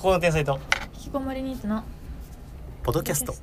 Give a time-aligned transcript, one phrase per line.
[0.00, 0.58] ここの天才と。
[0.94, 1.84] 引きこもりニートの
[2.82, 3.34] ポッドキャスト。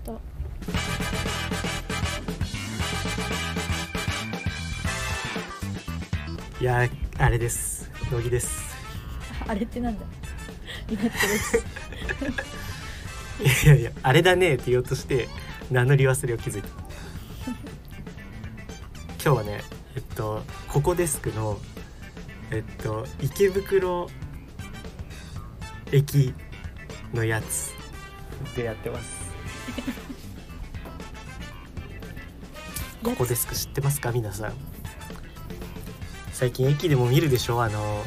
[6.59, 6.89] いやー
[7.19, 7.91] あれです。
[8.11, 8.75] 乃木です。
[9.47, 10.05] あれってなんだ？
[13.39, 15.29] いやいやあれだねって言おうとして
[15.69, 16.69] 名乗り忘れを気づいた。
[16.69, 16.77] 今
[19.21, 19.61] 日はね
[19.95, 21.59] えっとここデスクの
[22.49, 24.09] えっと池袋
[25.91, 26.33] 駅
[27.13, 27.73] のやつ。
[28.55, 29.09] でやってます。
[33.03, 34.11] ここデスク知ってますか？
[34.11, 34.53] 皆さん。
[36.33, 37.61] 最近駅でも見るでしょ？
[37.63, 38.03] あの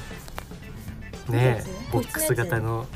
[1.28, 2.86] ねえボックス型の。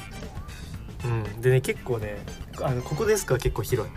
[1.04, 1.40] うん。
[1.40, 2.18] でね結構ね
[2.62, 3.92] あのここデスクは結構広い。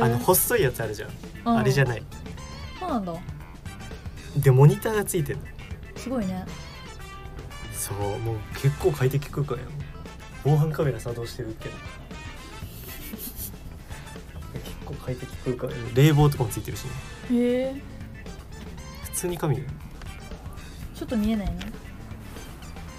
[0.00, 1.10] あの細いやつあるじゃん、
[1.46, 1.58] うん。
[1.58, 2.02] あれじゃない。
[2.80, 3.14] そうなんだ。
[4.36, 5.44] でモニターがついてるの。
[5.96, 6.44] すごいね。
[7.74, 9.64] そうもう結構快適空間よ
[10.44, 11.74] 防犯カメラ作動してるけど
[14.54, 15.70] 結構快適空間。
[15.70, 16.90] よ冷房とかもついてるしね。
[17.30, 17.74] へえ。
[19.04, 19.64] 普通に髪よ。
[20.94, 21.58] ちょっと見えないね。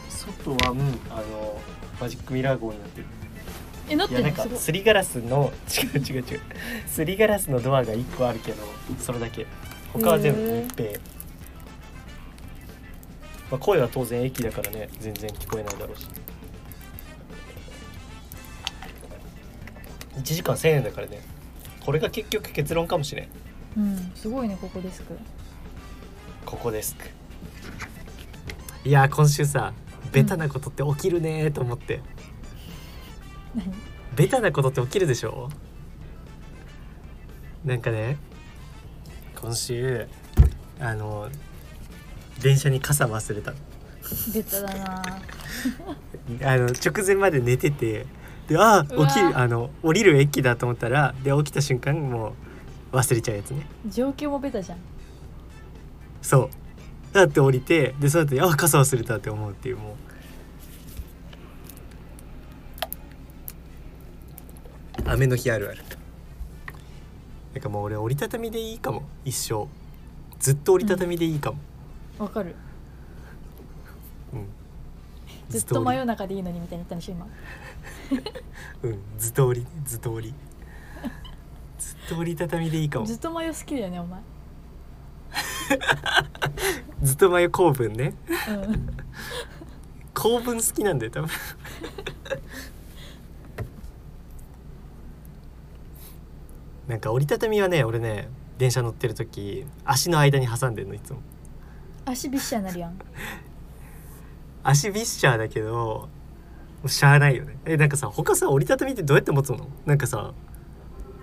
[0.10, 1.60] 外はうんあの
[2.00, 3.08] マジックミラー号になってる。
[3.90, 4.58] えなっいやなんかすごい。
[4.60, 6.42] すりガラスの違う違う違う。
[6.88, 8.64] すりガラスのドアが1個あるけど
[9.00, 9.46] それだけ。
[9.92, 10.94] 他は全部密閉。
[13.52, 16.08] まあ、声は当然駅だからね全然聞こえないだろうし
[20.18, 21.22] 1時間1000円だからね。
[21.86, 23.28] これが結局結論かもしれん。
[23.78, 25.18] うんすごいねここデスク。
[26.46, 26.96] ここです
[28.86, 29.74] いやー今週さ
[30.12, 32.02] ベタなことって起きるねーと思って、
[33.56, 33.74] 何？
[34.16, 35.50] ベタなことって起きるでしょ？
[37.66, 38.18] なんかね
[39.42, 40.08] 今週
[40.80, 41.30] あの
[42.42, 43.54] 電車に傘忘れた。
[44.34, 45.02] ベタだな
[46.44, 48.06] あの直前まで寝てて
[48.48, 52.34] であ起きるあの降りる駅だと思ったらで起きた瞬間も
[52.92, 53.66] う忘れちゃうやつね。
[53.88, 54.78] 状況もベタじゃん。
[56.22, 56.50] そう。
[57.14, 59.94] だって降りてでそうやってあ傘忘れたって思うっていうもう。
[65.06, 65.84] 雨の日あるある。
[67.54, 69.04] なんかもう俺折りたたみでいいかも。
[69.26, 69.68] 一生。
[70.40, 71.58] ずっと折りたたみでいいかも、
[72.20, 72.56] わかる。
[74.34, 74.48] うん。
[75.50, 77.26] ずっと真折夜中でいいのにみたいに言ったんでしょ今。
[77.26, 77.32] り
[78.84, 80.34] うんずっと折りずっと折り。
[81.80, 83.06] ずっと折りたたみでいいかも。
[83.06, 84.22] ずっと真夜好きだよねお前。
[87.02, 88.14] ずっと前公文ね。
[88.50, 88.88] うん。
[90.14, 91.30] 公文好きなんだよ多分。
[96.88, 98.28] なんか折りたたみはね俺ね
[98.58, 101.20] 電車乗ってる時足の間に挟んでんのいつも。
[102.06, 103.00] 足びっしゃになるやん。
[104.64, 106.10] 足ビッシャーだけども
[106.84, 107.58] うしゃあないよね。
[107.66, 109.68] えなんかさ他さ折りたたみってどうやって持つの？
[109.86, 110.34] なんかさ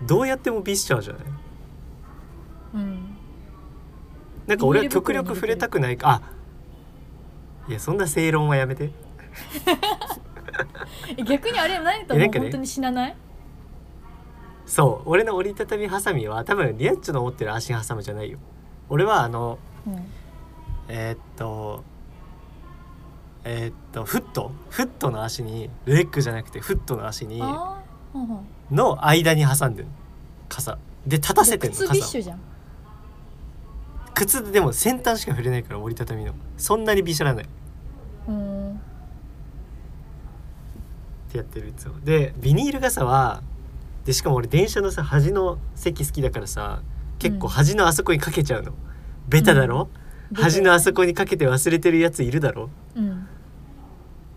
[0.06, 1.22] どうやってもビッシャーじゃない？
[2.75, 3.16] うん。
[4.47, 6.22] なんか俺は極力触れたくないか。
[6.25, 8.91] あいやそんな正論はやめて。
[11.16, 13.16] え逆にあれ何と本当に死なない？
[14.66, 15.09] そう。
[15.10, 18.38] 俺の折りたたみハサミは多分リアッチョの持ってる足挟むじゃないよ。
[18.88, 20.06] 俺はあのうん。
[20.88, 21.84] えーっと
[23.45, 24.53] えーっとフット？
[24.69, 27.43] フットの足にレッグじゃなくてフットの足に
[28.71, 29.89] の間に挟んでる
[30.49, 30.78] 傘。
[31.06, 31.95] で立たせてんの傘。
[31.95, 32.41] シュじゃん。
[34.15, 36.34] 靴ででも先端しか触れないから折りたたみの。
[36.59, 37.45] そんなにびしゃらない。
[37.45, 37.49] っ
[38.28, 38.81] うん。
[41.31, 43.43] てやってるいつもでビニール傘は
[44.05, 46.83] でしかも俺電車のさ端の席好きだからさ
[47.19, 47.53] 結構うん。
[47.53, 48.72] 端のあそこにかけちゃうの、
[49.28, 49.89] ベタだろ、
[50.35, 52.71] 端のあそこにかけて忘れてるやついるだろ？
[52.97, 53.27] うん。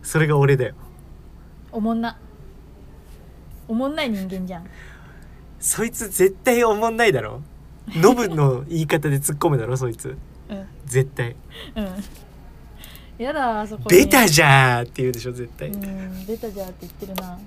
[0.01, 0.75] それが俺だよ。
[1.71, 2.17] おもんな。
[3.67, 4.65] おもんない人間じゃん。
[5.59, 7.41] そいつ絶対おもんないだろ？
[7.95, 9.77] ノブの言い方で突っ込むだろ？
[9.77, 10.17] そいつ。
[10.49, 10.67] うん。
[10.85, 11.35] 絶対。
[11.75, 12.03] うん。
[13.17, 13.97] やだあそこに。
[13.97, 17.39] ベタじゃーって言うでしょ絶対、うんベタじゃって言ってるな。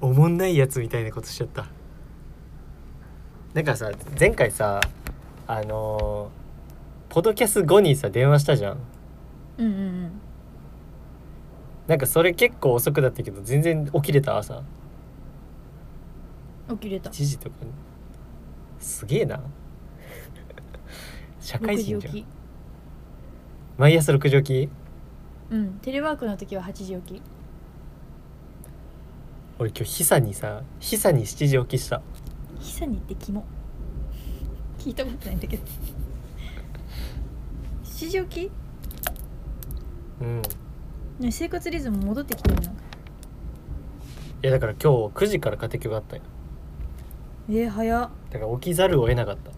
[0.00, 1.66] おもんないやつみたいなことしちゃった。
[3.54, 3.90] なんかさ
[4.20, 4.80] 前回さ
[5.48, 6.48] あのー
[7.12, 8.78] ポドキャス後にさ電話したじゃん。
[9.56, 10.10] うんうんうん。
[11.86, 14.62] なんかそれ結構遅くだったけど全然起きれた朝。
[16.68, 17.08] 起きれた。
[17.08, 17.70] 1時とかに。
[18.78, 19.40] すげえな。
[21.40, 22.24] 社会6人じゃん。
[23.78, 24.70] 毎朝6時起き？
[25.50, 27.22] うんテレワークの時は8時起き。
[29.58, 32.02] 俺今日ヒサにさヒサに7時起きした。
[32.60, 33.46] 久にってキモ
[34.78, 35.62] 聞いたことないんだけど。
[37.82, 38.50] 七時起き
[40.20, 40.42] うん。
[41.18, 42.62] ね生活リズム戻ってきてるの？
[42.62, 42.66] い
[44.42, 46.22] やだから今日9時から家庭教があったよ。
[47.50, 48.10] えー、早っ。
[48.30, 49.50] だから起きざるを得なかった。
[49.50, 49.54] ウ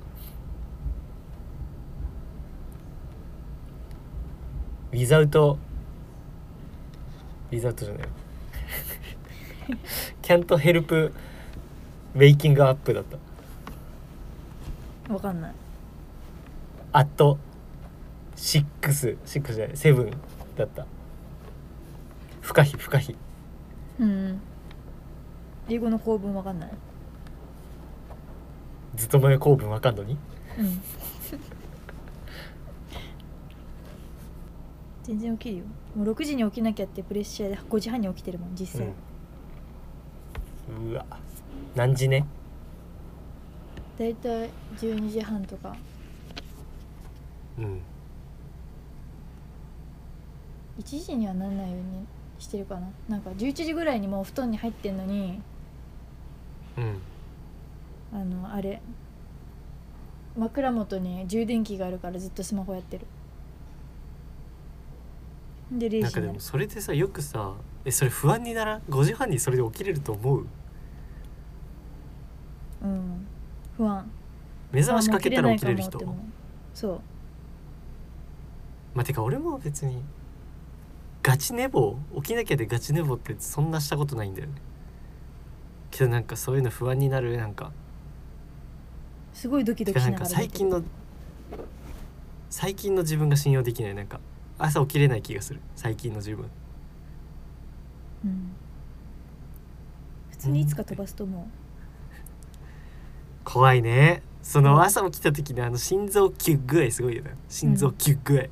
[4.94, 5.58] ィザウト
[7.52, 8.08] ウィザウトじゃない。
[10.22, 11.12] キャントヘルプ
[12.14, 13.18] ウェイキングアップだった
[15.12, 15.52] わかんない。
[16.92, 17.38] アット
[18.36, 20.10] シックスシックスじゃないセブン
[20.56, 20.86] だった。
[22.40, 23.14] 不可避不可避。
[24.00, 24.40] うん。
[25.68, 26.70] 英語の構文わかんない？
[28.96, 30.16] ずっと前公文わかんのに？
[30.58, 30.80] うん。
[35.04, 35.64] 全然起きるよ。
[35.96, 38.88] もう6時に起きなきゃってプレッシャーで5時半に起きてるもん実際、
[40.68, 41.04] うん、うわ。
[41.74, 42.26] 何時ね？
[43.98, 45.76] だいたい12時半とか。
[47.58, 47.80] うん。
[50.80, 52.06] 1時にはなんないように
[52.38, 52.88] してるかな。
[53.08, 55.42] なんか11時ぐらいにもう布団に入ってんのに。
[56.78, 56.98] うん。
[58.12, 58.80] あのあれ。
[60.36, 63.06] 枕元に充電器があるからずっとスマホやってる。
[65.72, 67.52] で0なんかでもそれでさよくさ
[67.84, 70.46] えそれ不安にならん？5時半にそれで起きれると思う？
[72.82, 73.26] うん。
[73.76, 74.10] 不安
[74.72, 75.98] 目覚ましかけたら起きれる人。
[76.74, 77.00] そう。
[78.94, 80.02] まあてか俺も別に
[81.22, 84.54] ガチ寝坊起きなきゃでガチ寝坊ってそんなしたことないんだよね。
[85.90, 87.72] けどなんかそういうの不安になるなんか。
[89.32, 90.82] すごいドキドてかなんか最近の
[92.48, 94.20] 最近の自分が信用できないなんか
[94.58, 95.60] 朝起きれない気がする。
[95.76, 96.46] 最近の自分。
[98.24, 98.52] うん。
[100.30, 101.48] 普通にいつか飛ばすと思
[103.44, 107.34] 怖いねそうんの朝起きた時のあの心臓キュッ具合すごいよね。
[107.48, 108.44] 心臓キュッ具合、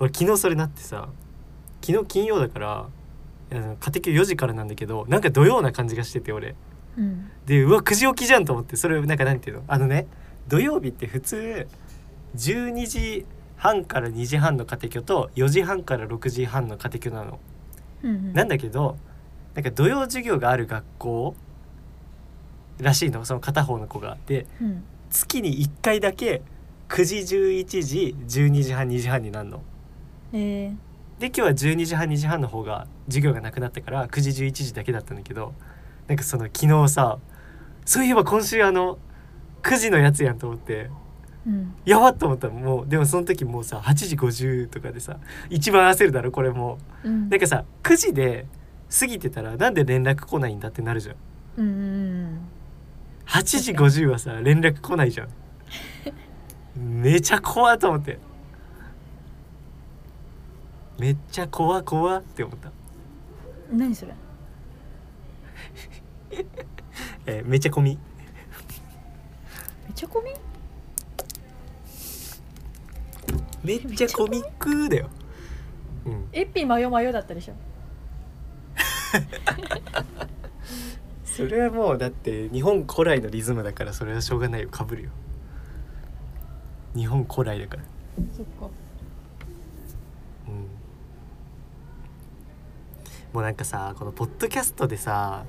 [0.00, 1.08] 俺昨日それなってさ
[1.84, 2.86] 昨日金曜だから
[3.50, 6.54] あの家庭教4時からなんだけどなんか土曜な感じがしてて俺。
[6.96, 7.30] ううん。
[7.46, 9.64] でうわ9時起きじゃんと思ってそれなんかなんていうの？
[9.68, 10.06] あのね
[10.48, 11.66] 土曜日って普通
[12.36, 13.26] 12時
[13.56, 17.38] 半から2時半の家庭教と4時半から6時半の家庭教なの。
[18.02, 18.32] うんうん。
[18.32, 18.96] なんだけど
[19.54, 21.36] なんか土曜授業がある学校
[22.78, 24.16] らしいのその片方の子が。
[24.26, 24.84] でうん。
[25.10, 26.42] 月に1回だけ
[26.88, 29.62] 9時11時12時半2時半になるの。
[30.32, 35.54] えー、で今日は12時半2時半の方が授業がなくなったから9時11時だけだったんだけど
[36.08, 37.18] なんかその昨日さ
[37.84, 38.98] そういえば今週あの
[39.62, 40.90] 9時のやつやんと思って
[41.46, 41.74] うん。
[41.84, 42.54] やばっと思ったの。
[42.54, 45.18] もうでもその時もうさ8時50とかでさ
[45.48, 46.78] 一番焦るだろこれも。
[47.04, 47.28] うん。
[47.28, 48.46] なんかさ9時で
[48.90, 51.16] 過ぎてたらなんで連絡来ないんだってなるじゃん
[51.58, 52.38] うん
[53.26, 55.28] 8時50はさ連絡来ないじゃん。
[57.02, 58.18] めちゃ怖っと思って。
[60.98, 62.70] めっちゃ怖怖って思った。
[63.72, 64.14] うん何それ？
[67.26, 67.98] えーめちゃ込み。
[69.88, 70.32] めちゃこみ？
[73.64, 75.08] めっちゃコミックだよ。
[76.04, 77.54] うん、エッピーマヨマヨだったでしょ
[81.36, 85.10] それはもうだって日本古来のリズムだからそれはしょうがないよかぶるよ。
[86.94, 87.82] 日本古来だから。
[88.34, 88.70] そっか
[90.48, 90.54] うん。
[93.34, 95.44] もうなんかさこのポッドキャストでさ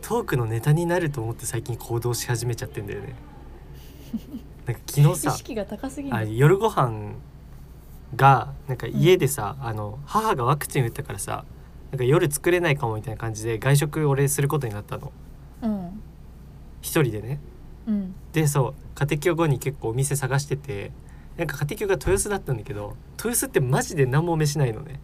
[0.00, 3.14] トークのネタになると思って最近行動し始めちゃってんだよね。
[4.66, 7.14] なんか昨日意さ識が高すぎるあ夜ご飯
[8.16, 11.44] がなんか家でさ、あの母がワクチン打ったからさ
[11.92, 15.12] なんか夜作れないかもみたいな感じで外食俺することになったの。
[15.62, 16.02] うん
[16.80, 17.38] 一人でね。
[17.86, 20.90] うんでそう家庭教後に結構お店探してて
[21.36, 25.00] なんか家庭教が豊洲だったんだけど豊洲ってマジで何も飯ないのね、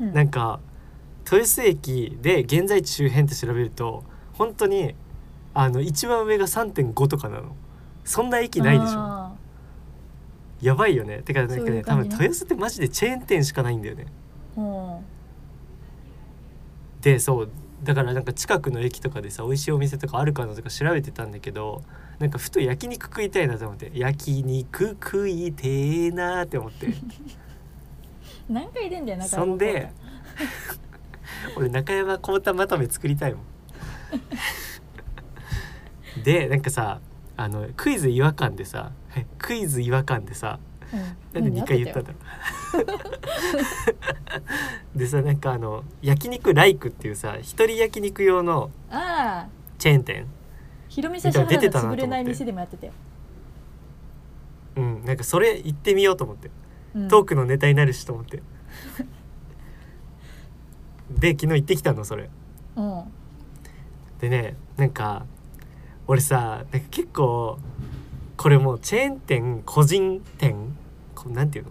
[0.00, 0.14] うん。
[0.14, 0.60] なんか
[1.24, 4.94] 豊洲駅で現在地周辺って調べると本当に
[5.52, 7.56] あの一番上が3.5とかなの。
[8.04, 8.98] そんな駅ないでしょ。
[8.98, 9.32] あ
[10.62, 11.22] やばいよね。
[11.22, 11.82] てかなんかそういね。
[11.82, 14.06] 多分豊洲ってマジでチェーン店しかないんだよね。
[14.56, 15.04] ーうん
[17.00, 17.50] でそう
[17.82, 21.82] だからなんか近くの駅とかでさ美味しいお店とかあるかなとか調べてたんだけど
[22.18, 26.88] なんかふと焼肉食いたいなと思って焼肉食いてえなーって思って。
[28.48, 29.92] 何回出んだよ中そんで
[31.56, 33.42] 俺中山幸太まとめ作りたいもん。
[36.22, 37.00] でなんかさ
[37.36, 38.92] あのクイズ違和感でさ
[39.38, 40.58] クイズ違和感でさ
[41.32, 42.16] なんで2回言ったんだろ
[44.94, 44.96] う。
[44.98, 48.70] でさなんかあの焼肉ライクっていうさ一人焼肉用の
[49.78, 50.26] チェーン店。
[50.88, 52.02] ひろみさしは出てたなと思って。
[52.02, 52.92] 潰れない店でもやってたよ、
[54.76, 56.50] うんなんかそれ行ってみようと思って、
[56.94, 58.42] うん、トークのネタになるしと思って。
[61.10, 62.28] で昨日行ってきたのそれ。
[62.76, 63.04] うん。
[64.20, 65.26] でねなんか
[66.06, 67.58] 俺さなんか結構
[68.36, 70.74] これもうチェーン店個人店
[71.24, 71.70] こなんていうの？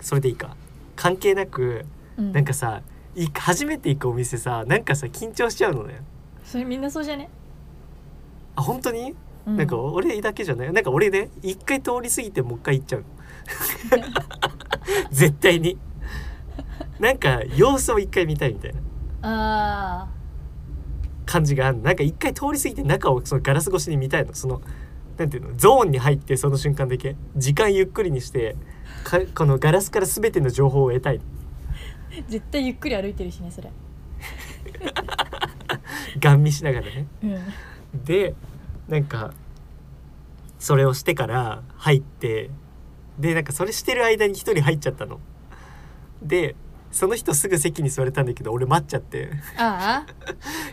[0.00, 0.56] それでいいか。
[0.96, 1.84] 関係なく
[2.16, 2.32] うん。
[2.32, 2.82] なんかさ
[3.14, 6.00] い初めて行くお店さなんかさ緊張しちゃうのね。
[6.44, 7.28] それみんなそうじゃね、
[8.56, 9.14] あ本当に、
[9.46, 10.72] うなんか俺だけじゃない？
[10.72, 13.00] なんか俺ね一回通り過ぎてもう一回行っちゃう。
[13.00, 13.06] の
[15.10, 15.78] 絶対に。
[16.98, 18.78] なんか様子を一回見たいみたいな。
[19.22, 20.08] あ
[21.26, 24.34] 感じがあるなんか一回通り過ぎて中をそのガラス越しに見たいの。
[24.34, 24.60] その
[25.20, 28.56] なんていうのゾーンに入ってその瞬間だけ時間ゆっくりにして
[29.04, 31.20] かこのガラスから全ての情報を得たいー
[32.26, 33.70] 絶対ゆっくり歩いてるしねそれ。
[36.18, 37.06] ガン見しながらね。
[37.22, 38.04] うん。
[38.04, 38.34] で
[38.88, 39.34] なんか
[40.58, 42.48] それをしてから入って
[43.18, 45.20] でなんかそれしてる間に一人入っちゃったの。
[46.22, 46.56] で
[46.92, 49.32] その人すぐ席に座れたんだけど俺待っちゃって。
[49.58, 50.06] あ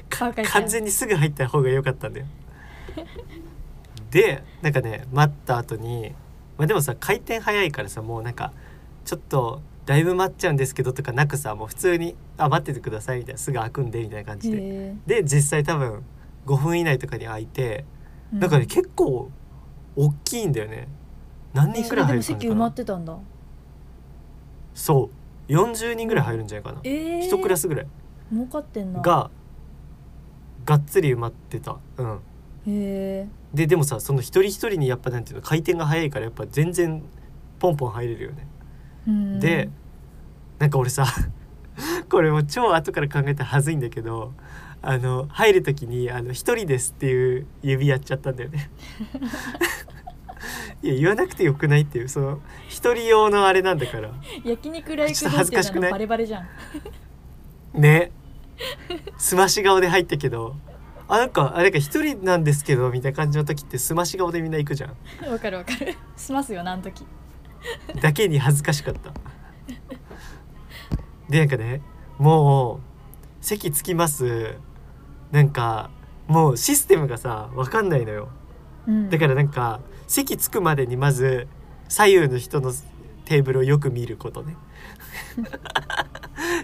[0.07, 2.27] かバカじゃん完全にすぐ入った方が良かったんだよ
[4.17, 6.13] でなんかね待った後に
[6.57, 8.51] まあでもさ回転早いからさもうなんか
[9.05, 14.57] ちょっとだいぶ待っちゃうんですけどとかなくさもう普通に「あ待っててください」みたいなすぐ開くんでみたいな感あじで。
[14.59, 16.03] へで実際多分
[16.47, 17.85] 5分以内とかに開いて
[18.33, 19.29] えなんかね結構
[19.95, 20.87] 大きいんだよね。
[21.53, 23.17] 何人くらい入るか席埋まってたんだ。
[24.73, 25.09] そ
[25.49, 25.51] う。
[25.51, 27.87] 40人ぐらい入るんじゃないかな、ええ一クラスぐらい。
[28.31, 29.01] 儲かってんな。
[29.01, 29.31] が
[30.65, 31.77] がっつり埋まってた。
[31.97, 32.19] うん
[32.67, 37.01] ででもさその一人一人にやっぱなんていうの回転が早いからやっぱ全然
[37.59, 38.47] ポンポン入れるよね、
[39.07, 39.39] うん。
[39.39, 39.69] で
[40.59, 41.05] なんか俺さ
[42.09, 44.33] これも超後から考えたらはずいんだけど
[44.81, 48.69] あの入る時に「あの一人です」っていう指やっちゃったんだよね。
[50.83, 54.11] いや言わなくてよくないっていうその一人用のあれなんだから。
[54.43, 55.91] 焼肉ライク恥ずかしくない？
[55.91, 57.81] バレバレじゃん。
[57.81, 58.11] ね。
[59.17, 60.55] すまし顔で入ったけど
[61.09, 64.91] あなんかあなんか一人なんですけどみたいな感じの時ってすまし顔でみんな行くじゃん。
[65.31, 65.95] わかるわかる。
[66.17, 67.05] しますよなあの時。
[68.01, 69.13] だけに恥ずかしかった。
[71.29, 71.81] でなんかね
[72.17, 72.79] もう
[73.41, 74.55] 席着きます。
[75.31, 75.89] なんか
[76.27, 78.29] もうシステムがさ分かんないのよ。
[78.85, 79.09] うん。
[79.09, 81.47] だからなんか席着くまでにまず
[81.87, 82.73] 左右の人の
[83.25, 84.55] テーブルをよく見ることね。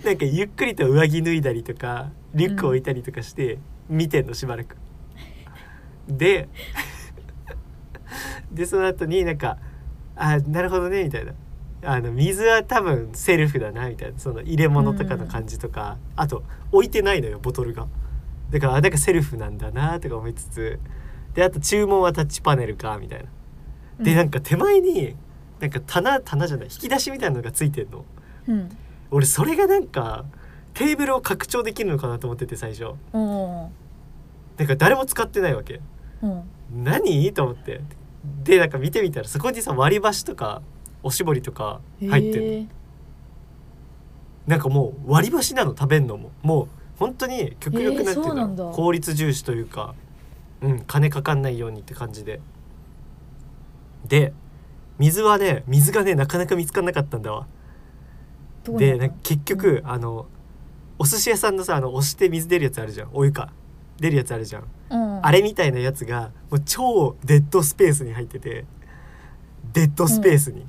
[0.03, 3.59] なんかゆっくりと上着脱いだりとかリュック置いたりとかして
[3.93, 4.75] 見てんのしばらく。
[6.07, 6.49] で
[8.51, 9.57] でその後になんか
[10.15, 11.33] 「あなるほどね」みたいな。
[11.85, 14.17] あの水は多分セルフだなみたいな。
[14.17, 17.87] その入れ物とかの感じとか、あと置いてないのよボトルが。
[18.51, 20.79] だからあなんかセルフなんだなとか思いつつ。
[21.33, 23.25] であと注文はタッチパネルかみたいな。
[24.03, 25.17] でなんか手前に
[25.59, 28.05] なんか棚棚じゃない引き出しみたいなのがついてんの。
[28.47, 28.69] うん。
[29.11, 30.23] 俺それがなんか
[30.73, 32.93] テーブルを拡張できるのかなと思ってて最初
[34.57, 35.81] うんなんか誰も使ってないわけ。
[36.21, 36.43] うん。
[36.83, 37.33] 何？
[37.33, 37.81] と思って。
[38.43, 40.61] でなんか見てみたらそこにさ割り箸とか
[41.01, 42.47] おしぼりとか入ってんの。
[42.47, 42.67] へえ
[44.47, 46.31] なんかもう割り箸なの食べんのも。
[46.41, 46.67] もう
[46.97, 49.95] 本当に極力えーなんていうの効率重視というか
[50.61, 52.39] うん金かかんないようにって感じで。
[54.07, 54.33] で
[54.99, 57.47] 水はね水がねなかなか見つかんなかったんだわ。
[58.63, 60.27] でったのなんか結局、あの
[60.97, 63.51] お寿司屋さんのさあの押して水出るやつあるじゃんお湯か
[63.99, 65.25] 出るやつあるじゃん、うん。
[65.25, 68.65] あれみたいなやつがもう超デッドスペースに入ってて。
[69.71, 70.65] デッドスペースに、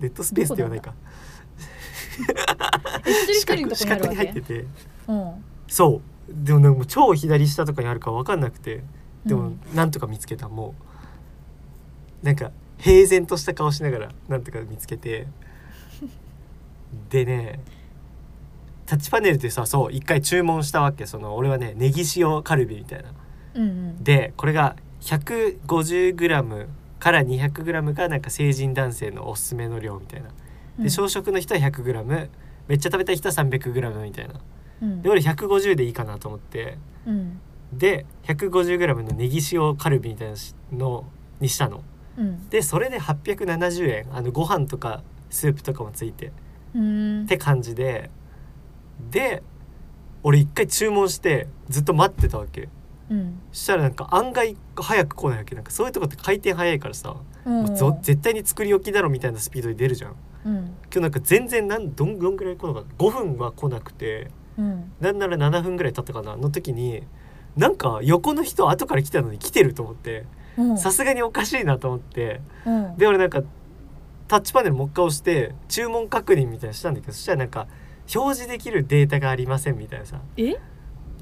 [0.00, 0.92] デッドスペースって言わないか。
[3.32, 3.46] 四
[3.86, 4.64] 角に入ってて
[5.08, 8.82] うんそうでもなん超左下とかにあるか分かんなくて
[9.24, 9.50] でもう。
[9.50, 10.74] んなんとか見つけたも
[12.22, 15.26] うなんか平然とした顔しながらなんとか見つけて。
[17.10, 17.60] でね
[18.86, 21.06] タッチパネルってさそう一回注文したわけ。
[21.06, 23.10] その俺はねネギ塩カルビみたいな。
[23.54, 24.04] うんうん。
[24.04, 26.66] でこれが 150g
[26.98, 30.28] から 200g がなんか成人男性のおすすめの量みたいな。
[30.78, 30.84] うん。
[30.84, 32.28] で小食の人は 100g
[32.66, 34.34] めっちゃ食べたい人は 300g みたいな。
[34.82, 35.02] うん。
[35.02, 36.78] で俺150でいいかなと思って。
[37.06, 37.40] うん。
[37.72, 40.34] で 150g のネギ塩カルビみたいな
[40.72, 41.06] の
[41.40, 41.82] にしたの。
[42.18, 42.48] うん。
[42.50, 44.06] でそれで870円。
[44.12, 46.32] あのご飯とかスープとかもついて。
[46.74, 47.22] うん。
[47.24, 48.10] って感じで
[49.10, 49.42] で
[50.22, 52.68] 俺一回注文してずっと待ってたわけ。
[53.10, 53.40] うん。
[53.52, 55.54] そしたらなんか案外早く来ないわけ。
[55.54, 60.16] なんかそういうとこって回転早いからさ、うんもうぞ絶対に作り置きだろみたいなスピードで出るじゃん。
[60.46, 60.54] うん。
[60.54, 63.04] 今日なんか全然なんどんどんぐらい来なかった。
[63.04, 64.92] 5分は来なくてうん。
[65.00, 66.36] なんなら7分ぐらい経ったかな。
[66.36, 67.02] の時に
[67.56, 70.24] なんか横の人後から来たのに来てると思って
[70.56, 70.78] うん。
[70.78, 72.96] さすがにおかしいなと思ってうん。
[72.96, 73.42] で俺なんか
[74.26, 77.66] タッチパネルもう一回押して注文確認みたいなのしたんだけどそしたらなんか
[78.12, 80.20] 表示できるデータがありませんみたいなさ。
[80.36, 80.54] え？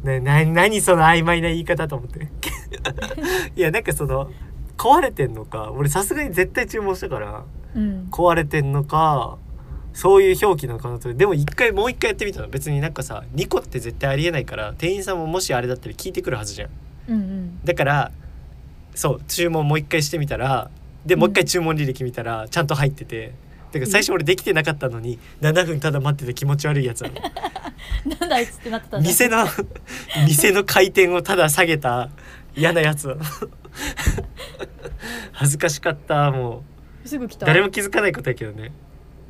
[0.02, 2.28] なな何その曖昧な言い方と思って。
[3.54, 4.30] いやなんかその
[4.76, 5.70] 壊れてんのか？
[5.72, 8.08] 俺さすがに絶対注文したからうん。
[8.10, 9.38] 壊れてんのか
[9.92, 11.12] そういう表記なのかなと。
[11.12, 12.48] でも一回もう一回やってみたの。
[12.48, 16.70] 別になんかさ2個って絶対ありえないから店員さんももしあれだったら聞いてくるはずじゃん。
[17.08, 17.60] うんうん。
[17.64, 18.10] だから
[18.94, 20.70] そう注文もう一回してみたら
[21.06, 23.34] でもう一回注文履歴見たらちゃんと入ってて
[23.72, 27.14] だから最初俺できてなかったのに7分ただ待ってて気持ち悪いやつなの。
[28.20, 29.02] なんだあいつってなってたん。
[29.02, 29.46] 店の
[30.26, 32.10] 店の回転をただ下げた
[32.54, 33.22] 嫌なやつなの。
[35.32, 36.64] 恥ずかしかったも
[37.06, 37.46] すぐ来た。
[37.46, 38.72] う誰も気づかないことやけどね。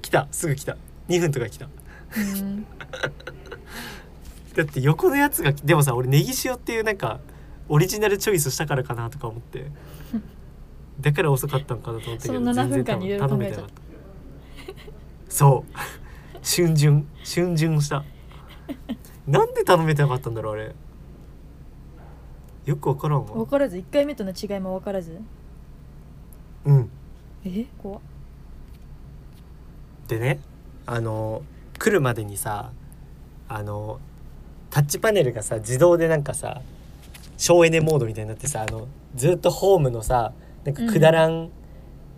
[0.03, 0.77] 来たすぐ来た。
[1.09, 1.69] 2分とか来た。
[2.17, 2.67] うん。
[4.57, 7.21] だって横のやつがでもさ俺ネギ塩っていうなんか
[7.69, 9.67] オリジナルチョイスしたからかなとか思って。
[11.01, 13.73] だから遅かったのかなと思ったけどその7分間に頼めてなかった
[15.33, 15.73] そう。
[16.45, 17.09] 春巡。
[17.25, 18.05] 春巡した。
[19.27, 20.75] なんで頼めてなかったんだろうあれ。
[22.67, 23.33] よくわからんわ。
[23.33, 25.19] 分からず1回目との違いも分からず。
[26.67, 26.91] うん。
[27.47, 27.65] え？
[27.79, 28.01] 怖っ。
[30.07, 30.41] でね
[30.85, 31.43] あの
[31.79, 32.71] 来るまでにさ
[33.49, 34.01] あの
[34.69, 36.61] タッチパネルがさ自動でなんかさ
[37.39, 40.35] 省エネモードみたいになってさあのずっとホームのさ
[40.65, 41.51] なんかくだらん、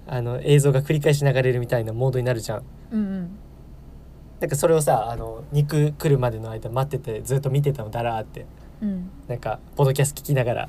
[0.08, 2.64] あの映像が繰り返し流れるみたいなモードになるじゃん。
[2.90, 3.38] うんうん。
[4.40, 8.46] なんかそれをさあの肉来るまでの間待っててずっと見てたのだらーって。
[8.82, 9.10] うん。
[9.28, 10.68] なんかポッドキャスト聞きながら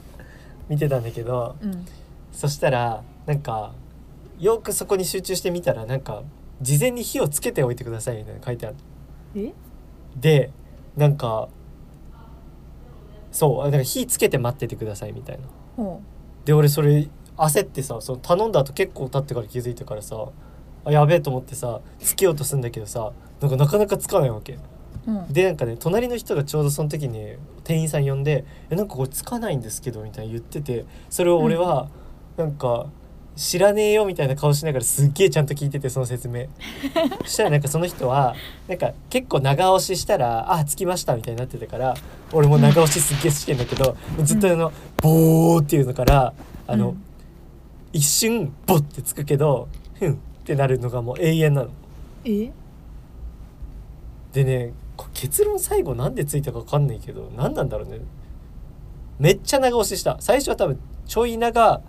[0.69, 1.85] 見てたんだけどうん。
[2.31, 3.73] そしたらなんか
[4.39, 6.23] よくそこに集中してみたらなんか
[6.61, 8.75] 事前に火をつけておいてくださいみたいなの書いてある。
[9.35, 9.53] え？
[10.15, 10.51] で
[10.95, 11.49] なんか
[13.31, 15.43] そうあなんか火つけて待っててくださいみたいな。
[15.75, 16.01] ほ
[16.45, 20.15] で俺それ焦ってさその頼んだ後結構経ってから気づいたからさ
[20.85, 23.11] あやべえと思ってさつけようとするんだけどさ
[23.41, 24.53] なんかなかなかつかないわけ。
[24.53, 24.59] う
[25.07, 25.33] うん。
[25.33, 31.89] でなんかね隣の人がちょうどその時に店員さん呼んで「えなんかこれつかないんですけど」みたいな言っててそれを俺は
[32.37, 32.87] なんか
[33.35, 36.45] 知らねえよみたいな顔しながらすっげえちゃんと聞いててその説明。
[37.25, 38.35] そしたらなんかその人は
[38.67, 41.95] なんか結構長押ししたら「あ着きました」みたいになってたから
[42.31, 44.71] 俺も長押しすっげえしてんだけどずっとあの
[45.01, 46.33] 「ボー」っていうのから
[46.67, 47.03] あの、うん。
[47.91, 49.67] 一瞬ボッてつくけど
[49.99, 51.71] 「ふん」ってなるのがもう永遠なの。
[52.23, 52.51] え？
[54.31, 57.99] でねこ結論最後なんでついたか分かんないけど何なんだろうね。
[59.17, 60.17] めっちゃ長押しした。
[60.19, 61.81] 最初は多分ちょい長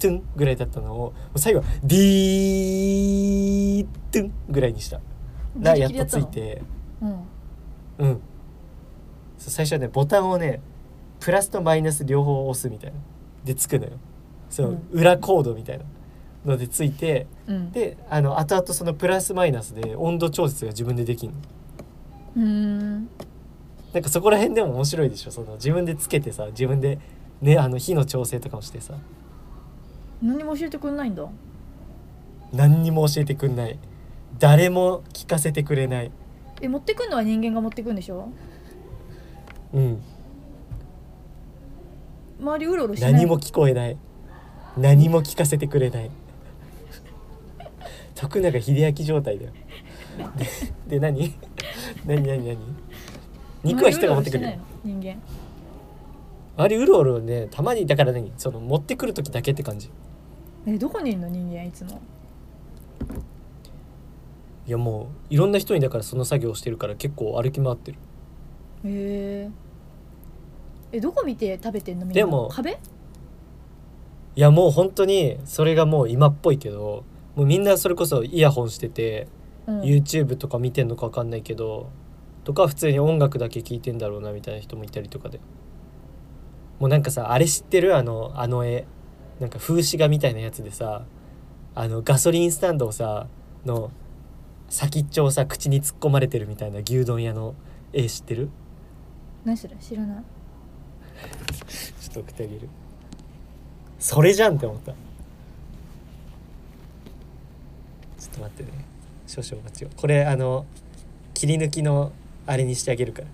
[0.00, 5.02] トゥンぐらいだったのを最後はディートゥンぐらいにした。
[5.58, 6.62] らやっとついて。
[7.02, 7.10] うん。
[7.98, 8.20] うん。
[9.36, 10.62] そう最初はねボタンをね
[11.20, 12.96] プラスとマイナス両方押すみたいな。
[13.44, 13.92] でつくのよ。
[14.48, 14.88] そう、うん。
[14.92, 15.84] 裏コードみたいな
[16.48, 17.70] のでついてうん。
[17.70, 21.38] であの後々そのプラスマイナスで温度調節が自分でできるの。
[22.36, 23.08] うーん。
[23.92, 25.30] なんかそこら辺でも面白いでしょ。
[25.30, 26.98] その自分でつけてさ自分で
[27.40, 28.94] ねあの火の調整とかもしてさ。
[30.20, 31.26] 何も教えてくんないんだ。
[32.52, 33.78] 何にも教えてくんない。
[34.38, 36.10] 誰も聞かせてくれない。
[36.60, 38.28] え持ってくんのは人間が持ってくんでしょ？
[39.72, 40.02] うん。
[42.40, 43.12] 周りうろうろしない。
[43.12, 43.96] 何も聞こえない。
[44.76, 46.10] 何も聞かせてくれない
[48.18, 49.52] 徳永英明状態だよ。
[50.88, 51.32] でで何？
[52.04, 52.58] 何何何？
[53.62, 55.22] 肉は人が持ってくる人間。
[56.56, 58.32] あれうろうろねたまにだから何？
[58.36, 59.88] その持ってくる時だけって感じ。
[60.66, 62.00] えどこにいるの人間いつも？
[64.66, 67.98] いやもういろんな人にだからその作業をしてるから結構歩き回ってる。
[68.84, 69.50] へえ。
[70.90, 72.14] えどこ見て食べてんのみんな？
[72.14, 72.72] でも壁？
[72.72, 77.04] いやもう本当にそれがもう今っぽいけど
[77.38, 79.28] もうみんなそれこそイヤホンしてて、
[79.68, 79.80] うん。
[79.82, 81.88] YouTube とか見てんのか分かんないけど
[82.42, 85.38] とか普通に音楽だけ聴いてんだろうなみたいな人もいたりとかで。
[86.80, 87.96] もうなんかさあれ知ってる？
[87.96, 88.88] あのあの絵。
[89.38, 91.04] なんか風刺画みたいなやつでさ
[91.76, 93.28] あのガソリンスタンドをさ
[93.64, 93.92] の
[94.68, 97.54] 先っちょをさ口に突っ込まれてるみたいな牛丼屋の
[97.92, 98.50] 絵知ってる？
[99.44, 99.76] 何それ？
[99.76, 100.24] 知らない。
[102.00, 102.68] ちょっと送ってあげる。
[104.00, 104.96] それじゃんって思ったちょ
[108.27, 108.84] っと待ってね。
[109.26, 109.88] 少々お待ちを。
[109.96, 110.64] これあの
[111.34, 112.12] 切り抜きの
[112.46, 113.28] あれにしてあげるから。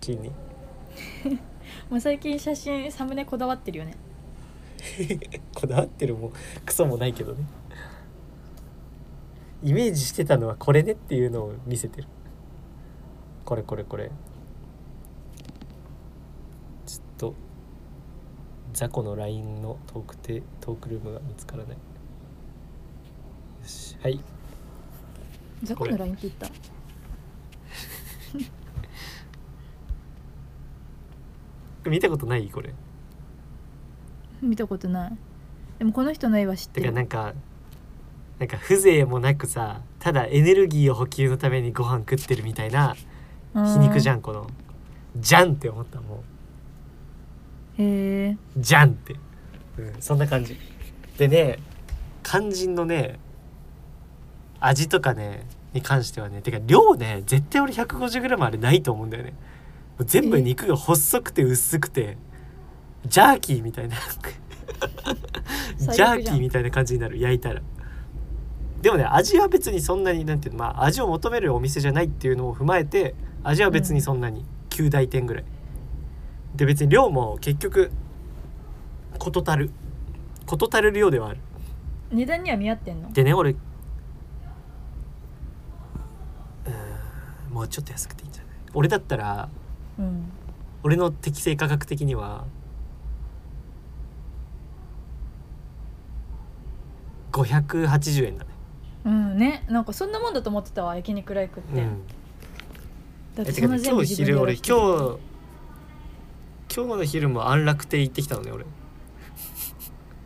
[0.00, 0.30] 写真に。
[1.90, 3.94] もう最近写真サムネこだわってるよね。
[5.54, 6.32] こだわってるも
[6.64, 7.44] クソもないけどね。
[9.62, 12.08] イメージしてたのはこれねっていうのを見せてる。
[13.44, 14.10] これこれこれ。
[16.86, 17.34] ちょっと
[18.72, 21.72] 雑魚の LINE のトークテトークルームが見つからない。
[21.72, 21.78] よ
[23.64, 23.96] し。
[24.00, 24.35] はい
[25.62, 26.48] 雑魚のラインって言った。
[31.90, 32.50] 見たことない？
[32.50, 32.72] これ。
[34.42, 35.16] 見たことない。
[35.78, 37.34] でもこの人の絵は知っててかるなんか
[38.38, 42.94] なんか風情もなくさただエネルギーを補給のためにご飯食ってるみたいな
[43.54, 44.46] 皮肉じゃんんこの。
[45.16, 46.22] じゃんって思ったも
[47.78, 48.36] へえ。
[48.56, 49.16] うじゃんって、
[49.78, 50.58] うん、そんな感じ。
[51.16, 51.58] でね
[52.22, 53.18] 肝心のね
[54.60, 59.34] 味とかねに関してはねてか量ね絶対俺 150g あれないと思うんだよね。
[60.00, 60.42] 全部え？
[60.42, 62.18] 肉が細くて薄くて
[63.06, 63.96] ジャーキーみたいな。
[65.78, 67.62] ジャーキーみたいな感じになる焼いたら。
[68.82, 75.44] でもね味は別にそんなになんていうのまあ味を求めるお店じゃないっていうのを踏まえて味は別にそんなに9大点ぐらい。
[76.54, 77.90] で別に量も結局
[79.18, 79.70] 事足る。
[80.46, 81.40] 事足る量ではある。
[82.12, 83.12] 値段には見合ってんの？
[83.12, 88.54] でね俺うーんもうちょっと安くていいんじゃない？
[88.74, 89.48] 俺だったら
[89.98, 90.30] うん
[90.82, 92.44] 俺の適正価格的には
[97.32, 98.50] 580円だね。
[99.04, 99.64] うんね。
[99.68, 102.02] なんかそんなもんだと思ってたわ焼肉ライクって、うん。
[103.34, 104.72] だってそんな全部自分で昼俺今日
[106.74, 108.66] 今日の昼も安楽亭行ってきたのね俺。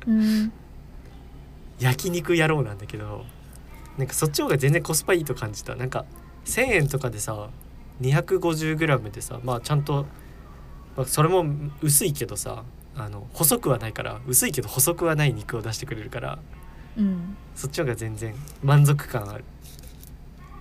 [0.09, 0.53] うん。
[1.79, 3.25] 焼肉野郎なんだけど
[3.97, 5.77] なんかそっちの方が全然コスパいいと感じた。
[5.77, 6.05] なんか
[6.45, 7.51] 1,000円とかでさ
[8.01, 10.07] 250g でさまあちゃんと、
[10.97, 11.45] まあ、それも
[11.83, 12.65] 薄いけどさ
[12.97, 16.39] あの細くはないから薄いけど細くはない肉を出してくれるから
[16.97, 17.37] うん。
[17.55, 19.45] そっちの方が全然満足感ある。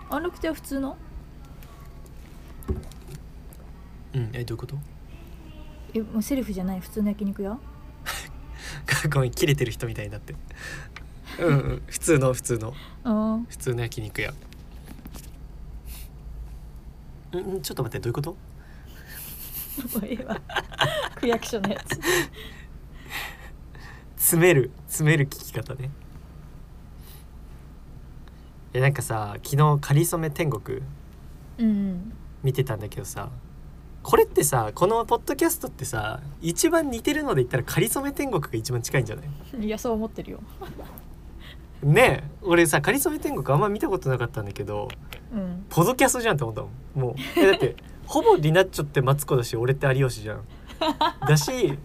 [0.10, 0.98] 安楽亭は普通の？
[4.14, 4.30] うん。
[4.34, 4.78] えどういうこと？
[5.94, 6.80] えもうセルフじゃない。
[6.80, 7.58] 普通の焼肉屋？
[9.12, 10.36] ごめん切れてる人みたいになって。
[11.40, 11.82] うんうん。
[11.88, 12.74] 普通の普通の。
[13.04, 14.34] あ普通の焼肉屋
[17.34, 18.36] うんうんちょっと待ってどういうこと？
[19.96, 20.42] あもうええわ。
[21.16, 22.00] 区役所のやつ。
[24.18, 25.90] 詰める詰める聞き方ね。
[28.74, 30.82] えなんかさ昨日「かりそめ天国
[31.58, 32.14] うん」
[32.44, 33.30] 見てたんだけどさ
[34.04, 39.66] これってさこのポッドキャストってさ一番似てるので言ったら「かりそめ天国」が一番近いんじゃない？
[39.66, 40.40] いやそう思ってるよ
[41.84, 44.90] ねえ俺さ「かりそめ天国」あんま見たことなかったんだけど
[45.34, 45.66] うん。
[45.70, 46.72] ポドキャスじゃんって思ったもん。
[46.96, 47.16] もう。
[47.40, 50.42] えだってほぼリナッチョってマツコだし俺って有吉じゃん。
[51.28, 51.78] だし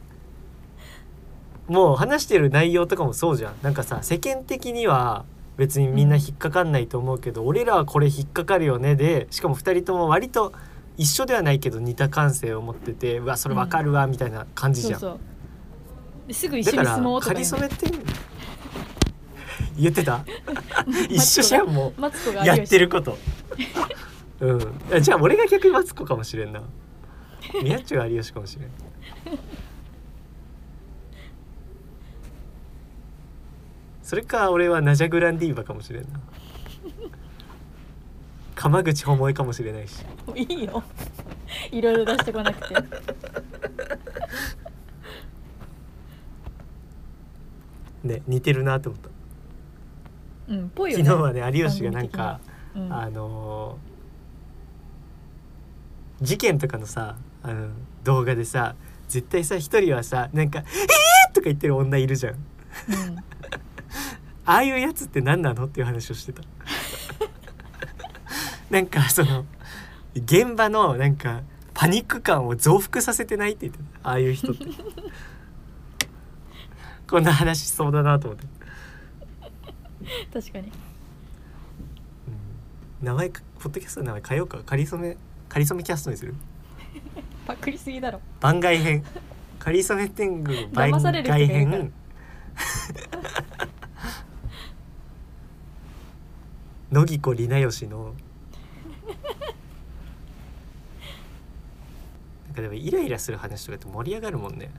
[1.68, 3.54] もう話してる内容とかもそうじゃん。
[3.62, 5.24] なんかさ世間的には
[5.56, 8.96] 別にみんな引っかかんないと思うけど、俺らはこれ引っかかるよね。
[8.96, 10.52] でしかも2人とも割と
[10.96, 16.28] 一緒ではないけど似た感性を持っててうわそれわかるわみたいな感じじゃん、そうそう。
[16.28, 18.14] ですぐ一だか緒に住もらかうとか言うのりそめって
[19.78, 20.24] 言ってた？
[21.08, 22.44] 一緒じゃんもう。
[22.46, 23.18] やってるること。
[24.40, 24.80] うん。
[24.92, 26.62] あじゃあ俺が逆にマツコかもしれんな。
[27.62, 28.70] 宮地が有吉かもしれん。
[34.02, 36.20] それか俺はナジャグランディーバかもしれんな。
[38.54, 40.04] 鎌口百恵かもしれないし。
[40.34, 40.82] いいよ。
[41.70, 42.74] いろいろ出してこなくて。
[48.04, 49.13] ね似てるなと思った
[50.48, 51.04] うんぽいよね。
[51.04, 52.40] 昨日はね有吉がなんか、
[52.74, 52.92] うん。
[52.92, 53.94] あのー
[56.22, 57.68] 事件とかのさあの
[58.04, 58.76] 動画でさ
[59.08, 62.34] 絶対さ一人はさなんか「えー!」とか言ってる女いるじゃん。
[62.34, 62.40] うん。
[64.46, 66.42] ああいうやつって何なのっていう話をしてた。
[68.70, 69.44] なんかその
[70.14, 71.42] 現場のなんか
[71.74, 74.08] パニック感を増幅させてないって言ってた。
[74.08, 74.64] ああいう人って。
[77.08, 78.46] こんな話しそうだなと思って、
[80.32, 80.68] 確かに。
[80.68, 80.70] う
[83.02, 84.62] ん、名前かポッドキャストの名前変えようか。
[84.62, 85.16] かりそめ
[85.48, 86.34] かりそめキャストにする？
[87.46, 88.20] パクりすぎだろ。
[88.40, 89.04] 番外編。
[89.58, 91.76] かりそめ天狗番騙される人がい外るから。
[91.82, 91.92] 編
[96.92, 98.14] 野木子里奈吉の。
[102.46, 104.70] なんかでもイライラする話とかって盛り上がるもんね。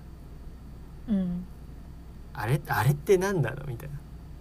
[1.09, 1.45] うん。
[2.33, 3.65] あれあれって何なの？
[3.65, 3.95] みたいな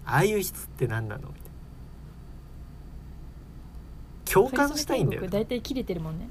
[0.06, 1.28] ああいう人って何なの？
[1.28, 1.44] みたい
[4.26, 6.28] な共感したいんだよね、大体切れてるもんね。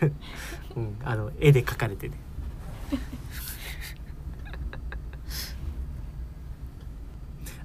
[0.76, 2.16] うん、あの絵で描かれてね。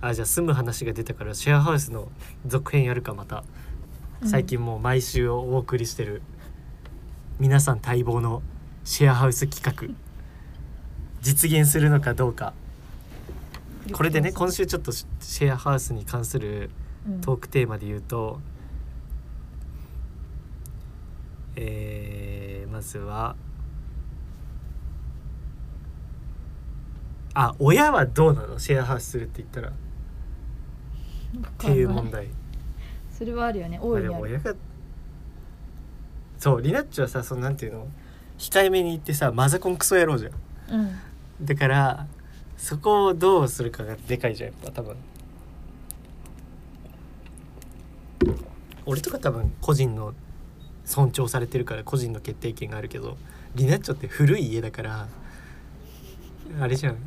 [0.02, 2.10] あじゃあ住む話が出たからシェアハウスの
[2.48, 3.44] 続編やるかまた。
[4.24, 6.22] 最近もう毎週お送りしてる
[7.40, 8.44] 皆さん待望の
[8.84, 9.96] シェアハウス企画
[11.22, 12.54] 実現するのかどうか
[13.92, 16.70] これでね今週ちょっとシェアハウスに関する
[17.22, 18.40] トークテーマで言うと
[21.56, 23.36] えーまずは
[27.34, 28.60] あ親はどうなの？
[28.60, 29.70] シェアハウスするって言ったら。
[29.70, 29.74] っ
[31.58, 32.28] ていう問題。
[33.10, 33.80] それはあるよね。
[33.82, 34.16] 大いにある。
[34.16, 34.54] も親が
[36.38, 37.88] そうリナッチはさそのなんていうの？
[38.38, 40.34] 控えめに言ってさマザコンクソ野郎じゃん。
[40.74, 41.00] うん。
[41.46, 42.06] だから
[42.62, 44.96] そこをどうするかがでかいじゃんやっぱ多分。
[48.86, 50.14] 俺とか多分個人の
[50.86, 53.18] 尊重されてるから個人の決定権があるけど
[53.56, 55.08] リナッチョって古い家だから
[56.60, 56.98] あれじゃん。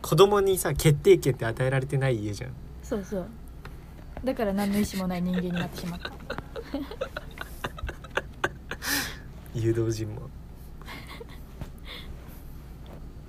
[0.00, 2.52] 子供にさ決定権って与えられてない家じゃん。
[2.82, 3.28] そうそう。
[4.24, 6.10] だから何の意思もない人間になってしまった。
[9.54, 10.30] 誘導尋問。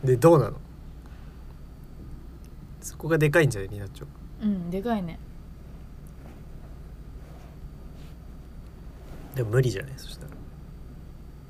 [0.05, 0.53] でどうなの？
[0.53, 0.70] そ
[3.01, 3.69] こがでかいんじゃない？
[3.69, 4.05] リナッチョ
[4.43, 5.17] うんでかいね。
[9.35, 9.93] でも無理じゃない？
[9.97, 10.29] そしたら。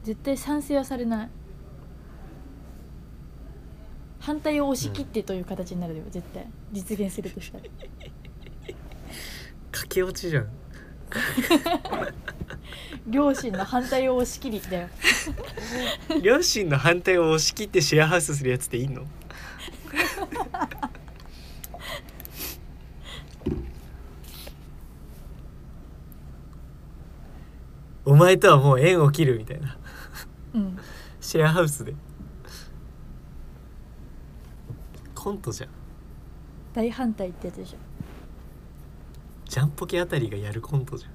[0.03, 1.29] 絶対賛成はされない。
[4.19, 6.47] 反対を押し切ってという形になるよ、絶対。
[6.71, 7.63] 実現するとしたら。
[9.71, 10.47] 駆け落ちじゃん。
[13.07, 14.87] 両親の反対を押し切りだよ。
[16.23, 19.05] 両親の反対を押し切ってシェアハウスするやつっていんの
[28.05, 29.77] お前とはもう縁を切るみたいな。
[30.53, 30.77] うん。
[31.19, 31.95] シェアハウスで。
[35.15, 35.69] コントじゃん。
[36.73, 37.77] 大反対ってやつでしょ。
[39.49, 41.11] ジャンポケあたりがやるコントじゃん。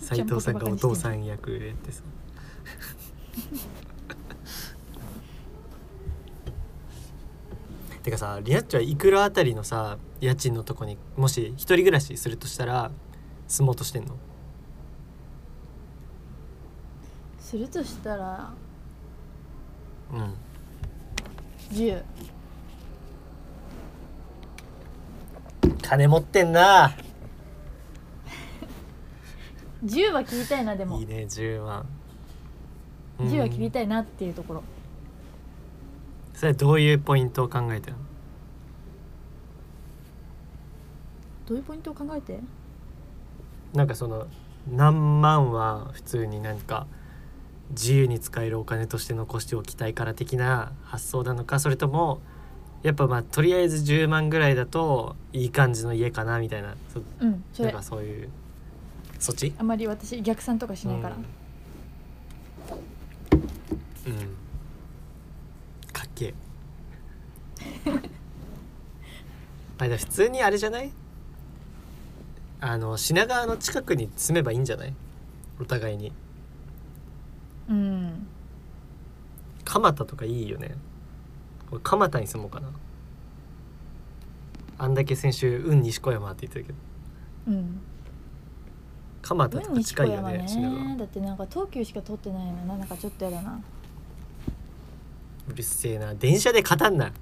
[0.00, 2.02] 斉藤さんがお父さん役でやってさ。
[8.02, 12.90] てかさリナッチはいくらあたりのさ家賃のとこにもし一人暮らしするとしたら
[13.48, 14.16] 住もうとしてんの？
[17.54, 18.52] するとしたら
[20.12, 20.34] うん。
[21.70, 22.02] 10
[25.80, 26.90] 金持ってんな。
[29.86, 30.98] 10は切りたいなでも。
[30.98, 31.86] いいね10万
[33.20, 34.64] 10は切うんりたいなっていうところ。
[36.34, 37.98] それはどういうポイントを考えてるの？
[41.46, 42.40] どういうポイントを考えて？
[43.72, 44.26] なんかその
[44.68, 46.88] 何万は普通になんか
[47.70, 52.20] 自由に使えるお金として残しておきたいから的な発想なのかそれとも
[52.82, 56.74] やっぱまあとりあえず10万ぐらいだといい感じの家かなみたいな。
[56.92, 57.68] そうんそれ。
[57.72, 58.28] なんかそういう
[59.18, 59.54] そっち？
[59.58, 61.22] あまり私逆算とかしないから、うん、
[64.12, 64.36] うん。
[65.92, 66.34] かっけえ。
[69.78, 70.92] あでも普通にあれじゃない？
[72.60, 74.94] あの品川の近くに住めばいいんじゃない？
[75.58, 76.12] お互いに
[77.68, 78.26] うん。
[79.64, 80.74] 蒲田とかいいよね。
[81.70, 82.68] 俺蒲田に住もうかな。
[84.76, 86.78] あんだけ先週「うん西小山」って言ってたけど。
[87.48, 87.80] うん。
[89.22, 90.38] 蒲田とかうん西近いよ小山ね。
[90.38, 93.60] ね品川だってなんか東急しか通ってないのなんかちょっとやだな。
[95.48, 96.14] うるせえな。
[96.14, 97.12] 電車で語んな。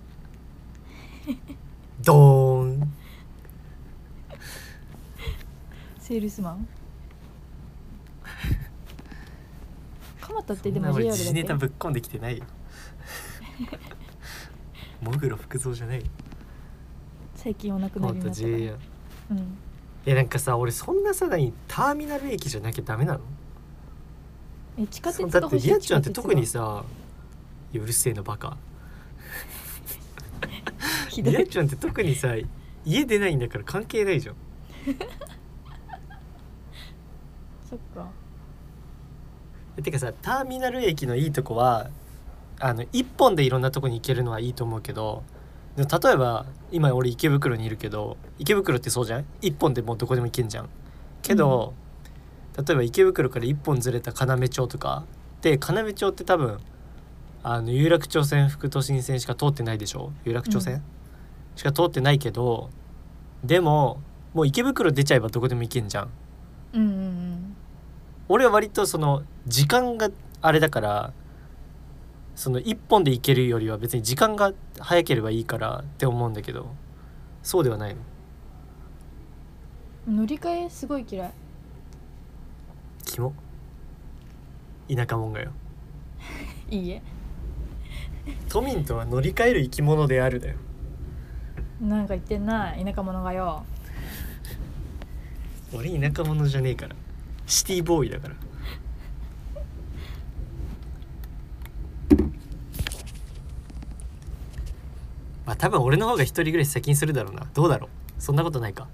[2.02, 2.92] ドーン。
[5.98, 6.68] セールスマン？
[10.32, 12.44] 蒲田ってでも俺 JR 時事ネタぶっ込んできてないよ。
[15.02, 16.04] モグロ福蔵じゃないよ。
[17.34, 18.58] 最近お亡くなりになったからうん。
[19.38, 19.42] い
[20.04, 23.20] やなんかさ俺そんなさ何ターミナル駅じゃなきゃダメなの？
[24.78, 26.84] え地下鉄だってリアちゃんって特にさ
[27.74, 28.56] うるせえのバカ。
[31.16, 32.34] リアちゃんって特にさ
[32.84, 34.36] 家出ないんだから関係ないじゃん。
[37.68, 38.10] そっか
[39.80, 41.88] てかさターミナル駅のいいとこは
[42.60, 45.22] あの一本でいろんなとこに行けるのはいいと思うけど
[45.76, 49.24] 例えば今俺池袋にいるけど池袋ってそうじゃん？
[49.40, 50.68] 一本でもうどこでも行けんじゃん。
[51.22, 51.72] けど、
[52.58, 55.04] 例えば池袋から一本ずれた要町とか
[55.40, 56.58] で要町って多分
[57.42, 60.12] あの有楽町線副都心線しか通ってないでしょ？
[60.24, 60.82] 有楽町線、うん。
[61.56, 62.68] しか通ってないけど
[63.42, 64.02] でも
[64.34, 66.10] もう池袋出ちゃえばどこでも行けんじゃん。
[66.74, 67.56] うんうんうん。
[68.28, 71.12] 俺は割とその時間があれだから
[72.34, 76.74] その一本で行けるよりは別に時間が早ければいいからって思うんだけど
[77.42, 78.00] そうではないの？
[80.14, 81.32] 乗り換えすごい嫌い。
[83.04, 83.32] キモ？
[84.92, 85.52] 田舎もんがよ。
[86.70, 87.02] いいえ。
[88.48, 90.56] 都民とは乗り換える生き物であるだよ。
[91.80, 93.64] なんか言ってんな田舎者がよ。
[95.74, 96.96] 俺田舎者じゃねえから。
[97.46, 98.34] シティボーイだから
[105.46, 107.46] まあ多分俺の方が一人暮らし先にするだろうな。
[107.54, 108.22] どうだろう。
[108.22, 108.88] そんなことないか。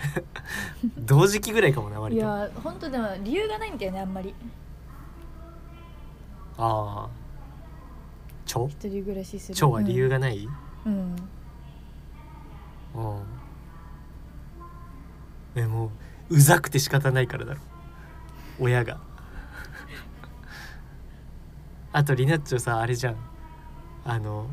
[0.96, 2.32] 同時期ぐらいかもな割いと。
[2.32, 4.34] あや本当でも理由がないんだよねあんまり。
[6.56, 7.08] あ
[8.46, 9.54] 超一人暮らしする。
[9.54, 10.48] 超は理由がない？
[10.86, 11.16] うん、
[12.94, 13.16] うん。
[13.16, 13.22] うん。
[15.56, 15.86] えも
[16.30, 17.60] ううざくて仕方ないからだろ。
[18.58, 19.00] 親が。
[21.92, 23.16] あとリナッチョさあれじゃん。
[24.04, 24.46] あの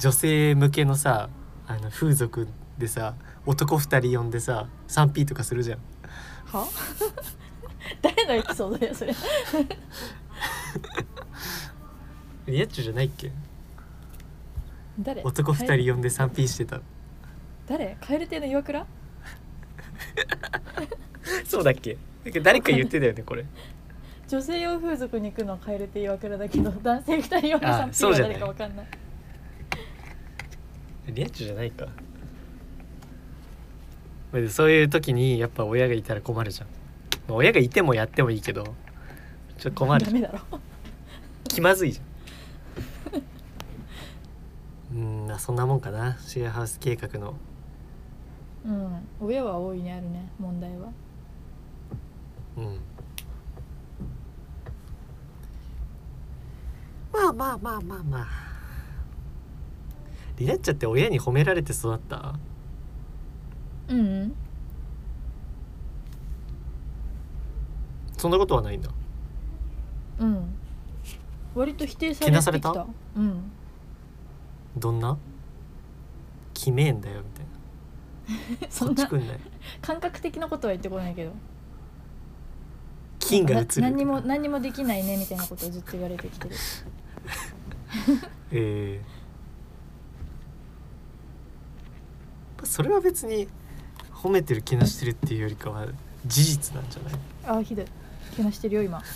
[0.00, 1.28] 女性向けのさ
[1.66, 3.14] あの風俗でさ
[3.46, 5.78] 男2人呼んでさ 3P とかするじゃん。
[6.46, 6.66] は？
[8.02, 9.14] 誰のエピソードやそれ。
[12.46, 13.30] リナッチョじゃないっけ？
[14.98, 15.22] 誰？
[15.22, 16.80] 男2人呼んで 3P してた。
[17.66, 17.96] 誰？
[18.00, 18.86] 蛙亭の岩倉？
[21.46, 21.98] そうだっけ？
[22.42, 23.44] 誰か言ってたよねこれ。
[24.28, 28.86] 女性用風俗に行くのは蛙亭岩倉だけど男性二人用のあサンピーは誰かわかんない
[31.10, 31.86] リナッチョじゃないか。
[34.32, 36.68] まあそういう時にやっぱ親がいたら困るじゃん。
[37.28, 38.64] まあ親がいてもやってもいいけど
[39.58, 40.06] ちょっと困る。
[40.06, 40.40] ダメだろ。
[41.44, 44.96] 気まずいじゃん。
[44.96, 46.16] うんまあそんなもんかな。
[46.20, 47.34] シェアハウス計画の。
[48.64, 50.88] うん親は大いにあるね問題は。
[52.56, 52.80] うん。
[57.12, 58.49] まあまあまあまあまあ
[60.40, 62.34] リナッチョって親に褒められて育った？
[63.88, 63.98] うん。
[64.00, 64.34] うん
[68.16, 68.90] そんなことはないんだ。
[70.18, 70.44] うん。
[71.54, 72.86] 割と否定されてきけなされた？
[73.16, 73.50] うん。
[74.76, 75.16] どんな？
[76.54, 78.68] きめえんだよみたいな。
[78.72, 79.08] そんな
[79.80, 81.32] 感覚的なことは言ってこないけど。
[83.18, 83.88] 金が映るな。
[83.90, 86.54] 何にも何にもできないねみたいなことをずっと言われてきてる。
[88.52, 89.19] えー
[92.66, 93.48] それは別に
[94.12, 95.86] 褒めてる気なしてるっていうよりかは
[96.26, 97.14] 事実なんじゃない？
[97.46, 97.86] あーひどい。
[98.36, 99.02] けなしてるよ今。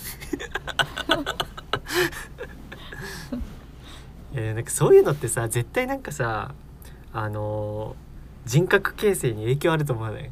[4.33, 6.53] えーなんかそういうのってさ絶対なんかさ
[7.13, 8.05] あのー
[8.49, 10.29] 人格形成に影響あると思わない？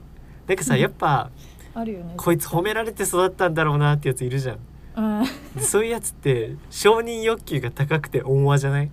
[0.48, 1.32] なんかさやっぱ
[1.74, 2.14] あるよね。
[2.18, 4.58] こいつ褒められて育ったんだろうなってやついるじゃん。
[4.96, 5.20] うん。
[5.22, 8.92] うんでそういうやつって承認欲求が高くて温和じゃない？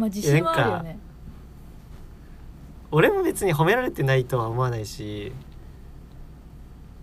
[0.00, 0.98] まあ自信はあるよね。
[2.90, 5.32] 俺も別に褒められてないとは思わないし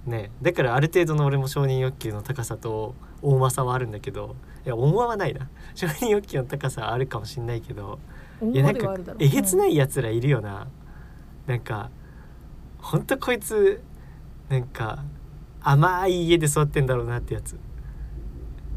[0.05, 5.47] ねだからある程度の俺も承認欲求の高さと温和さはあるんだけどいや温和はないな。
[5.75, 7.99] 承認欲求の高さはあるかもしんないけど
[8.41, 10.67] 思いやなんかえげつないやつらいるよな、
[11.45, 11.89] なんか
[12.79, 13.81] ほんとこいつ
[14.49, 15.03] なんか
[15.61, 17.57] 甘い家で育ってんだろうなってやつ。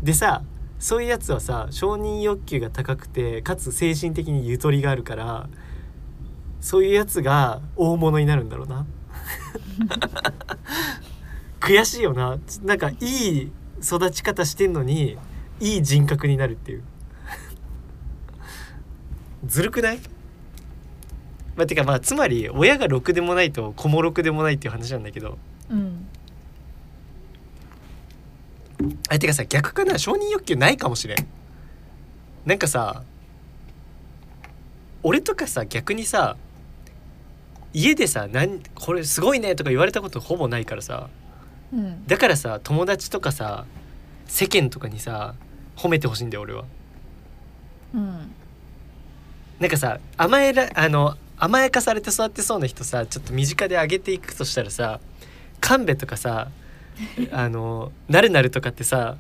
[0.03, 0.43] でさ
[0.81, 5.49] そういうやつはさ承認欲求が高くてかつ精神的にゆとりがあるから
[6.61, 8.87] そういうやつが大物になるんだろうな。
[11.61, 12.39] 悔しいよな。
[12.65, 15.17] なんかいい育ち方してんのに
[15.61, 16.83] いい人格になるっていう。
[19.47, 20.01] ずるくない？
[21.57, 25.39] まあ、てかまあつまり親がろくでもないと子もろくでもないっていう話なんだけど。
[25.71, 26.07] うん。
[29.09, 29.99] あてかさ逆かな？
[29.99, 31.27] 承認欲求ないかもしれん。
[32.47, 33.03] なんかさ
[35.03, 36.37] 俺とかさ逆にさ
[37.73, 41.09] 家でさなんこれすごいねとか言われたことほぼないからさ。
[41.73, 42.07] うん。
[42.07, 43.65] だからさ友達とかさ
[44.27, 45.35] 世間とかにさ
[45.77, 46.65] 褒めてほしいんだよ俺は。
[47.95, 48.33] うん。
[49.59, 55.01] なんかさ甘えらあの甘やかされて育ってそうな人さちょっと身近で上げていくとしたらさ
[55.61, 56.51] 神戸とかさ
[57.33, 59.17] あのなるなるとかってさ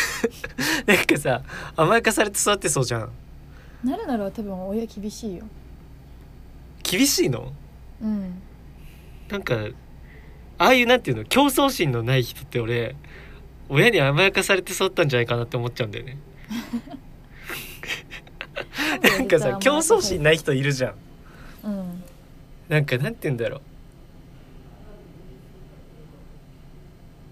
[0.86, 1.42] なんかさ
[1.76, 3.10] 甘やかされて育ってそうじゃん。
[3.84, 5.44] なるならは多分親厳しいよ。
[6.82, 7.52] 厳しいの？
[8.02, 8.42] うん。
[9.28, 9.56] なんか
[10.58, 11.24] ああいうなんていうの？
[11.24, 12.94] 競争心のない人って俺
[13.68, 16.18] 親に甘やかされて育ったんじゃないかなって思っちゃうんだよね。
[19.02, 20.94] なんかさ競争心ない人いるじゃん。
[21.64, 22.02] うん。
[22.68, 23.60] なんかなんて言うんだろう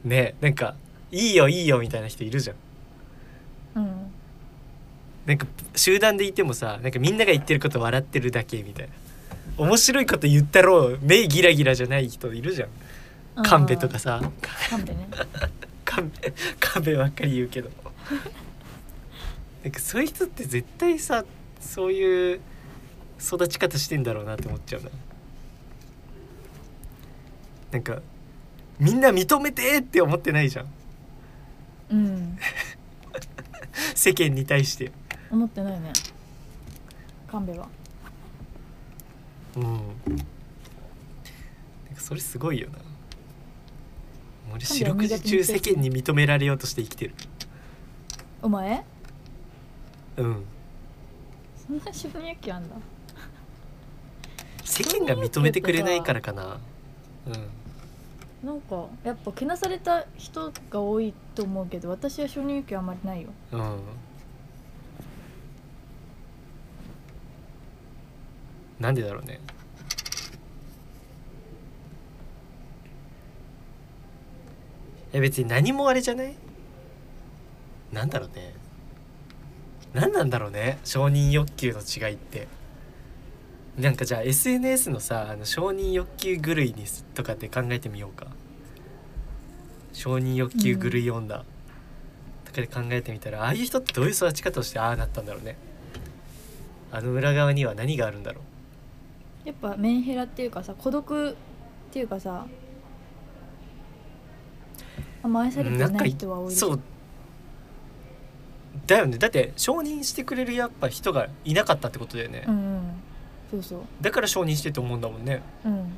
[0.08, 0.74] ねなんか
[1.10, 2.56] いいよいいよみたいな人いるじゃん。
[3.76, 4.12] うん。
[5.26, 5.46] なんか
[5.76, 8.92] 集団でいてもさなんかみんなが言ってること笑ってるだけみたいな。
[9.64, 12.68] 面白いこと言ったろう目ギラギラじゃない人いるじゃん。
[13.42, 14.20] 神戸とかさ。
[14.70, 15.08] 神戸ね。
[15.84, 17.70] 神戸神戸ばっかり言うけど。
[19.64, 21.24] なんかそういう人って絶対さ
[21.60, 22.40] そういう
[23.20, 24.90] 育ち方してんだろうなって思っちゃうな。
[27.72, 28.00] なんか
[28.78, 30.66] みんな認めてって思ってないじゃん。
[31.90, 32.38] うん。
[33.94, 34.92] 世間に対して。
[35.30, 35.92] 思ってないね。
[37.30, 37.68] 神戸は。
[39.56, 39.62] うん。
[39.64, 39.78] なん
[41.94, 42.78] かそれすごいよな。
[44.54, 47.14] 俺四六時中世間に認められようとして生きてる。
[48.40, 48.84] お前？
[50.16, 50.44] うん。
[51.66, 52.76] そんな承認欲求あんだ。
[54.64, 56.60] 世間が認めてくれないからかな。
[57.26, 57.50] うん
[58.42, 63.28] なんかやっぱけなされた人が多いと思うけど私は承認欲求あんまりないよ。
[63.52, 63.80] うん。
[68.78, 69.40] なんでだろうね。
[75.12, 76.36] え別に何もあれじゃない？
[77.92, 78.54] なんだろうね。
[79.94, 80.78] 何なんだろうね。
[80.84, 82.46] 承認欲求の違いって。
[83.78, 88.26] なんかじゃあ SNS のさあの承認欲求狂いにすとかって考えてみようか。
[89.92, 91.44] 承認欲求狂い女、
[92.44, 95.56] とかで考えてみたらああいう人ってどういう育ち方をしてああなったんだろうね。
[96.92, 98.40] あの裏側には何があるんだろ
[99.44, 101.34] やっぱメンヘラっていうかさ孤独っ
[101.92, 102.46] ていうかさ
[105.22, 106.80] あんま愛されてない人は多いそう。
[108.86, 109.18] だよね。
[109.18, 112.67] だって承認してくれるやっぱ人がいなかったってことだよね、うんうん
[113.50, 113.80] そうそう。
[114.00, 115.42] だから承認してと思うんだもんね。
[115.64, 115.92] うん。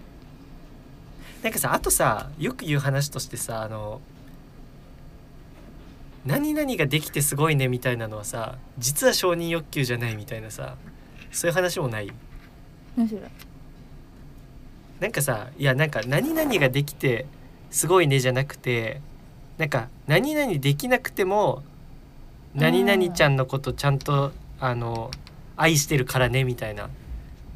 [1.43, 4.03] なんかさあとさよく言う話としてさあの
[6.27, 10.77] 何々ができてすごいねみたいなのはさ実は承認欲求じゃないみたいなさ
[11.33, 12.13] そういう話もない？
[15.01, 17.25] なんかさいやなんか何々ができて
[17.71, 19.01] すごいねじゃなくて
[19.57, 21.63] なんか何々できなくても
[22.55, 25.11] 何々ちゃんのことちゃんとあの
[25.57, 26.91] 愛してるからねみたいな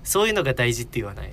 [0.05, 1.33] そういうのが大事って言わない？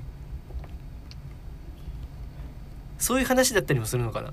[2.97, 4.31] そういう話だったりもするのかな？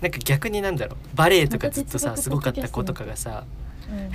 [0.00, 1.16] なんか逆になんだろう？
[1.16, 3.44] バレエとかずっとさ すごかった子とかがさ
[3.90, 4.10] うん。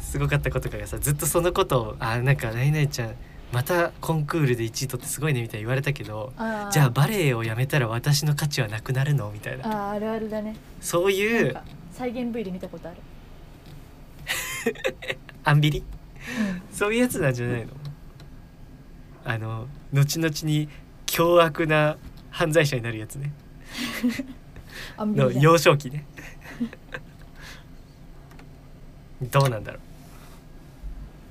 [0.00, 3.14] すごかった子とかがさずっとそのことを「あなんか何々ちゃん
[3.50, 6.32] またコンクールで1位取ってすごいね」みたいに言われたけど
[6.70, 9.30] じゃあバレエをやめたら私の価値はなくなるの？
[9.32, 9.90] みたいな。
[9.90, 10.54] あーあるあるだね。
[10.80, 11.56] そういう
[11.90, 12.98] 再現 V で見たことある。
[15.44, 15.78] アンビリ？
[15.80, 15.84] うん
[16.72, 17.72] そういうやつなんじゃないの？
[19.24, 20.68] あの後々に
[21.06, 21.96] 凶悪な
[22.30, 23.32] 犯罪者になるやつね。
[24.98, 26.04] の幼少期ね。
[29.30, 29.78] どうなんだろ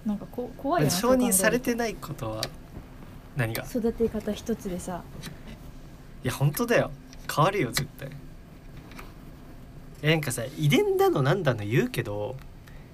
[0.06, 2.42] なんかこ怖いな承認されてないことは
[3.36, 3.64] 何が？
[3.66, 5.04] 育て方一つでさ。
[6.24, 6.92] いや本当だよ。
[7.34, 8.10] 変わるよ絶対。
[10.04, 12.36] えなんかさ遺伝だのなんだの言うけど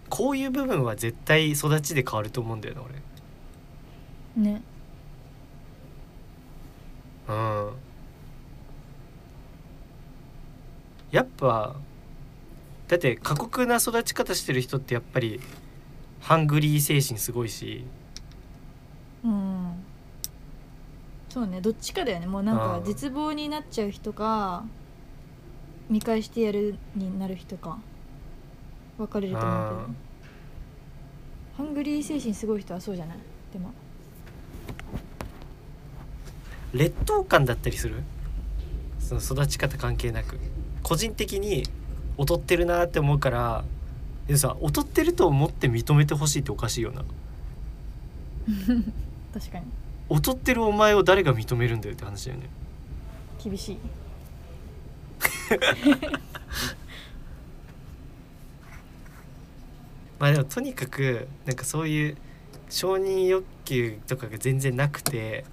[0.10, 2.88] こういう部分は絶対育ちで変わると思うんだよなね。
[7.28, 7.40] 俺う
[7.70, 7.72] ん。
[11.12, 11.76] やっぱ
[12.88, 15.42] だって過酷な育ち方してる人ってやっぱり
[16.22, 17.84] ハングリー精神すごいし。
[19.24, 19.84] うん。
[21.30, 22.28] そうねどっちかだよね。
[22.28, 22.84] もうなんかうん。
[22.86, 24.66] 絶望になっちゃう人か
[25.90, 27.80] 見返してやるになる人か
[28.98, 29.80] 分かれると思うけど。
[29.80, 29.96] うん。
[31.58, 33.18] ハングリー精神すごい人はそうじゃない？
[33.54, 33.72] でも。
[36.74, 38.04] 劣等感だったりする？
[39.00, 40.38] その育ち方関係なく。
[40.84, 41.64] 個人的に
[42.18, 43.64] 劣ってるなって思うから
[44.28, 47.04] でもさ劣ってると思って認めてほしいっておかしいよな。
[49.34, 49.66] 確かに。
[50.10, 52.50] 劣ってるお前を誰が認めるんだよって話だよね。
[53.44, 53.78] 厳しい
[60.20, 62.18] まあでもとにかくなんかそういう
[62.70, 65.46] 承認欲求とかが全然なくて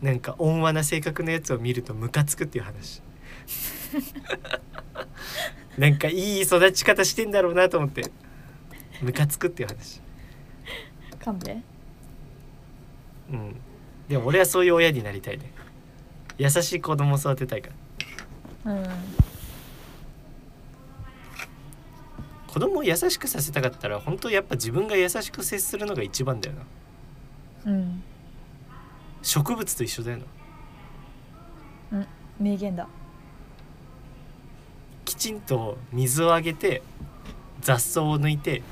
[0.00, 3.02] なんか温和な性格のやつを見るとムカつくっていう話。
[5.78, 8.10] なんかいい育ち方してんだろうなと思って
[9.02, 10.00] ムカつくっていう話。
[11.18, 11.62] 勘弁。
[13.30, 13.56] うん。
[14.08, 15.50] でも俺はそういう親になりたいね。
[16.38, 17.70] 優しい子供を育てたいか
[18.64, 18.72] ら。
[18.72, 19.25] うん
[22.56, 27.70] 子供を優しくさせたかったら本当やっぱ自分が優しく接するのが一番だよな。
[27.72, 28.02] うん。
[29.20, 30.20] 植物と一緒だよ
[31.90, 32.06] な。
[32.40, 32.88] 名言だ。
[35.04, 36.80] きちんと水をあげて
[37.60, 38.62] 雑草を抜いて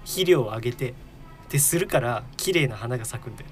[0.00, 0.94] 肥料をあげてっ
[1.48, 3.50] てするから綺麗な花が咲くんだよ。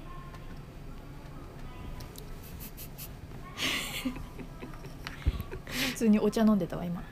[5.91, 7.01] 普通にお茶飲んでたわ今。
[7.01, 7.10] 普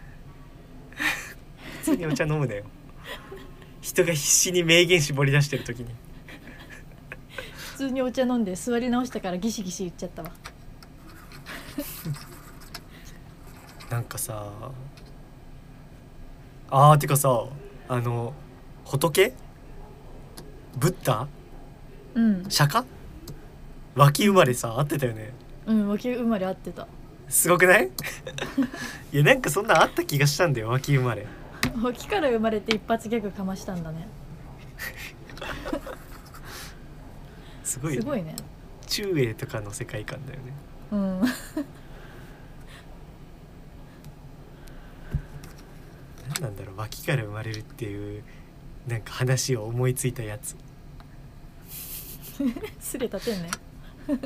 [1.92, 2.64] 通にお茶飲むなよ。
[3.82, 5.88] 人が必死に名言絞り出してる時に。
[7.74, 10.32] 普通にお茶飲んで座り直したからギシギシ言っちゃったわ。
[13.90, 14.52] なんかさ
[16.70, 17.46] あーてかさ
[17.88, 18.34] あの
[18.86, 19.34] 仏？
[20.78, 21.28] ブッダ？
[22.16, 22.46] うん。
[22.50, 22.86] 釈迦？
[23.96, 25.32] 脇生まれさ合ってたよね。
[25.66, 26.88] うん脇生まれ合ってた。
[27.30, 27.90] すごくない？
[29.14, 31.26] いやなんかそんなんあった気がしたんだよ脇生まれ
[31.84, 34.07] 脇から生まれて一発ギャグかましたんだね。
[37.64, 38.01] すごいよね。
[38.01, 38.36] すごいね。
[38.88, 40.53] 中英とかの世界観だよね。
[40.91, 41.22] うん。
[46.30, 48.24] 何なんだろう脇から生まれるっていう
[48.88, 50.55] なんか話を思いついたやつ。
[52.80, 53.51] すれたてんね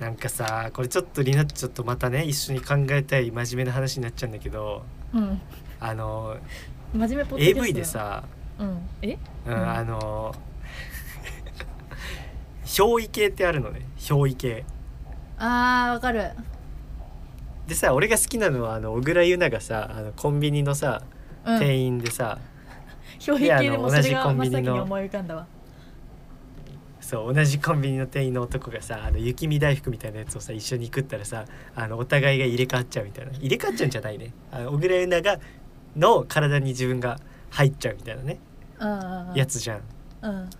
[0.00, 4.82] なんかさこれちょっとリナッチョとまたね一緒に考えたい真面目な話になっちゃうんだけど
[5.12, 5.40] うん。
[5.78, 6.36] あの
[6.94, 8.24] 真面目ポッドキャスト AV でさ、
[8.58, 8.78] うん。
[9.02, 9.18] え？
[9.46, 9.68] うんうん。
[9.68, 10.34] あの
[12.64, 13.82] 憑依系ってあるのね。
[13.98, 14.64] 憑依系。
[15.38, 16.30] あーわかる。
[17.66, 21.02] でさ俺が好きなのはあの小倉優奈がさあのコンビニのさ
[21.44, 21.58] うん。
[21.58, 22.38] 店員でさ、
[23.28, 25.46] 表現系でもそれ同じが真っコンビニの先に思い浮かんだわ
[27.10, 31.44] そう同じコンビニの店員の男がさあの雪見大福みたいなやつをさ一緒に食ったらさ
[31.74, 33.32] あのお互いが入れ替わっちゃうみたいな。
[33.32, 34.32] 入れ替わっちゃうんじゃないね。
[34.52, 35.44] あの小倉優奈が
[35.96, 37.18] の体に自分が
[37.50, 38.38] 入っちゃうみたいなね。
[38.78, 39.80] うんやつじゃん。
[40.22, 40.50] うん。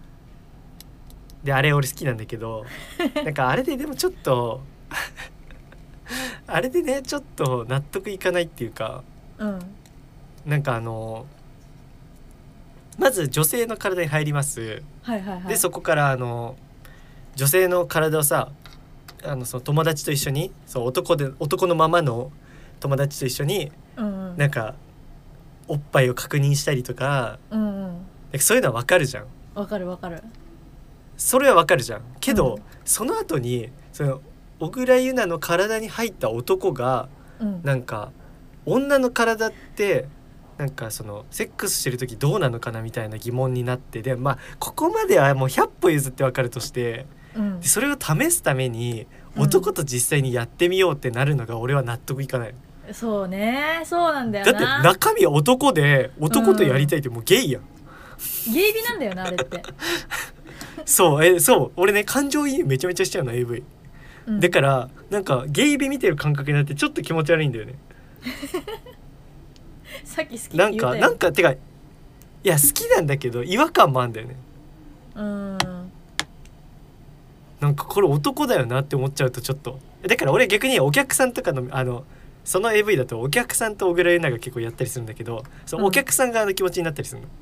[1.44, 2.64] であれ俺好きなんだけど
[3.24, 4.61] なんかあれででもちょっと
[6.48, 9.05] あれでねちょっと納得いかないっていうか
[9.38, 9.61] うん。
[10.46, 11.26] なんかあの
[13.01, 14.82] まず女性の体に入ります。
[15.03, 15.48] はいはいはい。
[15.48, 16.57] でそこからあの
[17.34, 18.51] 女性の体をさ
[19.24, 22.30] あのその友達と一緒にそう男で男のままの
[22.78, 24.36] 友達と一緒にうんうん。
[24.36, 24.74] なんか
[25.66, 28.07] おっぱいを確認したりとかうんうん。
[28.32, 29.24] かそういうのはわかるじゃん。
[29.55, 30.22] わかるわかる。
[31.16, 32.03] それはわかるじゃん。
[32.20, 32.62] けど、うん。
[32.84, 34.20] その後にその
[34.59, 37.09] 小倉優奈の体に入った男が
[37.40, 37.62] うん。
[37.62, 38.12] なんか
[38.66, 40.07] 女の体って
[40.61, 47.61] なんかそのセックスしてる時どうなのかなみたいな疑問になってでまあここまではもう100歩譲ってわかるとしてうん。
[47.61, 49.07] でそれを試すために
[49.37, 49.43] うん。
[49.45, 52.55] 男と実際にやってみようってなるのが俺は納得いかない、
[52.93, 53.81] そうね。
[53.85, 57.63] そうなんだよだってな中身は男で男とやりたいってもうゲイやん、
[58.53, 59.63] ゲイビなんだよなあれって、
[60.85, 61.73] そうえそう。
[61.77, 63.63] 俺ね感情移入めちゃめちゃしちゃうの AV
[64.27, 67.77] うん、だからなんかゲイビ見てる感覚になってちょっと気持ち悪いんだよね
[70.05, 71.59] さっき好きってなんかなんかてかい
[72.43, 74.36] や好きなんだけど違和感もあんだよね。
[75.14, 75.59] うん。
[77.61, 79.78] なんかこれ男だよなって思っちゃうとちょっと。
[80.07, 82.05] だから俺逆にお客さんとかのあの
[82.45, 85.88] その AV だとお客さんと小倉優奈が結構やったりするんだけどそのうん。
[85.88, 87.34] お客さん側の気持ちになったりするの、はい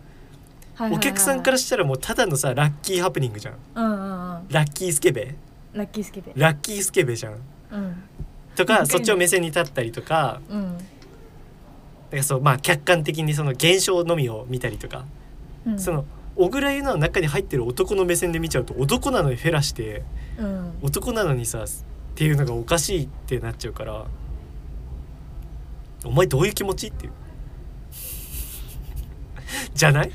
[0.82, 0.99] はいはいはい。
[0.99, 3.55] お客さんからしたらもうただのさラッキーハプニングじゃん。
[3.74, 4.49] うんうんうん。
[4.49, 5.36] ラッキースケベ。
[5.72, 6.32] ラッキースケベ。
[6.34, 7.34] ラッキースケベじゃん。
[7.70, 8.03] うん。
[8.57, 10.78] とかそっちを目線に立ったりとかうん
[12.16, 15.04] かそうまあ客観的にその現象のみを見たりとか、
[15.66, 15.78] うん。
[15.78, 16.04] その
[16.36, 20.04] 小倉優奈の中に入ってる男の目線で見ちゃうと男なのにフェラして
[20.38, 20.78] うん。
[20.82, 21.66] 男なのにさっ
[22.14, 24.06] ていうのがおかしいってなっちゃうから
[26.04, 27.12] お前どういう気持ちっていう。
[29.74, 30.12] じゃない？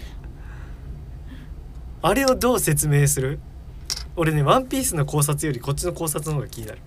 [2.01, 3.39] あれをどう説明する？
[4.15, 6.79] 俺ね「ワンピースの考察よりこっちの考察の方が気になる。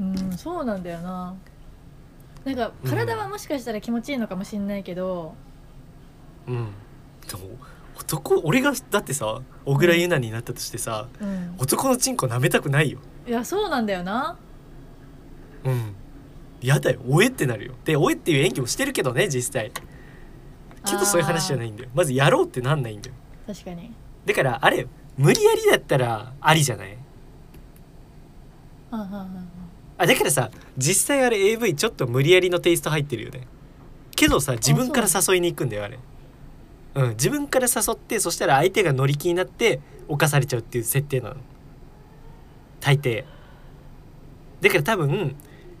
[0.00, 1.34] うんそうなんだよな
[2.44, 5.34] なんか体はもしかしたら気持ちいいのかもしれないけど、
[6.46, 6.68] うん。
[7.26, 7.40] でも
[7.98, 12.98] 男俺がだってさ小倉優奈になったとしてさ、うん、男のチンコ舐めたくないよ。
[13.26, 14.36] いやそうなんだよな。
[15.64, 15.94] うん。
[16.60, 17.00] やだよ。
[17.08, 17.74] おえってなるよ。
[17.84, 19.70] でおえっていう演技をしてるけどね実際。
[19.70, 21.90] けどそういう話じゃないんだよ。
[21.94, 23.16] まずやろうってなんないんだよ。
[23.46, 23.90] 確かに。
[24.26, 24.86] だからあれ
[25.16, 26.98] 無理やりだったらありじゃない？
[28.90, 29.48] はんはんはん
[29.96, 33.46] あだからさ実際あれ AV ちょっと無理やりのテイスト入ってるよね。
[34.16, 35.98] けどさ自分から誘いに行くんだよあれ。
[36.94, 41.36] うん自分から誘ってそしたら相手が乗り気になって犯されちゃうっていう設定なの。
[42.80, 43.24] 大抵。
[44.60, 45.36] だから多分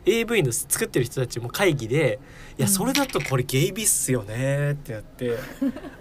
[0.06, 2.18] AV の作ってる人たちも会議で
[2.58, 2.72] 「いやうん。
[2.72, 5.38] それだとこれゲイビっすよね」ってやって。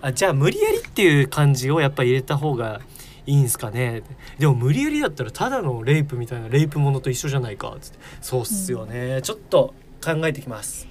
[0.01, 2.81] あじゃあ無理やりっていう感じをやっぱ入れた方が
[3.25, 4.03] いいんすかね？
[4.37, 7.75] でも無理やりだったらただのレイプみたいなレイプものと一緒じゃないか。
[7.79, 10.87] つってそうっすよね、ちょっと考えてきます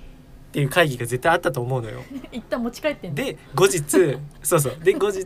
[0.49, 2.03] っていう会議が絶対あったと思うのよ。
[2.33, 3.81] 一旦持ち帰ってで後日
[4.43, 4.77] そうそう。
[4.83, 5.25] で後日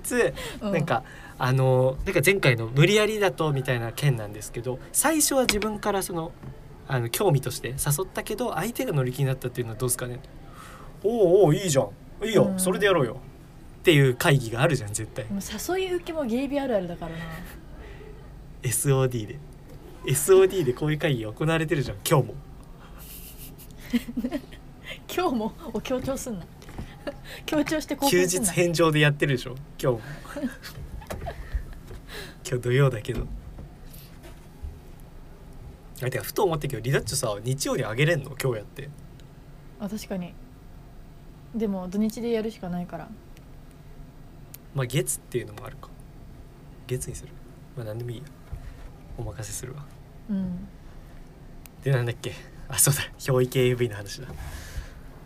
[0.61, 1.05] うなんか、
[1.39, 6.33] あのなんか前回の無理やりだとみたいな件なんですけど最初は自分からその
[6.89, 10.21] あの興味として誘ったけど相手が乗り気になったっていうのはどうですかね？
[11.05, 12.27] おうおういいじゃん。
[12.27, 12.59] いいよ、うん。
[12.59, 13.19] それでやろうよ
[13.87, 15.25] っていう会議があるじゃん絶対。
[15.27, 17.19] でも誘い受けもゲイビあるあるだからな。
[18.65, 19.39] SOD で。
[20.07, 22.35] SOD でこういう会議が行われてるじゃん今日も。
[25.15, 25.53] 今日も？
[25.73, 26.45] を強調すんな。
[27.47, 28.51] 強調して興休奮すんな。
[28.51, 29.55] 日返上でやってるでしょ？
[29.81, 30.01] 今日も。
[32.45, 33.25] 今日土曜だけど。
[36.03, 38.35] あてかふと思ったけどリダッチョさ日曜にあげれんの？
[38.43, 38.91] 今日やって。
[39.79, 40.35] あ確かに。
[41.55, 43.09] でも土日でやるしかないから
[44.77, 45.89] まあ月っていうのもあるか。
[46.87, 47.33] 月にする？
[47.77, 48.25] まあ何でもいいや。
[49.17, 49.87] お任せするわ。
[50.29, 50.69] うん。
[51.83, 52.35] でなんだっけ？
[52.69, 53.01] あそうだ。
[53.19, 54.29] 憑依系 AV の話だ。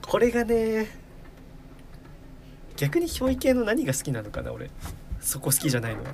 [0.07, 0.86] これがね
[2.76, 4.70] 逆に憑依系の何が好きなのかな俺。
[5.20, 6.05] そこ好きじゃないの。
[6.05, 6.11] は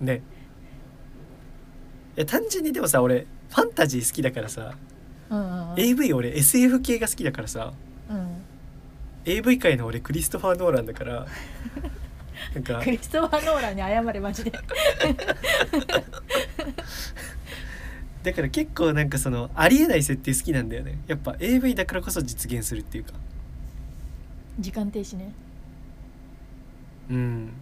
[0.00, 0.22] ね。
[2.16, 4.76] いや単純にでもさ俺ファンタジー好きだからさ、
[5.28, 5.80] うんうんうん。
[5.80, 7.72] AV 俺 SF 系が好きだからさ。
[7.74, 7.89] うん
[9.24, 11.26] AV 界の俺クリストファー・ノーランだから
[12.54, 14.52] なんかクリストファー・ノーランに謝れマジで。
[18.22, 20.98] だから結構なんかそのありえない設定好きなんだよね。
[21.06, 23.14] やっぱ AV だからこそ実現するっていうか。
[24.58, 25.32] 時間停止ね。
[27.10, 27.52] うん。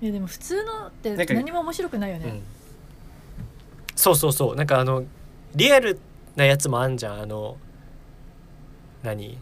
[0.00, 2.26] いやでも普通のって何も面白くないよね。
[2.26, 2.42] うん、
[3.94, 4.56] そうそうそう。
[4.56, 5.04] なんかあの
[5.54, 6.00] リアル
[6.34, 7.20] なやつもあんじゃん。
[7.20, 7.56] あの
[9.02, 9.38] 何？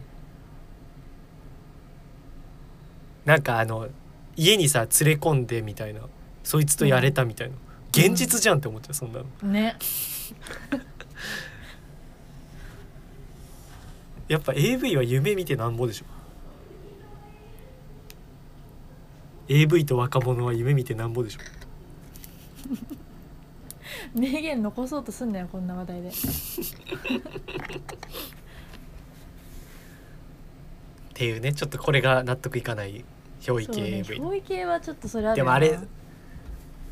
[3.25, 3.87] なんかあの
[4.35, 6.01] 家にさ連れ込んでみたいな。
[6.41, 7.55] そいつとやれたみたいな、
[7.91, 9.25] 現実じゃんって思っちゃうそんなの。
[9.51, 9.75] ね。
[14.27, 16.05] やっぱ AV は夢見てなんぼでしょ
[19.47, 21.39] ？AV と若者は夢見てなんぼでしょ？
[24.15, 26.11] 名言残そうとすんなよこんな話題で
[31.19, 33.03] っていうねちょっとこれが納得いかない
[33.41, 35.77] 憑依系 AV、憑依系はちょっとそれあるでもあれ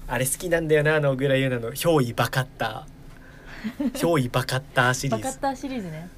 [0.05, 5.23] あれ好きなんだよなあの小倉優奈の憑依バカッター憑依バカッターシリーズ。
[5.23, 6.09] バカッターシリーズね。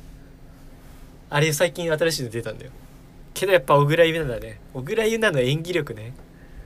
[1.29, 2.71] あれ最近新しいの出たんだよ。
[3.35, 4.59] けどやっぱ小倉優奈だね。
[4.73, 6.13] 小倉優奈の演技力ね。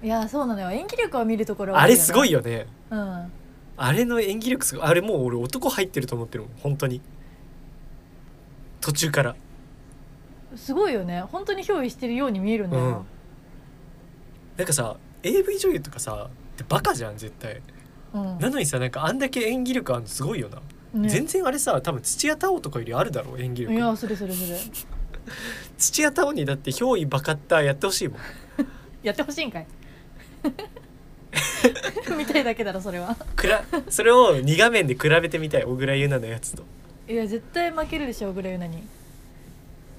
[0.01, 0.71] いやそうなのよ。
[0.71, 2.67] 演技力を見るところはあれすごいよよね。
[2.89, 3.31] うん。
[3.75, 4.85] あれの演技力すごい。
[4.85, 7.01] あれもう俺男入ってると思ってるもん本当に。
[8.79, 9.35] 途中から
[10.55, 11.21] すごいよね。
[11.21, 13.05] 本当に憑依してるように見えるんだよ
[14.57, 17.61] なんかさ AV 女優とかさってバカじゃん絶対。
[18.13, 18.39] な、うん。
[18.39, 20.61] なのにさなんかあんだけ演技力あるのすごいよな、
[20.99, 21.09] ね。
[21.09, 23.73] 全然あれさ多分土屋太鳳とかよりあるだろ演技力。
[23.73, 24.59] いやそれそれそれ。
[25.77, 28.17] 土屋太鳳にだって憑依バカッターやってほしいもん。
[29.01, 29.67] やってほしいんかい。
[32.17, 33.15] 見たいだけだろそれは。
[33.35, 36.63] くらそれを2画面で比べてみたい小倉優奈のやつと。
[37.07, 38.83] いや絶対負けるでしょぐらいなに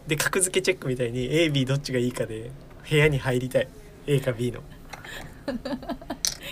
[0.06, 2.50] で格付けチェックみたいに AB どっちがいいかで
[2.88, 3.68] 部屋に入りたい。
[4.06, 4.60] A か B の。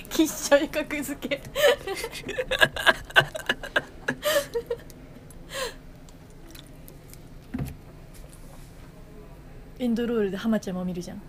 [0.09, 1.43] きっしょい格付け。
[9.79, 11.23] エンドロールで浜ちゃんも見るじゃん。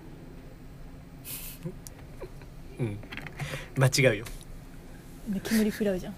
[2.80, 2.98] うん。
[3.76, 4.26] 間違うよ。
[5.28, 6.14] で煙食らうじゃん。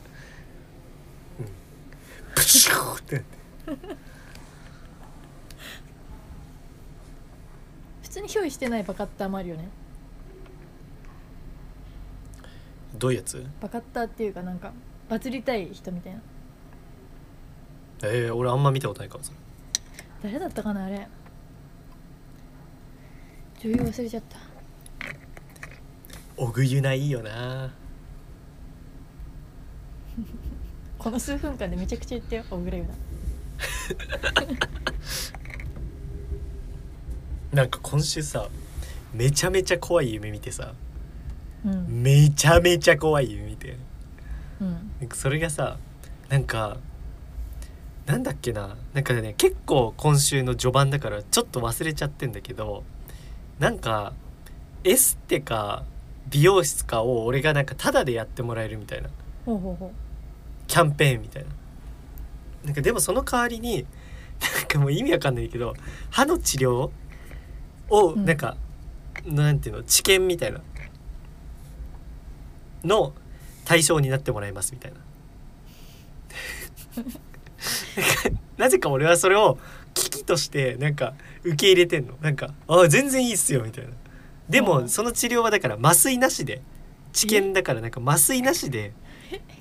[2.36, 3.38] プシューってなって
[8.16, 9.68] 通に憑依してないバカッターもあるよね。
[12.98, 13.46] どういうやつ？
[13.60, 14.72] バカッターっていうかなんか
[15.10, 16.22] バズりたい人みたいな。
[18.04, 19.34] えー、俺あんま見たことないからさ。
[20.24, 21.06] 誰だったかなあれ。
[23.60, 24.38] 女優忘れちゃった。
[26.38, 27.74] 小栗ゆないいよな。
[30.98, 32.86] この数分間でめちゃくちゃ言ったよおぐらい
[37.56, 38.50] ななんか今週さ
[39.14, 40.74] めちゃめちゃ怖い夢見てさ
[41.66, 42.04] うん。
[42.04, 43.78] めちゃめちゃ怖い夢見て。
[44.62, 45.10] うん。
[45.14, 45.78] それがさ
[46.30, 46.78] なんか
[48.06, 52.84] なんだっけななんかね結構今週の序盤だからちょっと忘れちゃってんだけど
[53.58, 54.14] なんか
[54.84, 55.84] エステか
[56.30, 59.10] 美容室かを俺がなんかタダでやってもらえるみたいな。
[60.68, 61.50] キャンペーンみたいな。
[62.66, 63.86] なんかでもその代わりに
[64.42, 65.76] なんかもう意味わかんないけど
[66.10, 66.90] 歯の治療
[67.90, 68.26] をうん。
[68.26, 68.58] なんか、
[69.26, 70.62] なんていうの治験みたいな。
[72.86, 73.14] の
[73.66, 74.98] 対象になってもらいますみたいな。
[78.58, 79.58] なぜか俺はそれを
[79.94, 81.14] 危機としてなんか
[81.44, 82.14] 受け入れてんの。
[82.22, 83.92] なんか「ああ全然いいっすよ」みたいな。
[84.50, 84.66] でうん。
[84.66, 86.62] もその治療はだから麻酔なしで
[87.12, 88.94] 治験だからなんか麻酔なしで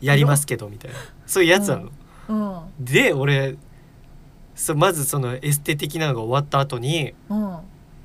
[0.01, 0.97] やりますけどみたいな。
[1.27, 1.91] そういうやつなの、
[2.29, 2.35] うう
[2.83, 2.85] ん。
[2.85, 3.57] で俺
[4.55, 7.59] そうまずそのエステ的なのが終わった後にうん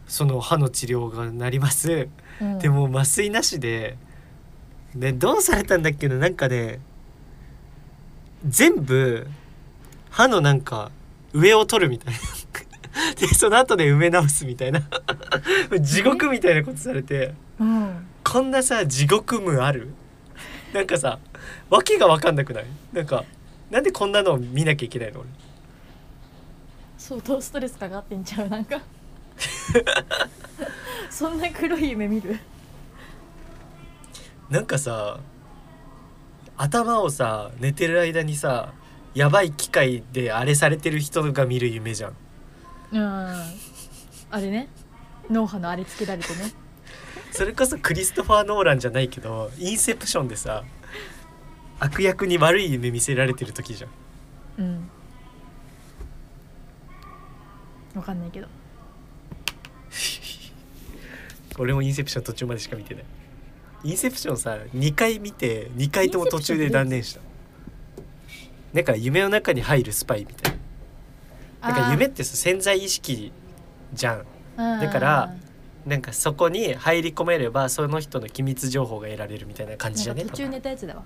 [0.10, 2.10] その歯の治療がなります、
[2.42, 2.60] うん。
[2.60, 3.96] でも麻酔なしで
[4.94, 6.16] でどうされたんだっけな。
[6.16, 6.80] なんかね
[8.46, 9.28] 全部
[10.10, 10.92] 歯のなんか
[11.32, 12.20] 上を取るみたいな。
[13.16, 14.82] でその後で埋め直すみたいな。
[15.80, 17.34] 地獄みたいなことされて。
[17.60, 19.90] うんこんなさ地獄無ある。
[20.74, 21.20] なんかさ
[21.70, 22.66] わけが分かんなくない？
[22.94, 23.24] なんか
[23.72, 25.22] なんでこんなのを見なきゃいけないの？
[25.22, 25.30] 俺。
[26.98, 28.50] 相当ストレスかかってんちゃう？
[28.50, 28.82] なんか
[31.10, 32.40] そんな黒い夢見る？
[34.50, 35.20] なんかさ
[36.58, 38.74] 頭をさ寝てる間にさ
[39.14, 42.16] やばい機械であれされてる人が見る夢じゃん。
[42.92, 43.02] うん。
[44.32, 44.68] あれね。
[45.30, 46.52] 脳波のあれつけられてね。
[47.32, 50.64] それこそクリストファー・ノーランじゃないけどインセプションでさ
[51.80, 53.90] 悪役に悪い夢見せられてる時じゃん。
[54.58, 54.90] うん。
[57.96, 58.48] わかんないけど
[61.58, 63.04] 俺もインセプション途中までしか見てない。
[63.84, 67.22] インセプションさ2回見て2回とも途中で断念した。
[68.74, 70.54] なんか夢の中に入るスパイみたい
[71.62, 71.70] な。
[71.74, 73.32] なんか夢ってさ潜在意識
[73.94, 74.26] じゃん。
[74.58, 75.36] だだから
[75.86, 81.04] なんかそこに入り込めればその人の機密情報が得られるみたいな感じじゃね途中寝たやつだわ。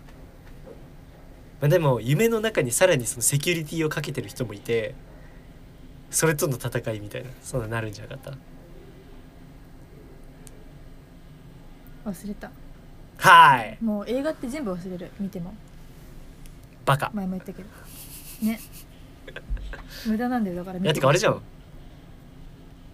[1.61, 4.95] まあ、でも夢の中にさらにそのセキュリティをかけてる人もいて
[6.11, 8.37] それとの戦いみたいなそんななるんじゃなかった？
[12.05, 12.51] 忘れた。
[13.17, 13.77] はい。
[13.81, 15.11] もう映画って全部忘れる。
[15.19, 15.53] 見ても。
[16.85, 17.11] バカ。
[17.13, 17.69] 前も言ったけど。
[18.41, 18.59] ね。
[20.05, 21.41] 無駄なんだよだからいやてかあれじゃん。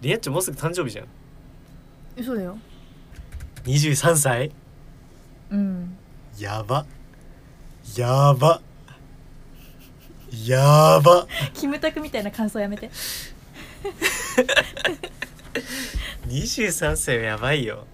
[0.00, 1.06] リアッチョもうすぐ誕生日じゃん。
[2.16, 2.56] 嘘だよ。
[3.64, 4.52] 23歳？
[5.50, 5.96] うん。
[6.38, 6.86] やば。
[7.96, 8.62] やば。
[10.46, 11.26] やば。
[11.54, 12.90] キムタクみたいな感想やめて。
[16.28, 17.86] 23歳はやばいよ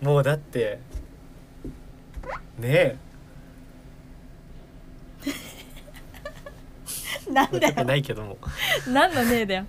[0.00, 0.78] もうだって
[2.58, 2.96] ね
[7.30, 8.36] なんだえなよいけども。
[8.86, 9.66] 何のねえだよ。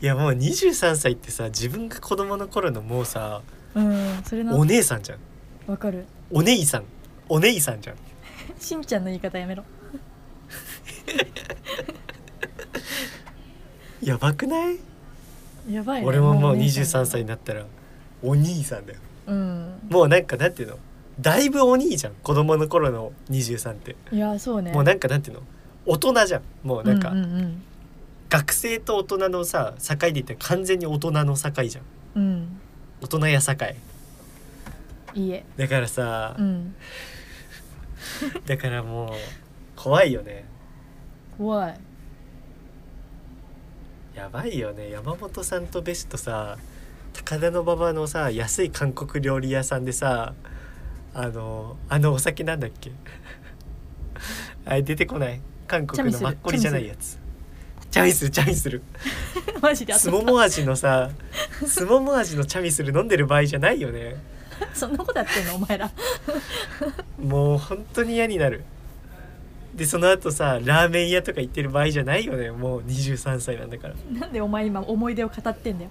[0.00, 3.42] いやもう23歳ってさ自分が子供の頃のもうさ
[3.74, 5.18] うんそれなお姉さんじゃん。
[5.70, 6.06] わかる。
[6.30, 6.84] お姉さん。
[7.28, 7.96] お姉さんじゃん。
[8.58, 9.64] しんちゃんの言い方やめろ。
[14.02, 14.78] やばくない、
[15.70, 16.06] やばいね。
[16.06, 17.64] 俺ももうお姉さん23歳になったら
[18.22, 19.80] お兄さんだようん。
[19.90, 20.78] もうなんかなんていうの？
[21.20, 24.72] だいぶお兄じゃん子供の頃の23って、いやそうね。
[24.72, 25.42] もうなんかなんていうの？
[25.86, 26.42] 大人じゃん。
[26.62, 27.62] もうなんか、うんうん
[28.30, 31.84] 学生と大人のさ境で言ったら完全に大人の境じゃん。
[32.16, 32.60] うん、うん、
[33.00, 33.52] 大人や境。
[35.14, 35.44] いいえ。
[35.56, 36.74] だからさ、うん。
[38.44, 39.10] だからもう
[39.76, 40.46] 怖いよね。
[41.38, 41.80] 怖い。
[44.16, 44.90] やばいよね。
[44.90, 46.58] 山本さんとベストさ
[47.14, 50.34] 高田馬場のさ安い韓国料理屋さんでさ
[51.14, 52.90] あのあのお酒なんだっけ？
[54.66, 55.40] あれ出てこない？
[55.66, 57.18] 韓国のマッコリじゃないやつ。
[57.90, 58.82] チャミするチャミする
[59.62, 60.02] マジであった。
[60.04, 61.10] すもも味のさ
[61.66, 64.16] すもも味のチャミする飲んでる場合じゃないよね。
[64.74, 65.90] そんなことやってんのお前ら。
[67.18, 68.64] もう本当に嫌になる。
[69.74, 72.50] でその後さラーメン屋とか行ってる場合じゃないよね。
[72.50, 73.94] もう23歳なんだから。
[74.18, 75.90] なんでお前今思い出を語ってんだよ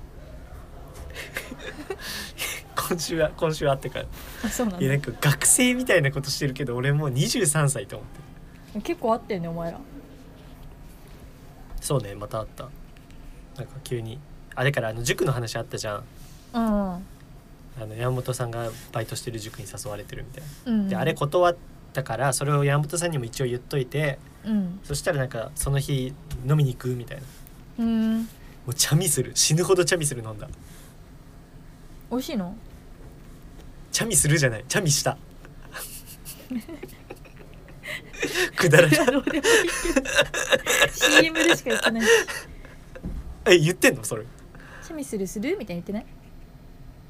[2.75, 4.05] 今週は今週はあってから
[4.43, 9.79] あそうなんやなんか学生みたいなことしてるけど俺もう23歳と思って結構あってんねお前ら。
[11.79, 12.63] そうねまたあった。
[13.57, 14.17] なんか急に。
[14.55, 16.03] あれからあの塾の話あったじゃん。
[16.53, 16.63] うん
[17.75, 20.71] あの山本さんがバイトしてる塾に誘われてるみたいな。
[20.71, 21.55] うんであれ断っ
[21.93, 24.79] たからそれを山本さんにも一応言っといてうん。
[24.83, 26.13] そしたらなんかその日
[26.47, 27.23] 飲みに行くみたいな。
[27.79, 28.21] うん。
[28.21, 28.27] も
[28.69, 30.47] うチャミする死ぬほどチャミする飲んだ
[32.13, 32.55] 美味しいの？
[33.91, 34.65] チャミするじゃない。
[34.67, 35.17] チャミした。
[38.55, 38.97] くだらない。
[40.91, 42.03] CM でしか言ってない。
[43.45, 44.03] え言ってんの？
[44.03, 44.23] それ。
[44.83, 46.05] チャミするするみたいに言ってない、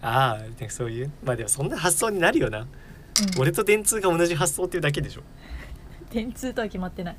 [0.01, 1.11] ああそういう。
[1.21, 2.59] まあでもそんな発想になるよな。
[2.59, 2.67] うん、
[3.41, 5.21] 俺と電通が同じ発想っていうだけでしょ。
[6.11, 7.15] 電通とは決まってない。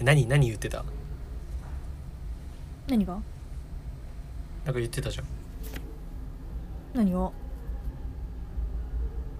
[0.00, 0.84] え何何言ってた？
[2.88, 3.20] 何が？
[4.64, 5.26] なんか言ってたじゃん。
[6.94, 7.30] 何が？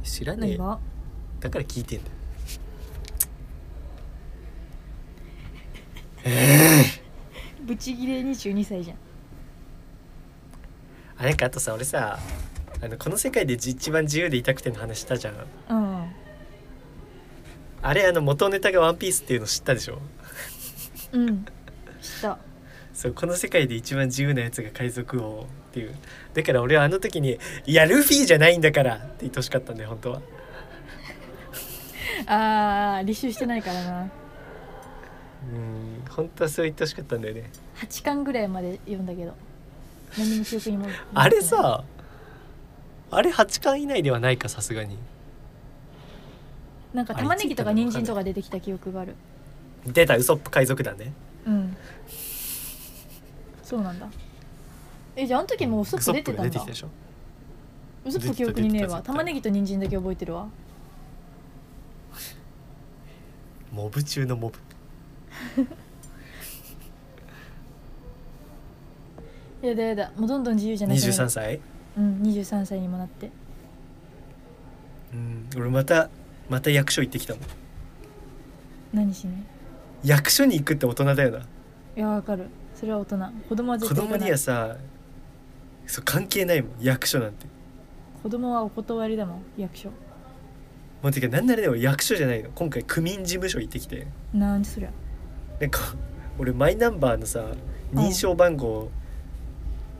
[0.02, 0.56] 知らねえ。
[0.56, 0.78] 何が？
[1.40, 2.12] だから聞いてんだよ。
[7.66, 8.96] ブチギレ22歳じゃん。
[11.18, 12.18] あなんかあとさ俺さ
[12.80, 15.34] あのこの世界でじ一番自由でいたくての話したじゃん。
[15.68, 16.12] うん。
[17.82, 19.98] あれあの元ネタが「ワンピースっていうの知ったでしょ？
[21.12, 21.44] うん。
[21.44, 22.38] 知った
[23.02, 25.94] そうこの世界で一番自由なやつが海賊王っていう。
[26.34, 27.36] だから俺はあの時に
[27.66, 30.22] 「いやルフィじゃないんだから」って言ってほしかったんだよ本当は。
[32.98, 34.02] あー履修してないからな。
[34.02, 37.50] うん本当はそう言ってほしかったんだよね。
[37.78, 39.34] 8巻ぐらいまで読んだけど。
[40.16, 41.82] 何も記憶にもあれさ
[43.10, 44.96] あれ8巻以内ではないかさすがに。
[46.94, 49.16] なんか玉ねぎとか人参とか出てきた記憶がある。
[49.86, 51.12] 出たウソップ海賊団ね。
[51.48, 51.76] うん
[53.72, 54.06] そうなんだ。
[55.16, 56.60] えじゃああの時もうウソップ出てたんだ。
[56.60, 59.00] ウソップ記憶にねえわ。
[59.00, 60.46] 玉ねぎと人参だけ覚えてるわ。
[63.72, 64.58] モブ中のモブ。
[69.66, 70.12] やだやだ。
[70.18, 71.12] もうどんどん自由じゃなくなる。
[71.14, 71.60] 23歳？
[71.96, 73.30] うん23歳にもなって。
[75.14, 76.10] うん俺また
[76.50, 77.42] また役所行ってきたもん。
[78.92, 79.32] 何しに？
[80.04, 81.38] 役所に行くって大人だよな。
[81.96, 82.48] いやわかる
[82.82, 83.16] それは大人。
[83.48, 84.76] 子供は絶子供に対行かないはさ
[85.86, 86.70] そう関係ないもん。
[86.80, 87.46] 役所なんて。
[88.24, 89.42] 子供はお断りだもん。
[89.56, 89.88] 役所。
[91.00, 92.50] もうてかなんならでも役所じゃないの。
[92.52, 94.08] 今回区民事務所行ってきて。
[94.34, 94.90] なんでそりゃ。
[95.60, 95.78] なんか
[96.40, 97.44] 俺マイナンバーのさ
[97.94, 98.90] 認証番号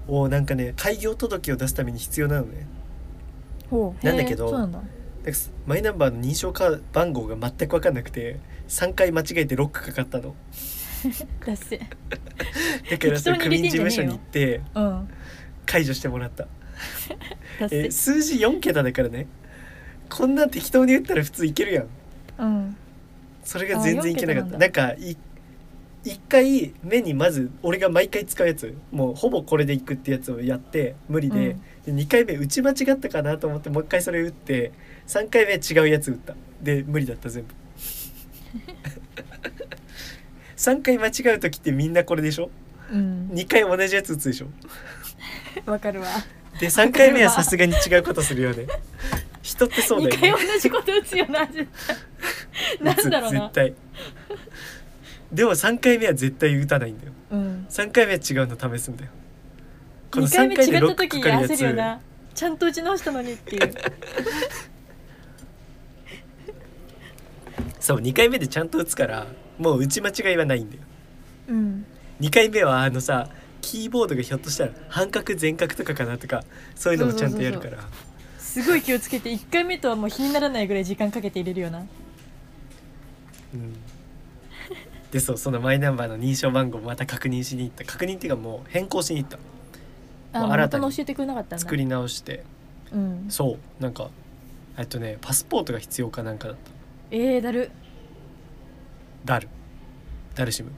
[0.09, 2.67] をなんかね開業届を出すために必要なのね。
[3.71, 4.05] ほう。
[4.05, 4.79] なんだけどそうなんだ。
[4.79, 10.35] なんかマイナンバーの認証カード番号が全く分かんなくて3回間違えてロックかかったの
[11.47, 11.79] だっせ。
[11.79, 11.89] だか
[12.91, 15.09] ら適当に区民事務所に行ってうん。
[15.67, 16.45] 解除してもらった。
[17.61, 17.87] だっせ。
[17.87, 19.27] え数字4桁だからね。
[20.09, 21.87] こんなん適当に打ったら普通いけるやん。
[22.39, 22.77] うん。
[23.45, 24.57] それが全然いけなかった。
[24.57, 25.17] あなんかい
[26.05, 28.77] 一回目にまず俺が毎回使うやつ。
[28.91, 34.73] もうほぼこれでいくってやつをやって無理で,、で2回目打ち間違ったかなと思ってもう一回それ打って
[35.07, 36.35] 3回目違うやつ打った。
[36.61, 37.55] で無理だった全部
[40.63, 42.49] 3回間違う時ってみんなこれでしょ？
[42.93, 43.31] うん。
[43.33, 44.47] 2回同じやつ打つでしょ？
[45.69, 46.07] わかるわ。
[46.61, 48.67] で3回目はさすがに違うことするよね。
[49.43, 50.45] 人ってそうだ2よね。
[50.45, 51.97] 回同じこと打つよな絶対。
[52.81, 53.41] なんだろうな。
[53.41, 53.75] 絶対。
[55.33, 57.13] でも3回目は絶対打たないんだよ。
[57.33, 57.67] うん。
[57.69, 59.11] 3回目は違うの試すんだよ。
[60.13, 61.77] この2回3目回でロッ違った時クかかるや焦るよつ。
[61.77, 62.01] な
[62.35, 63.75] ちゃんと打ち直したのにっていう。
[67.81, 69.27] そう2回目でちゃんと打つから
[69.59, 70.83] もう打ち間違いはないんだよ。
[71.49, 71.87] うん。
[72.21, 73.29] 2回目はあのさ
[73.61, 76.45] キーボードがひょっとしたら半角全角とかかなとか
[76.75, 77.79] そういうのもちゃんとやるから。
[78.39, 81.79] すごい気をつけて1回目とはもう比にならないぐらい時間かけて入れるよな。
[81.79, 83.75] うん。
[85.11, 87.85] でそうそのマイナンバーの認証番号また確認しに行った。
[87.85, 89.39] 確認っていうかもう変更しに行った。
[90.39, 92.45] あ新たに教えてくれなかった作り直して。
[92.93, 93.27] うん。
[93.29, 94.11] そうなんか
[94.79, 96.71] えっとねパスポートが必要かなんかだった。
[97.11, 97.71] えー、だる
[99.25, 99.49] ダル。
[100.35, 100.73] ダルシム。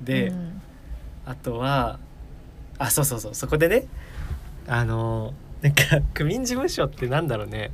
[0.00, 0.62] で、うん。
[1.24, 1.98] あとは
[2.78, 3.88] あそうそうそうそこでね
[4.68, 5.82] あのなんか
[6.14, 7.72] 区民事務所ってなんだろうね。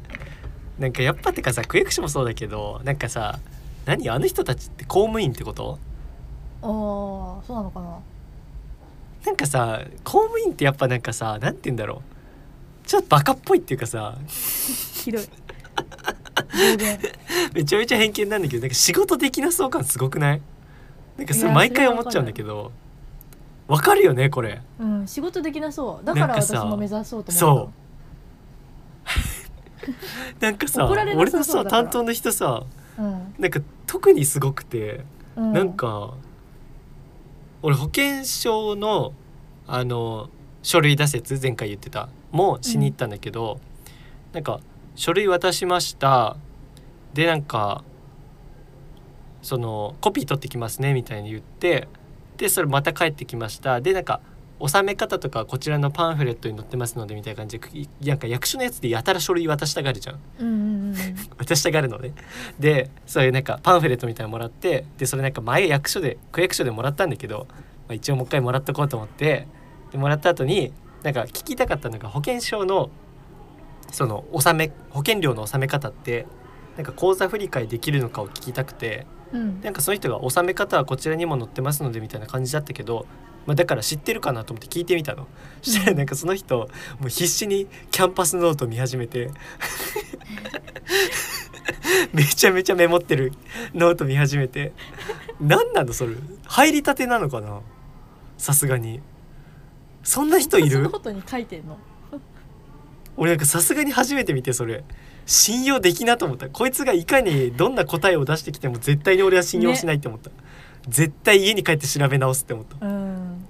[0.78, 3.40] なんかやっぱてかさ区役所もそうだけどなんかさ
[3.84, 5.78] 何あの人たちって公務員ってこと？
[6.62, 6.68] ああ
[7.44, 7.98] そうなのかな。
[9.26, 12.02] なんかさ公務員ってやっぱなんかさなんて言うんだろ
[12.84, 12.86] う。
[12.86, 14.16] ちょっとバカっぽいっていうかさ。
[14.26, 15.22] ひどい
[17.54, 20.42] めちゃめちゃ偏見なんだけどなんか仕事できなそう感すごくない？
[21.16, 22.72] なんかそれ毎回思っちゃうんだけど
[23.68, 24.60] わかるよねこれ。
[24.80, 26.04] うん仕事できなそう。
[26.04, 27.72] だから私も目指そうと思そう。
[30.40, 32.64] なんかさ俺のさ担当の人さ
[32.98, 36.12] ううん、なんか特にすごくて、うん、なんか
[37.62, 39.12] 俺保険証の
[39.66, 40.28] あの
[40.62, 43.60] 書類出せつ前回言ってたもしに行ったんだけど、
[44.32, 44.60] なんか
[44.94, 46.36] 書類渡しました。
[47.14, 47.84] でなんか
[49.42, 51.88] そのコピー取ってきますねみたいに言って
[52.36, 53.80] でそれまた帰ってきました。
[53.80, 54.20] でなんか
[54.60, 60.94] 納め方とかこちらのパンフレットに載ってますのでみたいな感じでいなんか役所のやつでやたら書類渡したがるじゃんうんうんうん。
[61.36, 62.12] 渡したがるのね。
[62.60, 67.56] でそういうなんかパンフレットみたいなのもらってでそれなんか前役所で区役所でもらったんだけど、ま
[67.90, 69.48] あ、一応もう一回もらっとこうと思って
[69.90, 70.72] でもらった後に
[71.02, 72.90] なんか聞きたかったのが保険証の
[73.92, 76.26] その納め保険料の納め方って
[76.76, 79.60] なんか口座振替できるのかを聞きたくてうん。
[79.62, 83.06] なんかその人が納め方はこちらにも載ってますのでみたいな感じだったけど、
[83.46, 85.26] まあ、だから知ってるかなと思って聞いてみたの。
[85.62, 86.68] そしたらなんかその人も
[87.06, 89.30] う必死にキャンパスノート見始めて
[92.12, 93.32] めちゃめちゃメモってる
[93.74, 94.72] ノート見始めて
[95.40, 96.14] 何なのそれ。
[96.46, 97.60] 入りたてなのかな。
[98.38, 99.00] さすがに。
[100.02, 100.70] そんな人いる？
[100.70, 101.78] そのことに書いてんの？
[103.16, 104.84] 俺なんかさすがに初めて見てそれ。
[105.24, 106.48] 信用できなと思った。
[106.48, 110.30] こいつがいかにどんな答えを出してきても絶対に俺は信用しないって思った、
[110.88, 112.84] 絶対家に帰って調べ直すって思った。
[112.84, 113.44] うん。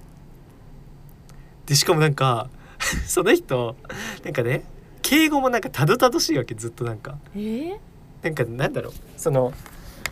[1.65, 2.49] でしかもなんか
[3.07, 3.75] その人
[4.23, 4.63] なんかね
[5.01, 7.17] 敬語もなんかたどたどしいわけずっとなんか。
[7.35, 7.39] え？
[7.39, 7.77] ー、
[8.21, 8.93] なんかなんだろう。
[9.17, 9.51] その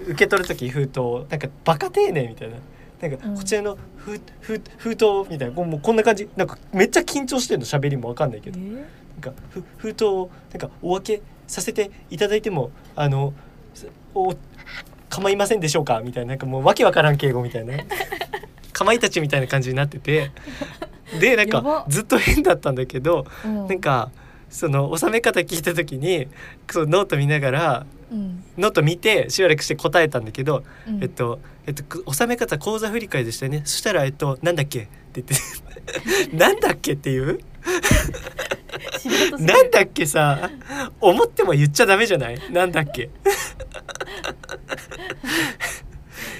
[0.07, 2.55] 受け取る時封筒なんかバカ丁寧みたいな。
[3.01, 3.37] なんかうん。
[3.37, 6.27] こちらの封,、封封筒みたいなもうこんな感じ。
[6.35, 8.59] なんかめっちゃ緊張してんの喋りもわかんないけど。
[8.59, 8.63] え？
[8.63, 13.33] ーなんかふ封筒をなんかお分けさせていただいてもあの
[13.73, 14.33] すお
[15.09, 16.01] 構いませんでしょうか？
[16.03, 17.75] みたいななんかもうわけわからん敬語みたいな。
[18.73, 20.31] かまいたちみたいな感じになってて。
[21.19, 23.67] でなんかずっと変だったんだけどうん。
[23.67, 24.11] なんか
[24.49, 26.27] その納め方聞いた時に
[26.69, 28.43] そのノート見ながらうん。
[28.57, 31.03] ノート見てしばらくして答えたんだけど、うん。
[31.03, 33.61] えっとえっとく納め方口座振り替えでしたよね。
[33.65, 34.83] そしたらえっとなんだっけ？
[34.83, 36.31] って言って。
[36.35, 37.39] なんだっけっていう？
[39.39, 40.49] なんだっけさ。
[40.99, 42.39] 思っても言っちゃダメじゃない？
[42.51, 43.09] なんだっけ？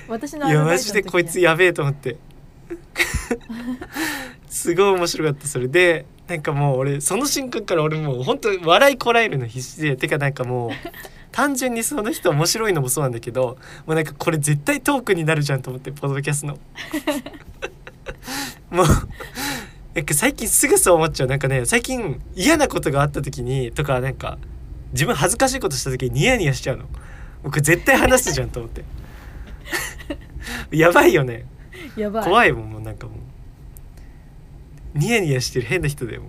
[0.08, 2.18] 私のいやマジでこいつやべえと思って。
[4.48, 5.68] すごい面白かったそれ。
[5.68, 9.96] でなんかもう俺その瞬間から俺もう本当笑いこらえるの必死で。
[9.96, 10.72] てかなんかもう
[11.32, 16.58] 単純にその人面白いのもそうなんだけどもうなんかこれ絶対トークになるじゃんと思ってポッドキャストの。
[18.70, 18.86] もう
[19.94, 21.28] なんか最近すぐそう思っちゃう。
[21.28, 24.38] なんかね最近嫌なことがあった時にとかなんか
[24.94, 26.86] 自分恥ずかしいことした時にニヤニヤしちゃうの。
[27.44, 28.86] 僕絶対話すじゃんと思って。
[30.72, 31.46] やばいよね。
[31.96, 32.24] やばい。
[32.24, 33.14] 怖いもんもうなんかも
[34.96, 34.98] う。
[34.98, 36.24] ニヤニヤしてる変な人だよ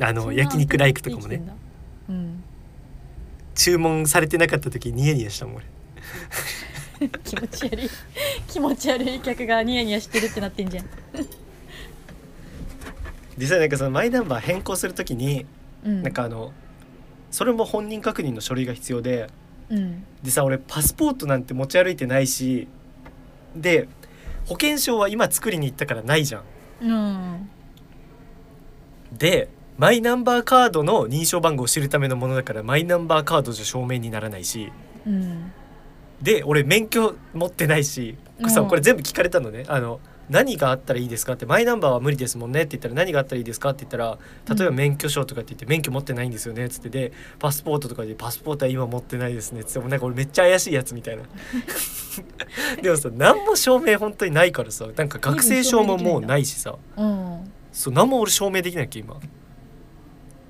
[0.00, 1.42] あの焼肉ライクとかもね。
[2.08, 2.42] うん。
[3.54, 5.66] 注文されてなかった時にニヤニヤしたもん俺
[7.24, 7.90] 気持ち悪い。
[8.48, 10.86] 気持ち悪い客がニヤニヤしてるってなってんじゃん。
[13.38, 15.46] 実際なんかそのマイナンバー変更する時に、
[15.84, 16.02] うん。
[16.02, 16.52] なんかあの
[17.30, 19.28] それも本人確認の書類が必要で
[19.70, 20.04] うん。
[20.22, 22.68] でさ俺パスポートなんて持ち歩いてないし
[23.56, 23.88] で
[24.46, 26.42] 保険証は今作りに行ったからないじゃん。
[26.82, 27.50] うん。
[29.12, 29.48] で
[29.78, 34.70] マイナンバーカードの認証番号を知るためのものだからマイナンバーカードじゃ証明にならないし。
[35.06, 35.52] うん
[36.22, 38.16] で俺免許持ってないし
[38.48, 38.68] さうん。
[38.68, 39.64] これ全部聞かれたのね。
[39.68, 40.00] あの
[40.30, 44.16] 何があったらいいですかってマイナンバーは無理ですもんねって言ったら何があったらいいですかって言ったら
[44.48, 51.24] 例えば免許証とかって言って免許持ってないんですよねっつってでパスポートとかでパスポートは今持ってないですねっつってもうなんか俺めっちゃ怪しいやつみたいな。
[52.80, 56.76] でもさ何も証明本当にないからさなんか学生証ももうないしさ。
[56.96, 57.52] うん。
[57.72, 59.16] そう何も俺証明できないっけ今。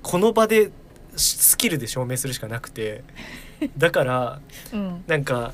[0.03, 0.71] この場で
[1.15, 3.03] スキルで証明するしかなくて
[3.77, 4.41] だから
[4.73, 5.03] うん。
[5.07, 5.53] なんか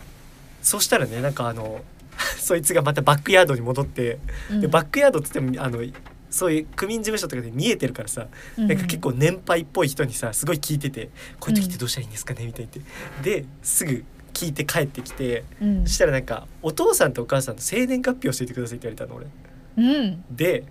[0.62, 1.82] そしたらねなんかあの
[2.38, 4.20] そいつがまたバックヤードに戻って、
[4.51, 4.62] うん。
[4.62, 5.84] でバックヤードっつってもあの
[6.30, 8.28] そういう区民事務所とかで見えてるからさ、
[8.58, 12.86] なんか結構年配っぽい人にさすごい聞いてて「こういう時ってどうしたらいいんですかね?」みたいに言っ
[13.24, 13.41] て。
[13.41, 14.03] ですぐ
[14.34, 15.88] 聞いて帰ってきてうん。
[15.88, 19.28] そしたらなんか「お父さんとお母さんの生年月日教えてください」って言われたの俺。
[19.78, 20.24] うん。
[20.30, 20.64] で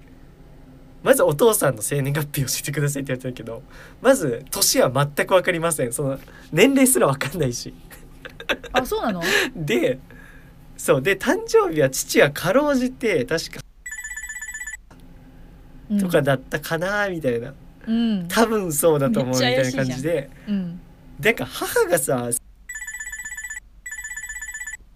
[1.06, 3.62] まずお父さんの生年月日教えてくださいって言われたけど
[4.02, 5.92] まず年は全く分かりません。
[5.92, 6.18] その
[6.50, 7.72] 年齢すら分かんないし。
[8.72, 9.22] あそうなの？
[9.54, 10.00] で
[10.76, 13.60] そうで誕生日は父はかろうじて確か
[15.90, 15.98] うん。
[16.00, 17.54] とかだったかなみたいな、
[17.86, 18.26] うん。
[18.26, 20.28] 多分そうだと思うみたいな感じで。
[20.48, 20.80] うん。
[21.20, 21.34] なん。
[21.36, 22.30] か母がさ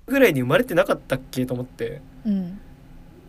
[0.07, 2.03] ぐらいに生まれてなかったっけと思って。
[2.27, 2.61] うん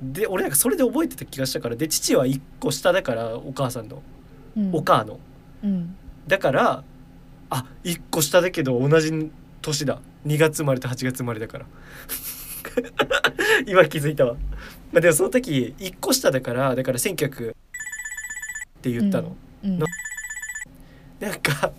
[0.01, 4.01] で俺なんかそれで覚えてた気がしたからで父は1個下だからお母さんの、
[4.57, 4.75] うん。
[4.75, 5.19] お母の。
[5.63, 5.95] うん。
[6.27, 6.83] だだから
[7.49, 9.31] あ一1個下だけど同じ
[9.61, 9.99] 年だ。
[10.25, 11.65] 2月生まれと8月生まれだから。
[13.67, 14.35] 今気づいたわ、
[14.91, 17.53] まあ、でもその時1個下だからだから1900っ
[18.81, 19.79] て言ったの、うん。
[19.79, 19.85] の
[21.19, 21.71] なんか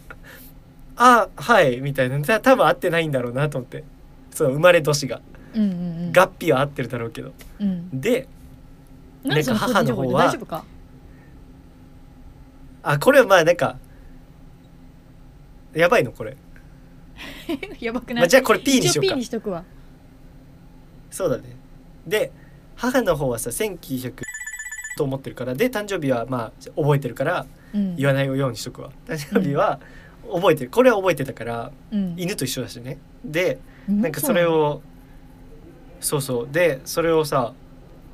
[0.97, 2.21] 「あはい」みたいな。
[2.21, 3.83] た多分合ってないんだろうなと思って。
[4.33, 5.21] そう生まれ年が
[5.55, 6.13] うんうんうん。
[6.13, 7.33] 合否は合ってるだろうけど。
[7.61, 8.01] うん。
[8.01, 8.29] で
[9.25, 10.65] なんか母の方は
[12.83, 13.77] あこれはまあなんか
[15.75, 16.37] やばいのこれ、
[17.81, 19.65] やばくない、まあ、じゃあこれ P にしよう P かにしとくわ。
[21.11, 21.57] そうだね。
[22.07, 22.33] で
[22.75, 24.23] 母の方はさ1900
[24.97, 27.97] と思ってるからで誕生日はまあ覚えてるからうん。
[27.97, 28.91] 言わないようにしとくわ。
[29.07, 29.81] 誕生日は
[30.31, 30.71] 覚えてる。
[30.71, 32.15] これは覚えてたからうん。
[32.19, 32.99] 犬と一緒だしね。
[33.25, 34.83] でうなんかそれを
[36.03, 36.49] そうそう。
[36.51, 37.55] でそれをさ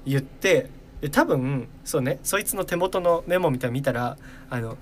[0.06, 0.70] 言って
[1.00, 4.16] で多分そうねそいつの手元のメモみたいなの見たら
[4.50, 4.76] あの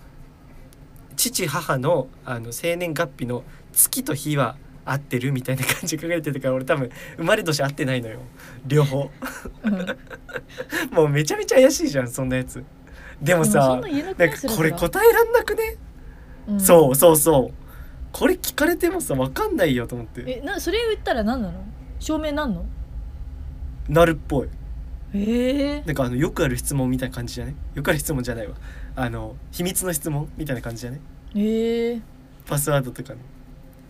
[1.17, 8.21] 父母のあの生年月日の月と日は合ってるみたいな感じで書かれてたから俺多分生まれ年合ってないのよ。
[8.67, 9.11] 両方。
[9.65, 9.87] うん。
[10.95, 12.63] もうめちゃめちゃ怪しいじゃんそんなやつ。
[13.21, 15.77] でもさでなんかこれ答えらんなくね、
[16.49, 16.61] うん。
[16.61, 17.55] そうそうそう。
[18.13, 20.23] これ聞かれてもさ分かんないよと思って。
[20.27, 21.65] えなそれ言ったら何なの？
[21.99, 22.65] 証明なんの？
[23.89, 24.49] なるっぽい。
[25.14, 25.82] ええ。
[25.87, 28.55] なんかあのよくある質問みたいな感じじゃねよくある質問じゃないわ。
[28.97, 31.01] あの秘密の質問みたいな感じじゃね
[31.34, 32.01] ええ。
[32.47, 33.18] パスワードとかの。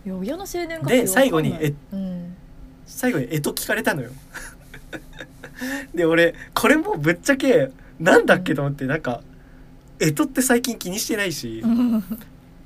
[0.04, 2.36] いや親の生年月日で最後にえうん。
[2.84, 4.10] 最後に干支聞かれたのよ。
[5.94, 9.22] で俺これもぶっちゃけなんだっけと思ってなんか
[9.98, 12.04] 干支って最近気にしてないしうん。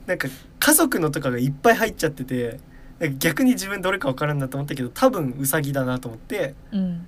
[0.07, 0.28] なんか
[0.59, 2.59] 家族のとかがいっぱい入っちゃってて
[2.99, 7.07] なんか逆に自分どれか分からんなと思ったけど多分ウサギだなと思ってうん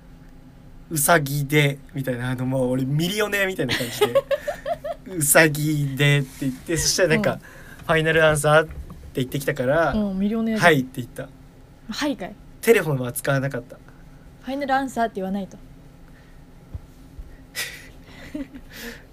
[0.93, 4.13] ウサギでみたいなあのもう俺ミリオネアみたいな感じで。
[5.15, 7.39] ウサギでって言ってそしたらなんか、うん。
[7.39, 8.71] ファイナルアンサーって
[9.15, 11.27] 言ってきたから、うんミリオネアはいって言った。
[11.89, 12.35] はいかい。
[12.61, 13.77] テレフォンは使わなかった。
[14.43, 15.57] ファイナルアンサーって言わないと。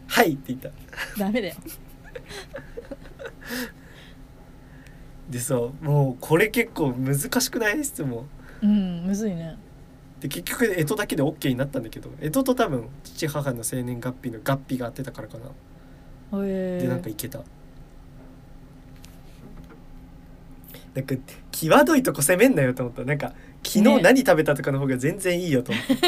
[0.07, 0.70] はいって言った。
[1.18, 1.55] ダメだよ。
[5.31, 7.83] でさもうこれ結構難しくない？
[7.83, 8.28] 質問。
[8.62, 9.57] うんむずいね
[10.20, 15.46] で結局干支だけで OK になったんだけど干支と多分父母の生年月日の合併が合ってたからかな。
[16.44, 17.40] へえでなんかいけた。
[20.94, 21.14] なんか
[21.52, 23.04] 際どいとこ攻めんなよと思った。
[23.04, 24.02] なんか昨日ね。
[24.02, 25.94] 何食べたとかの方が全然いいよと思って、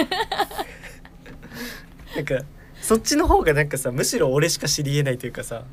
[2.16, 2.44] なんか
[2.80, 5.64] そっちの方がなんかさむしろ俺しか知りえないというかさ。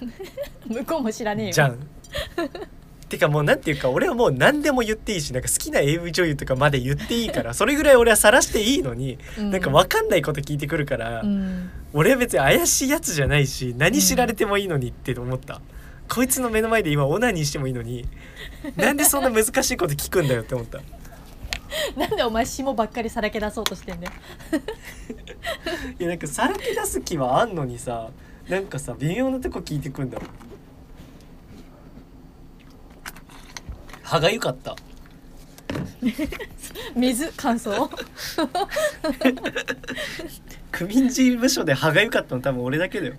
[0.66, 1.52] 向こうも知らねえよ。
[1.52, 1.78] じゃん。
[3.10, 9.50] てかもうなんていうか俺はもう何でも言っていいしなんか好きな AV 女優とかまで言っていいから それぐらい俺は晒していいのに、うん。
[9.50, 11.70] なんか分かんないこと聞いてくるから、うん。
[11.92, 15.60] 俺は別に怪しいやつじゃないし何知られてもいいのにって思った、
[16.08, 18.08] こいつの目の前で今オナニーしてもいいのに
[18.76, 20.80] なんでそんな難しいこと聞くんだよって思った。
[21.96, 24.12] なんでお前霜ばっかりさらけ出そうとしてんだよ。
[25.98, 28.10] いやなんかさらけ出す気はあんのにさ
[28.48, 30.26] なんかさ微妙なとこ聞いてくんだろ
[34.10, 34.74] 歯がゆかった。
[36.96, 37.88] 水乾燥？
[40.72, 43.14] 区民事務所で歯がゆかったの多分俺だけだよ。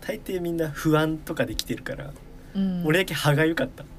[0.00, 2.12] 大抵みんな不安とかで来てるから、
[2.54, 2.86] うん。
[2.86, 3.84] 俺だけ歯がゆかった。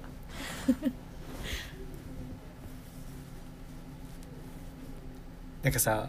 [5.62, 6.08] なんかさ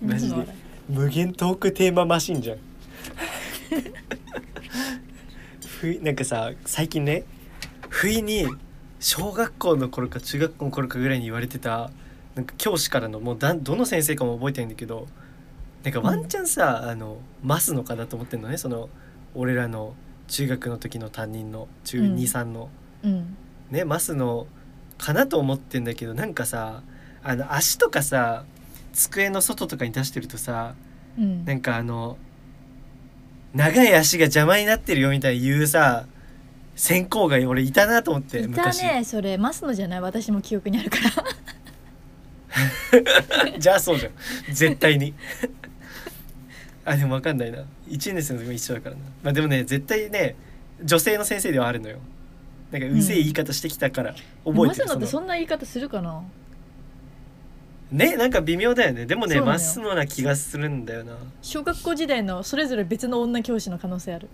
[0.00, 0.36] マジで
[0.88, 2.65] 無限トークテーママシンじゃん
[5.80, 7.24] ふいなんかさ最近ね
[7.88, 8.46] 不意に
[8.98, 11.90] 小学校の頃か中学校の頃かぐらいに言われてた
[12.34, 15.06] なんか教師からのもうだんどの先生かも覚えてないんだけど
[15.82, 18.88] なんかワンチャンさ、あの増のかなと思ってんのねその
[19.34, 19.94] 俺らの
[20.26, 22.68] 中学の時の担任の中うん23の、
[23.04, 23.36] うん。
[23.70, 24.48] ね増の
[24.98, 26.82] かなと思ってんだけどなんかさ
[27.22, 28.44] あの足とかさ
[28.92, 30.74] 机の外とかに出してるとさ
[31.16, 31.44] うん。
[31.44, 32.18] なんかあの
[33.56, 36.06] 長い足が邪魔になってるよみたいに言うさ
[36.74, 38.82] 先行が俺いたなと思っていた昔。
[38.82, 39.38] ねそれ。
[39.38, 40.00] マスのじゃない？
[40.02, 40.98] 私も記憶にあるか
[43.48, 43.56] ら。
[43.58, 44.12] じゃあそうじゃん。
[44.52, 45.14] 絶対に。
[46.84, 47.58] あでも分かんないな。
[47.88, 49.00] 1年生の時も一緒だからな。
[49.22, 50.36] まあでもね絶対ね
[50.84, 51.98] 女性の先生ではあるのよ。
[52.70, 56.22] なんかうぜえ言い方してきたから覚えてる、マスノってそんな言い方するかな？
[57.90, 59.06] ねなんか微妙だよね。
[59.06, 59.52] でもねそうなのよ。
[59.52, 61.16] まっすぐな気がするんだよな。
[61.42, 64.28] 小学校時代のそれぞれ別の女教師の可能性ある。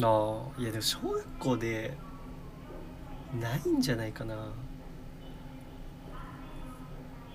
[0.00, 1.94] あーいやでも小学校で
[3.40, 4.34] ないんじゃないかな。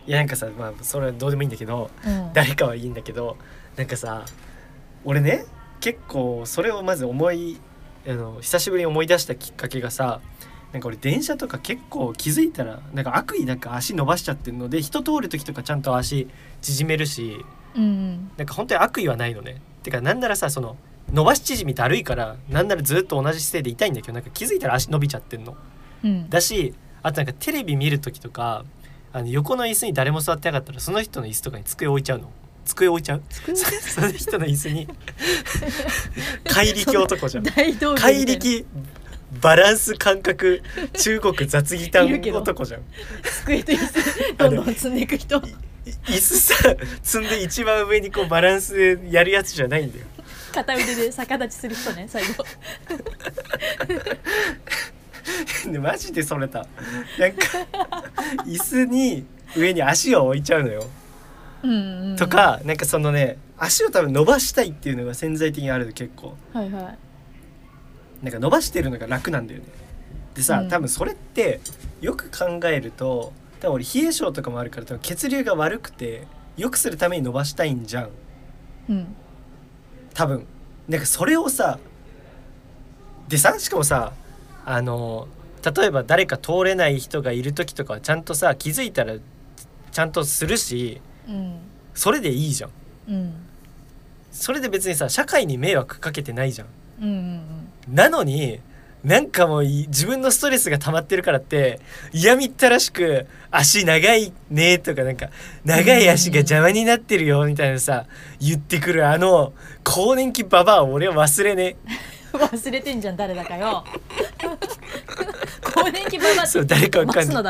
[0.05, 2.34] いやなんかさまあそれはどうでもいいんだけどうん。
[2.34, 3.38] 誰かはいいんだけど
[3.76, 4.26] なんかさ
[5.05, 5.45] 俺ね
[5.80, 7.59] 結構それをまず思い
[8.05, 10.22] あの久しぶりに思い出したきっかけがさ
[10.77, 16.27] なんか俺電車とか結構気づいたらなんか悪意なんか足伸ばしちゃってるので人通る時とかちゃんと足
[16.61, 17.43] 縮めるし
[17.75, 19.59] うんなんか本当に悪意はないのね。
[19.81, 20.77] てかなんならさその
[21.11, 25.57] 伸ばし縮みだるいからなんならずっと同じ姿勢でいたいんだけどなんか気づいたら足伸びちゃってんの。
[26.03, 26.29] うん。
[26.29, 28.63] だしあとなんかテレビ見る時とか
[29.13, 32.29] あの横の椅子に誰も座ってなかったらその人の椅子とかに机置いちゃうの。
[32.65, 33.23] 机置いちゃう？
[33.31, 34.87] その人の椅子に。
[36.45, 37.43] 怪力男じゃん。
[37.45, 37.73] 怪
[38.25, 38.65] 力
[39.41, 40.61] バランス感覚
[40.93, 42.81] 中国雑技団男じゃん。
[43.23, 45.41] 机と椅子どんどん積んでいく人。
[46.05, 46.55] 椅子さ
[47.01, 50.05] 積んで一番上にこうバランスでやるやつじゃないんだよ。
[50.53, 52.45] 片腕で逆立ちする人ね最後。
[55.71, 56.65] でマジでそれた。
[57.19, 57.67] なんか
[58.45, 59.25] 椅子に
[59.55, 60.87] 上に足を置いちゃうのよ、
[61.63, 61.71] うん
[62.11, 62.15] うん。
[62.15, 66.37] とかなんかそのね足を多分伸ばしたいっていうのが潜在的にあるの結構。
[66.53, 66.97] はいはい
[68.22, 69.65] なんか伸ばしてるのが楽なんだよね。
[70.34, 70.69] でさ、うん。
[70.69, 71.60] 多分それって
[72.02, 76.27] よく考えると多分俺冷え性とかもあるから多分血流が悪くて
[76.57, 78.10] 良くするために伸ばしたいんじゃん。
[78.89, 79.15] うん。
[80.14, 80.45] 多分。
[80.88, 81.80] なんかそれをさ
[83.27, 84.14] でさしかもさ
[84.65, 85.27] あの
[85.76, 89.15] 例えば誰か通れない人がいる時とかはちゃんとさ気づいたら
[89.91, 91.60] ちゃんとするしうん。
[91.94, 92.69] それでいいじゃん。
[93.10, 93.34] うん。
[94.31, 96.68] それで別にさ社会に迷惑かけてないじゃん。
[97.02, 98.59] うんうんなのに
[99.03, 101.80] なんかもうい自分のストレスが溜まってるからって
[102.11, 105.30] 嫌みったらしく足長いねとかなんか
[105.64, 108.05] 長い足が邪魔になってるよみたいなさ
[108.39, 109.53] 言ってくるあの
[109.84, 111.77] 更年期ババアを俺は忘れね
[112.34, 113.84] 忘れてんじゃん誰だかよ。
[115.61, 117.45] 更年期ババアそう誰かわかんない。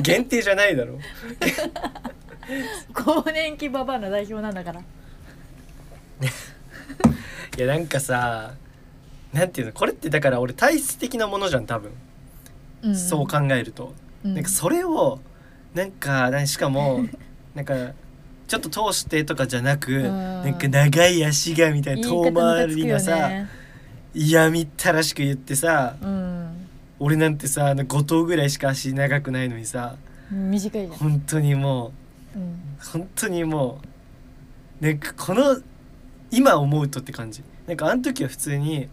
[0.00, 0.98] 限定じゃないだろ。
[2.94, 4.80] 更年期ババアの代表なんだから
[7.56, 8.54] いやなんかさ
[9.32, 11.92] なんていうのこれってだから俺体質的なものじゃん多分、
[12.82, 12.90] うん。
[12.92, 13.94] んそう考えると、
[14.24, 14.34] うん。
[14.34, 15.20] なんかそれを
[15.74, 17.04] なんかなしかも
[17.54, 17.92] なんか
[18.48, 20.02] ちょっと通してとかじゃなく、ん。
[20.02, 23.48] なんか長い足がみたいな遠回りがさ、ね
[24.14, 26.66] 嫌みったらしく言ってさうん。
[26.98, 29.96] 俺なんてさあの5頭ぐらいしか足長くないのにさ
[30.30, 31.92] 短いじゃん、本当にも
[32.34, 32.46] うん、う
[32.82, 33.80] 本当にも
[34.80, 35.60] うなんかこの
[36.36, 37.42] 今思うとって感じ。
[37.66, 38.88] なんかあの時は普通に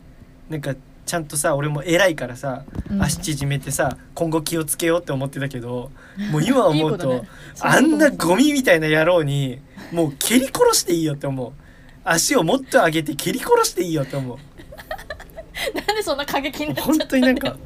[0.49, 0.75] なんか
[1.05, 3.03] ちゃんとさ俺も偉いからさうん。
[3.03, 5.91] 足縮めてさ今後気をつけようって思ってたけど
[6.31, 7.27] もう今思うとね。
[7.59, 9.59] あんなゴミみたいな野郎に
[9.91, 11.51] もう蹴り殺していいよって思う。
[12.05, 14.37] 足をもっと上げて蹴り殺していいよって思う。
[15.75, 17.57] なんでそんな過激になっちゃ本った当になんか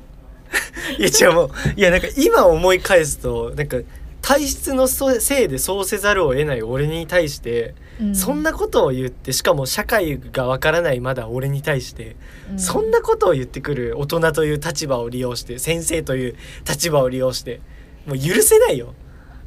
[0.98, 3.78] いや違うもういやなんか今思い返すとなんか
[4.22, 12.16] 体質のそせいでそうせざるを得ない俺に対して、うそんなことを言ってしかも社会がわからないまだ俺に対して、
[12.56, 16.36] うそんなことを言ってくる大人という立場を利用して先生という
[16.68, 17.62] 立場を利用して
[18.06, 18.94] もう許せないよ。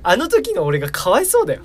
[0.02, 1.62] あの時の俺がかわいそうだよ。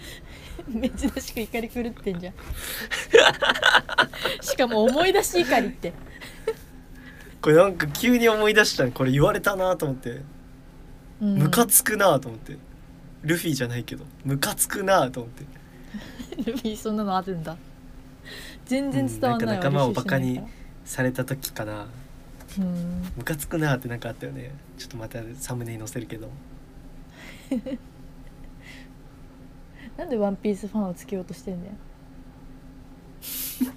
[0.71, 2.33] 珍しく怒り狂ってんじゃん。
[4.41, 5.93] しかも思い出し怒りって。
[7.41, 10.21] これなんか急に思い出したのこれ言われたなと思って。
[11.21, 11.37] うん。
[11.37, 12.57] ムカつくなと思って。
[13.25, 15.43] ルフィじゃないけどムカつくなと思って
[16.45, 17.55] ルフィそんなのあるんだ。
[18.65, 20.41] 全然伝わんないわ、うんなんか仲間をバカに
[20.83, 21.87] された時かな。
[23.17, 24.51] ムカつくなってなんかあったよね。
[24.77, 26.29] ちょっとまたサムネに載せるけど。
[29.97, 31.75] なんでワンピースファンをつけようとしてんだよ。
[33.61, 33.67] で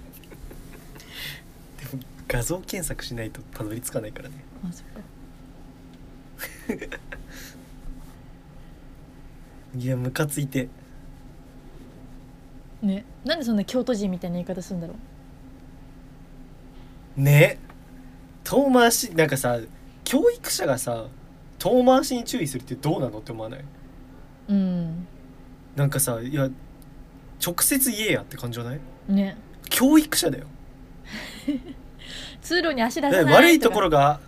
[1.97, 4.35] も画像検索しないとたどり着かないからね。
[4.67, 4.99] あそっか。
[9.77, 10.67] いやムカついて
[12.81, 14.95] ねなんでそんな京都人みたいな言い方するんだろ
[17.17, 17.21] う。
[17.21, 17.59] ね？
[18.43, 19.59] 遠回しなんかさ
[20.03, 21.05] 教育者がさ
[21.59, 23.65] 遠回しに注意するってどうなのって思わない？
[24.47, 25.07] うん。
[25.75, 26.49] なんかさいや
[27.45, 28.79] 直接言えやって感じじゃない？
[29.07, 29.37] ね。
[29.69, 30.47] 教育者だよ。
[32.41, 34.19] 通路に足出さないね悪いところが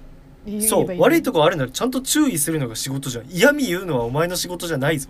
[0.45, 3.25] がそう悪いとここあるならちゃんと注意するのが仕事じゃん。
[3.29, 5.09] 嫌味言うのはお前の仕事じゃないぞ。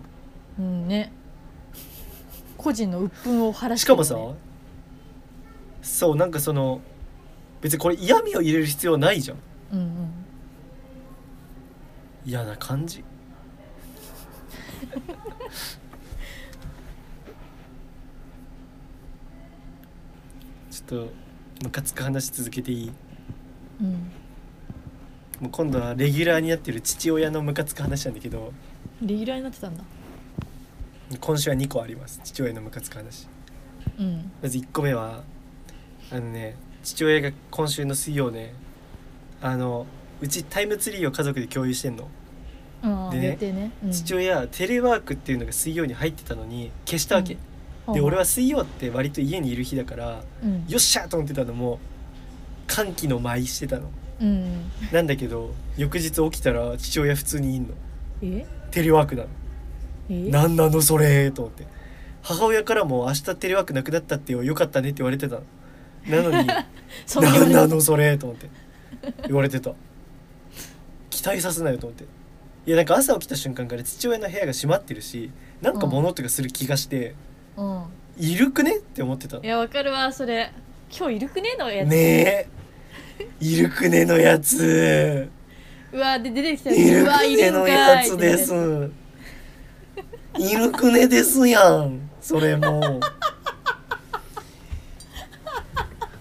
[0.58, 1.12] うんね
[2.62, 4.16] 個人の鬱憤を晴らししてかもさ
[5.82, 6.80] そうなんかその
[7.60, 9.36] 別にこれ嫌味を入れる必要はないじゃん。
[9.72, 10.10] うんうん。
[12.24, 13.02] 嫌な感じ。
[20.70, 21.12] ちょっと
[21.64, 22.92] ムカつく話続けていい？
[23.80, 23.92] うん。
[25.40, 28.52] もう今度はレギュラーになってる父親のムカつく話なんだけど。
[29.02, 29.82] レギュラーになってたんだ
[31.20, 32.20] 今週は2個あります。
[32.24, 33.28] 父親のムカつく話。
[33.98, 34.30] うん。
[34.42, 35.22] まず1個目は
[36.10, 38.54] あのね父親が今週の水曜ね
[39.40, 39.86] あの
[40.20, 42.08] うちタイムツリーを家族で共有してんの。
[43.10, 47.36] でねね、うん、父親テレワークっていうのが水曜に入ってたのに消したわけ、
[47.92, 50.66] で俺は水曜って割と家にいる日だからうん。
[50.66, 51.78] よっしゃと思ってたのも
[52.66, 53.90] 歓喜の舞してたの。
[54.20, 54.70] うん。
[54.92, 57.74] なんだけど翌日起きたら父親普通にいんの。
[58.22, 58.46] え？
[58.70, 59.28] テレワークなの
[60.10, 60.30] え？
[60.30, 61.66] なんなのそれと思って。
[62.22, 65.40] 母親からも明日テレワークなくなったってよよかったねって言われてた。
[66.06, 66.48] のなのに
[67.06, 68.48] そんなのそれと思って。
[69.26, 69.72] 言われてた。
[71.10, 72.04] 期待させないよと思って。
[72.66, 77.14] いやなんか朝起きた瞬間から父親の部屋が閉まってるしなんか物音がする気がして、
[77.56, 77.82] うん。
[78.18, 79.42] いるくねって思ってたの。
[79.42, 80.52] いやわかるわそれ。
[80.96, 81.88] 今日いるくねのやつ。
[81.88, 82.46] ねえ。
[83.40, 85.28] いるくねのやつ。
[85.92, 86.70] うわで出てきた。
[86.70, 88.52] よいるくねのやつです
[90.38, 92.10] いるくねですやん。
[92.20, 93.00] それも。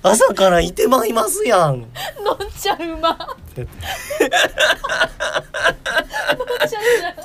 [0.03, 1.81] 朝からいてまいますやん。
[2.23, 3.17] のんちゃんうま。
[3.17, 7.15] のんてちゃんじゃん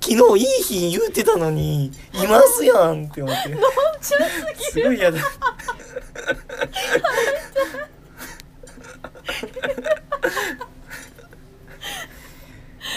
[0.00, 3.48] 昨日いい日言うてたのにいますやんって思って。
[3.50, 3.60] のん
[4.00, 5.18] ちゃんすぎすごい嫌だ。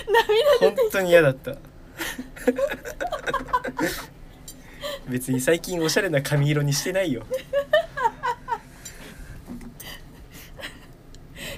[0.08, 1.56] 涙本当に嫌だった
[5.08, 7.26] 別に最近おしゃれな髪色にしてないよ。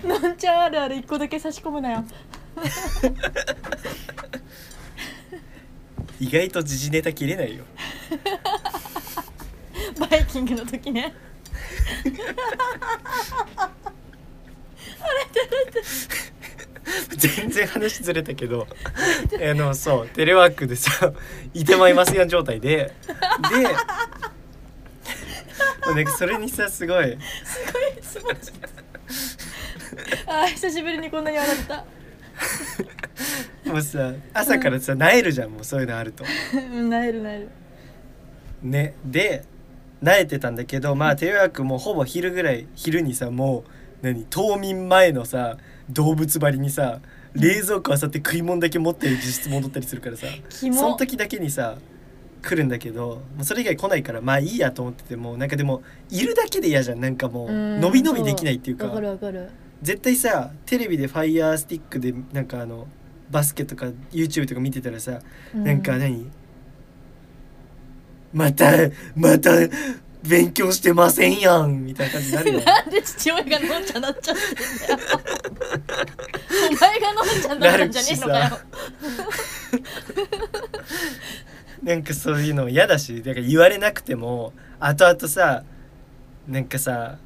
[0.04, 2.06] のんちゃんあるある一個だけ差し込むなよ。
[6.20, 7.66] 意外と時事ネタ切れないよ。
[10.00, 11.14] バイキングの時ね
[17.16, 21.12] 全然話ずれたけどあのそうテレワークでさ
[21.54, 22.94] いてまいますやん状態で。
[23.50, 23.58] で
[25.86, 27.18] もうなんかそれにさすごい。
[27.44, 28.36] すごいすごい。
[30.28, 31.86] あー久しぶりにこんなに笑った。
[33.66, 36.24] もうさ朝からさなえるじゃんもうそういうのあると。
[36.54, 37.50] うんなえるなえる。
[38.62, 39.44] ねで
[40.02, 43.64] なえてたんだけどまあテレワークもうほぼ昼ぐらい昼にさもう
[44.02, 45.58] 何冬眠前のさ
[45.90, 47.00] 動物張りにさ
[47.34, 51.78] 冷蔵庫あさって食い物だけ持って実質戻ったりするからさその時だけにさ
[52.42, 57.00] 来るんだけどもうそれ以外来ないからまあいいやと思っててもなんかでもいるだけで嫌じゃん。
[57.02, 58.90] なんかもううん伸び伸びできないっていうか。
[59.82, 62.88] 絶対さテレビでファイヤースティックでなんかあの
[63.32, 65.20] バスケとか YouTube とか見てたらさ
[65.54, 66.30] うなんか何？
[68.34, 68.72] また
[69.16, 69.52] また
[70.30, 72.62] 勉強してませんやんみたいな感じになるよ。
[72.66, 75.00] なんで父親がのんちゃんなっちゃってんだよ。
[76.72, 78.60] お前がのんちゃんだったんじゃねえのかよ。
[81.84, 85.64] なんかそういうの嫌だしだから言われなくても後々さ
[86.48, 87.18] なんかさ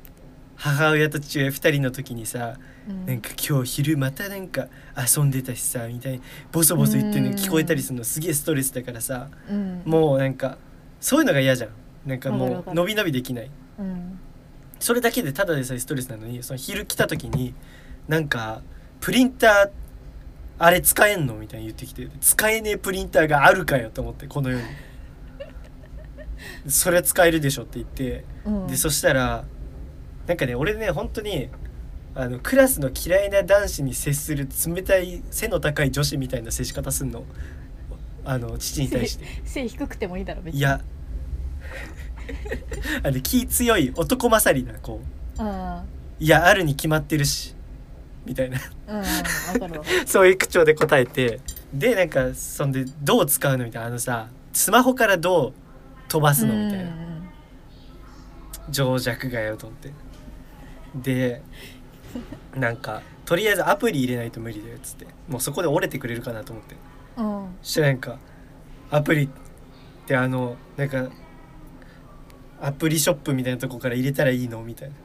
[0.56, 2.58] 母親と父親2人の時にさ
[2.88, 3.06] うん。
[3.06, 4.68] なんか今日昼またなんか
[5.18, 6.22] 遊んでたしさみたいに
[6.52, 9.82] ボソボソ言ってるのうん聞こえたりするのすげえストレスだからさうん。
[9.86, 10.58] もうなんか
[11.02, 11.70] そういうのが嫌じゃん
[12.06, 13.50] なんかもう伸び伸びできない。
[13.80, 14.20] うん
[14.80, 17.54] それだけでただでさえストレスなのにその昼来た時に
[18.10, 18.62] なんか
[19.00, 19.70] プリンター
[20.60, 24.64] あれ使えんのみたいに言ってきて使えねえプリンターがあるかよと思ってこの世に。
[26.68, 28.68] それは使えるでしょって言ってうん。
[28.68, 29.46] でそしたら
[30.28, 31.48] なんかね俺ね本当に
[32.14, 37.24] あのクラスの嫌いな男子に接する冷たい背の高い女子みたいな接し方すんの。
[38.26, 39.26] あの父に対して。
[39.46, 40.60] 背低くてもいいだろ別に。
[40.60, 40.82] いや
[43.04, 45.02] あの気強い男勝りな子。
[45.40, 45.82] うん。
[46.20, 47.56] いやあるに決まってるし。
[48.26, 48.60] みたいな。
[48.88, 49.04] うん
[50.06, 51.40] そういう口調で答えて。
[51.74, 55.54] でなんかそんでどう使うのみたいなあのさスマホからどう
[56.08, 56.92] 飛ばすのみたいな。
[58.70, 59.92] 情弱がよと思って。
[60.96, 61.42] で
[62.56, 65.08] なんかとりあえずアプリ入れないと無理だよっつって。
[65.28, 66.76] もうそこで折れてくれるかなと思って。
[67.18, 67.56] うんうん。
[67.62, 68.20] そしたらなんか
[68.92, 69.30] アプリっ
[70.06, 71.10] てあのなんか
[72.66, 74.96] アプリショップみたいなとこから入れたらいいのみたいな。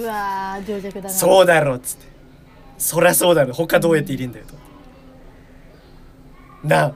[0.00, 1.10] うわー情弱だな。
[1.10, 2.06] そうだろっつって。
[2.76, 3.54] そりゃそうだろ。
[3.54, 4.54] 他どうやって入れんだよと。
[6.66, 6.86] な。
[6.86, 6.94] あ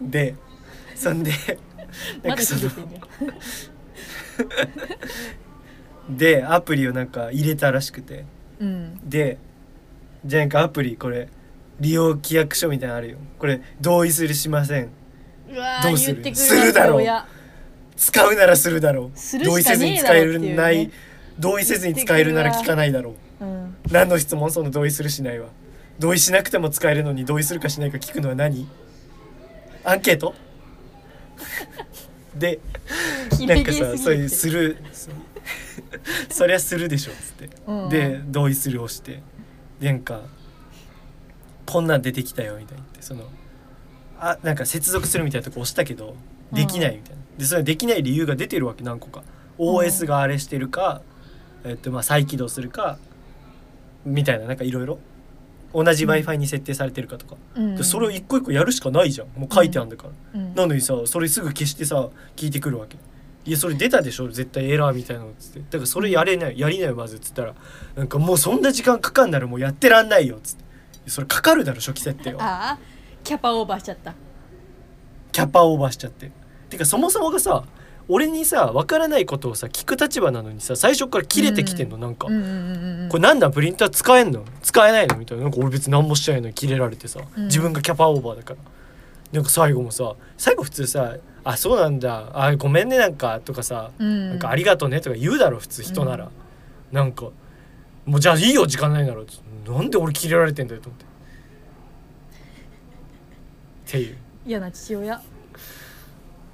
[0.00, 0.36] で
[0.94, 1.32] そんで
[2.22, 2.70] なんかその
[6.10, 8.24] でアプリをなんか入れたらしくて。
[8.60, 9.00] うん。
[9.08, 9.38] で
[10.24, 11.28] じゃあなんかアプリこれ
[11.80, 13.18] 利用規約書みたいなのあるよ。
[13.38, 14.90] これ同意するしません。
[15.52, 16.22] うわーどうする？
[16.22, 16.96] 言ってくるするだろう。
[16.98, 17.26] 親
[17.96, 19.44] 使うならするだろう。
[19.44, 20.90] 同意せずに使えるない
[21.38, 23.44] 同意せずに使えるなら聞かないだろう。
[23.44, 23.76] うん。
[23.90, 24.50] 何の質問？
[24.50, 25.48] その同意するしないは。
[25.98, 28.66] 同意しなくても使えるのに同意するかしないか聞くのは何？
[29.84, 30.34] アンケート？
[32.34, 32.60] で
[33.46, 34.76] なんかさそういうすぎる
[36.30, 37.12] そりゃするでしょ。
[37.12, 37.50] っつって。
[37.66, 37.88] うん。
[37.88, 39.22] で同意するをして。
[39.80, 40.22] でなんか
[41.66, 43.24] こんなん出てきたよみたいに言ってその
[44.20, 46.14] あなんか接続するみたいなとこ押したけど
[46.52, 49.24] できないみたいなでそれできない理由が出てるわけ何個か。
[49.58, 51.02] OS があれしてるか、
[51.64, 52.98] えっとまあ再起動するか
[54.04, 55.00] みたいななんかいろいろ。
[55.74, 57.74] 同じ w i f i に設定されてるかとか、うん。
[57.74, 59.28] でそれを一個一個やるしかないじゃん。
[59.36, 60.54] もう書いてあるんだから、うん。
[60.54, 62.96] なのにさそれすぐ消してさ聞いてくるわけ。
[63.44, 64.28] いやそれ出たでしょ？
[64.28, 65.58] 絶対エラーみたいなのっつって。
[65.58, 67.54] だからそれやれないやりなよまずっつったら。
[67.96, 71.10] なんかもうそんな時間かかんならもうやってらんないよっつって。
[71.10, 72.44] それかかるだろ初期設定は。
[72.44, 72.78] ああ
[73.24, 74.14] キャパオーバーしちゃった。
[75.32, 76.30] キャパオーバーしちゃって
[76.72, 77.64] てかそもそもがさ
[78.08, 84.44] 俺にさ分からないことをさ聞く立場なのにさ最初から切れてきてんの、なんか、うんうんうんうんこれなんだプリンター使えんの？
[84.62, 85.16] 使えないの？
[85.16, 85.44] みたいな。
[85.44, 87.44] なんか俺別に何もしちゃいのに切れられてさ、うん。
[87.44, 88.60] 自分がキャパオーバーだから。
[89.32, 92.30] なんか最後もさ最後普通さ「あそうなんだ。
[92.32, 94.30] あごめんねなんか」とかさ「うん。
[94.30, 96.30] なんかありがとうね」とか言うだろ普通人なら、
[96.90, 97.26] なんか
[98.04, 99.20] 「もうじゃあいいよ時間ないなら」
[99.68, 101.04] なんで俺キレられてんだよと思って。
[101.04, 101.08] っ
[103.92, 104.16] ていう。
[104.46, 105.20] 嫌な父親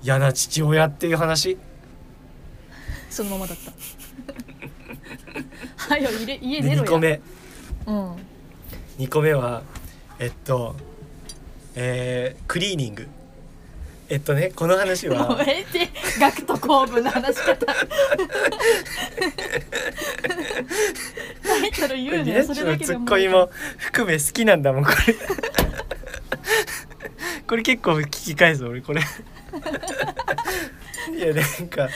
[0.09, 1.59] 嫌な父親っていう話？
[3.11, 3.73] そのままだった。
[5.77, 6.85] はよ入れ家出でろや。
[6.85, 7.21] 2個目。
[7.87, 8.17] うん。
[9.01, 9.63] 2個目は
[10.19, 10.77] えっと
[11.75, 13.07] えー、クリーニング。
[14.09, 17.75] えっとねこの話もうは ええって学徒公文の話し方タ
[21.67, 25.15] イトル言うねそれだけでツッコミも含め好きなんだもんこれ。
[27.47, 29.03] これ結構聞き返す俺これ
[31.17, 31.89] いやなんか。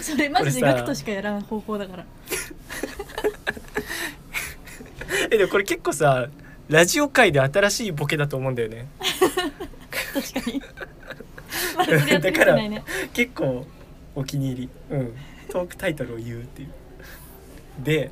[0.00, 2.04] それマジで学徒しかやらん方法だから。
[5.30, 6.28] えでもこれ結構さ
[6.68, 8.86] ラジオ界で新しいボケだと思うんだよね。
[10.14, 10.62] 確かに。
[11.76, 12.84] まだそれやってみてないね。
[13.12, 13.66] 結構
[14.14, 14.68] お気に入り。
[14.90, 15.14] うん。
[15.50, 16.68] トークタイトルを言うっていう。
[17.82, 18.10] で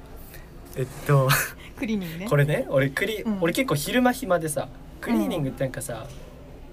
[0.77, 1.28] えっと
[1.78, 2.28] クリーニングね。
[2.28, 3.39] これね俺クリ、うん。
[3.40, 4.69] 俺結構昼間暇でさ
[5.01, 6.07] クリーニングってなんかさ、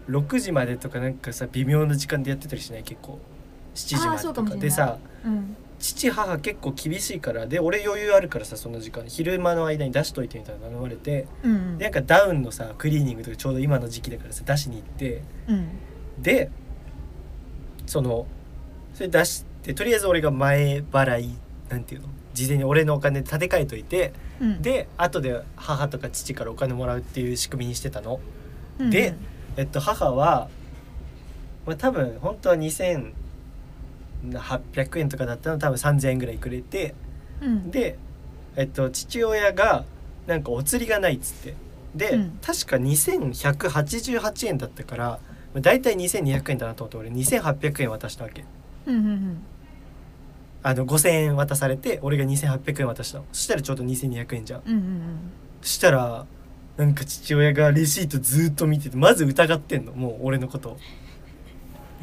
[0.10, 2.84] 6時までとかなんかさ微妙な時間でやってたりしない？
[2.84, 3.20] 結構。
[3.76, 4.56] 7時までとか。
[4.56, 5.56] でさうん。
[5.80, 11.78] 父母結構厳しいからで俺余裕あるからさその時間昼間の間に出しといてみたいなの頼まれてうん。
[11.78, 15.70] でなんかダウンのさクリーニングとかちょうど今の時期だからさ出しに行ってうん。
[16.22, 16.50] で
[17.86, 18.28] その
[18.94, 21.36] それ出してとりあえず俺が前払い
[21.68, 22.08] なんていうの？
[22.34, 24.62] 事前に俺のお金で立て替えといてうん。
[24.62, 28.22] で後で母とか父からお金もらうっていう仕組みにしてたの。
[28.80, 28.90] うん。
[28.90, 29.16] で
[29.58, 30.48] えっと母は、
[31.66, 33.14] まあ、多分本当は2800
[35.00, 36.96] 円とかだったの多分3000円ぐらいくれて
[37.42, 37.72] うん。
[37.72, 37.98] で、
[38.56, 39.86] えっと、父親が
[40.28, 41.54] なんかお釣りがないっつって。
[41.96, 42.40] で、うん。
[42.42, 45.20] 確か2188円だったから
[45.54, 48.46] まあ大体2200円だなと思って俺2800円渡したわけ。
[48.88, 49.38] うんうん
[50.66, 53.26] あの5000円渡されて俺が2800円渡したの。
[53.34, 54.82] そしたらちょうど2200円じゃんうんうん。
[55.62, 56.26] そしたら
[56.78, 59.94] なんか父親がレシートずっと見ててまず疑ってんの。
[59.94, 60.78] もう俺のことを。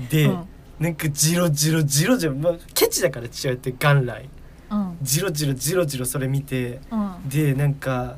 [0.08, 0.48] で、うん。
[0.78, 4.28] なんかジロジロジロジロ、まあ、ケチだから父親って元来。
[4.70, 4.98] うん。
[5.02, 6.80] ジロジロジロジロそれ見て。
[6.90, 7.28] うん。
[7.28, 8.16] でなんか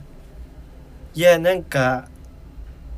[1.14, 2.08] いやなんか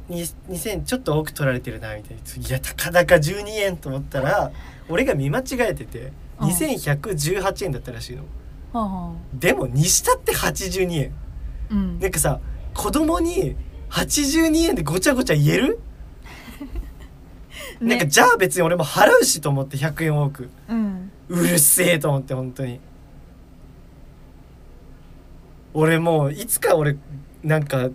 [0.08, 2.48] に2000ちょっと多く取られてるなみたいな。
[2.48, 4.50] いやたかだか12円と思ったら
[4.88, 6.48] 俺が見間違えててうん。
[6.48, 8.24] 2118円だったらしいの。
[9.32, 11.12] でもにしたって82円。
[11.70, 12.00] あうん。
[12.00, 12.40] なんかさ
[12.74, 13.56] 子供に
[13.90, 15.78] 82円でごちゃごちゃ言える、
[17.80, 20.50] なんかねじゃあ別に俺も払うしと思って100円多く。
[20.68, 21.10] うん。
[21.28, 22.80] うるせえと思って本当に。
[25.72, 26.96] 俺もういつか俺
[27.42, 27.88] なんか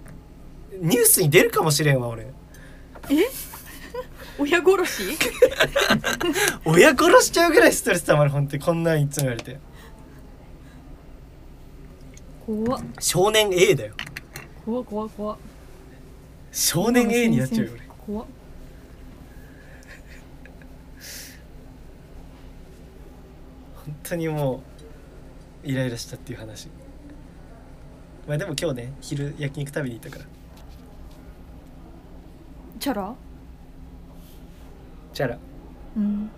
[0.82, 2.28] ニュースに出るかもしれんわ俺。
[4.40, 5.18] 親殺し？
[6.66, 8.64] 親殺しちゃうぐらいストレスたまる本当に。
[8.64, 9.60] こんなんいつも言われて。
[12.46, 12.84] 怖っ。
[13.00, 13.94] 少年 A だよ
[14.70, 15.38] 怖っ怖っ怖っ。
[16.52, 17.82] 少年 A になっちゃうよ俺。
[18.06, 18.28] 怖っ。
[23.84, 24.62] 本当にも
[25.66, 26.68] うイライラしたっていう話。
[28.28, 30.26] まあでも今日ね昼焼肉食べに行ったから。
[32.80, 33.16] チャラ？
[35.14, 35.40] チャラ。
[35.98, 36.30] うん。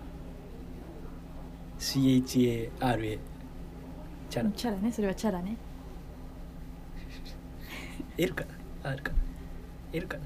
[1.78, 3.18] CHARA
[4.30, 4.50] チャラ。
[4.52, 5.58] チャラねそれはチャラね
[8.18, 8.44] L か
[8.82, 9.16] な？R かな
[9.92, 10.16] ？L か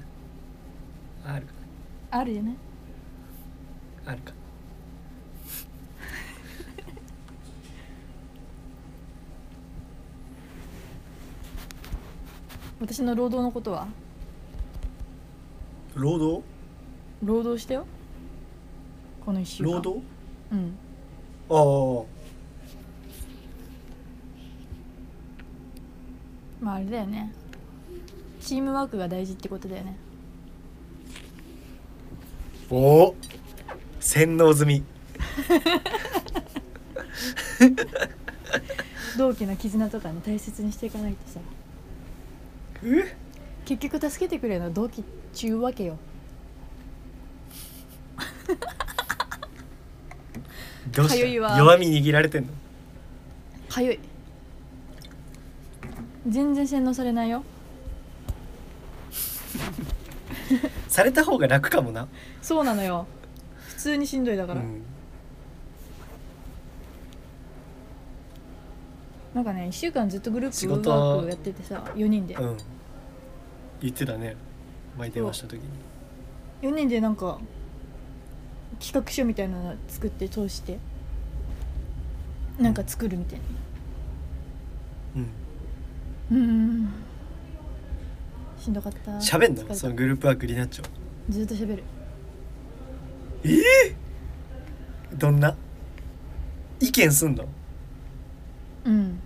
[1.23, 1.53] な？R か
[2.11, 2.55] あるよね。
[4.05, 4.33] な R か。
[12.79, 13.87] 私の労働のことは？
[15.95, 16.43] 労働？
[17.23, 17.85] 労働してよ。
[19.25, 19.71] この一週間。
[19.71, 20.03] 労働？
[20.51, 20.77] うん。
[21.49, 22.05] ああ。
[26.61, 27.31] まああれだよね
[28.47, 29.97] チームワークが大事ってことだよね。
[32.69, 33.15] おお
[33.99, 34.83] 洗脳済み。
[39.17, 41.41] 同期の絆とかね大切にしていかないとさ。
[42.85, 43.17] え？
[43.65, 45.03] 結局助けてくれるのは同期っ
[45.33, 45.97] ちゅうわけよ。
[50.93, 52.53] どうしかゆい弱み握られてんの？
[53.67, 53.99] かゆい。
[56.29, 57.43] 全然洗脳されないよ
[60.87, 62.07] された方が楽かもな。
[62.41, 63.05] そうなのよ。
[63.59, 64.81] 普通にしんどいだから、うん。
[69.33, 70.89] なんかね1週間ずっとグループ仕事。
[70.89, 72.57] ワークやっててさ4人で、うん。
[73.81, 74.35] 言ってたね。
[74.97, 75.69] 前電話した時に。
[76.61, 77.39] 4人でなんか
[78.79, 80.79] 企画書みたいなの作って通して
[82.59, 83.45] なんか作るみたいな。
[86.31, 86.39] うん。
[86.39, 87.06] うん
[88.67, 89.11] しんどかった。
[89.11, 89.73] 喋んの？
[89.73, 90.85] そのグループワークリナッチョ
[91.29, 91.83] ずっと喋る。
[93.45, 93.95] ええ
[95.13, 95.55] どんな？
[96.81, 97.45] 意見すんの？
[98.83, 99.19] うん。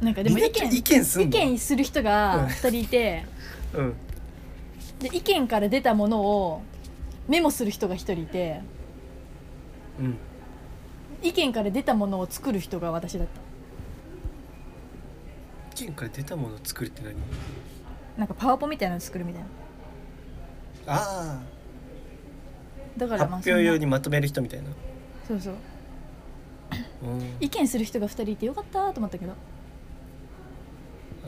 [0.00, 1.28] なんかでも意見意見すんの？
[1.28, 2.04] 意見する人うん。
[2.06, 3.24] が2人いて。
[3.74, 3.94] うん。
[4.98, 6.62] で意見から出たものを
[7.28, 8.60] メモする人が1人いて。
[10.00, 10.16] うん。
[11.22, 13.28] 意見から出たものを作る人が私だっ
[15.76, 17.14] 意見から出たものを作るって何？
[17.14, 17.20] た
[18.20, 19.48] なんかパワポみたいなの作るみたいな。
[20.86, 21.40] あ
[22.94, 24.66] だかあらまあ表用にまとめる人みたいな。
[25.26, 25.54] そうそう。
[27.02, 27.36] うん。
[27.40, 29.32] 意見する人が2人いてよかったと思ったけど。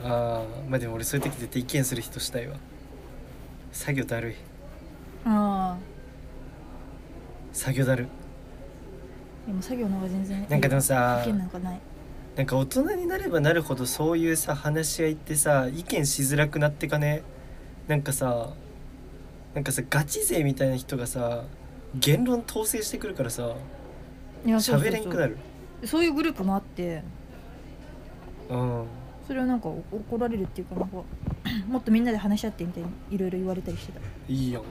[0.03, 2.57] ああまあでも俺そういう時絶対意見する人したいわ。
[3.71, 4.35] 作業だるい。
[5.25, 5.77] ああ
[7.53, 8.07] 作業だる。
[9.47, 11.79] でも作業の方が全然なんかでもさ意見なんかない
[12.35, 17.21] なんか大人になればなるほどそういうさ話し合いってさ意見しづらくなってかね？
[17.87, 18.49] なんかさ
[19.53, 21.43] なんかさガチ勢みたいな人がさ
[21.93, 23.53] 言論統制してくるからさ
[24.45, 25.37] 喋れんくなる。
[25.85, 27.03] そういうグループもあって。
[28.49, 28.85] うん。
[29.27, 31.03] それはなんかお怒られるっていうかなんか
[31.69, 33.99] もっとみんなで話し合ってみたいにいろいろ言われたりしてた。
[34.27, 34.65] いいよ。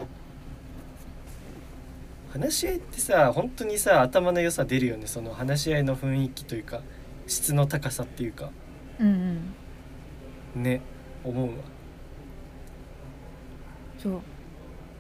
[2.33, 5.07] 話し合いってさ本当にさ頭の良さ出るよね。
[5.07, 6.81] その話し合いの雰囲気というか
[7.33, 8.51] 質の高さっていうか
[9.01, 9.43] うん
[10.55, 10.63] うん。
[10.63, 10.81] ね
[11.25, 11.55] 思うわ。
[13.99, 14.21] そ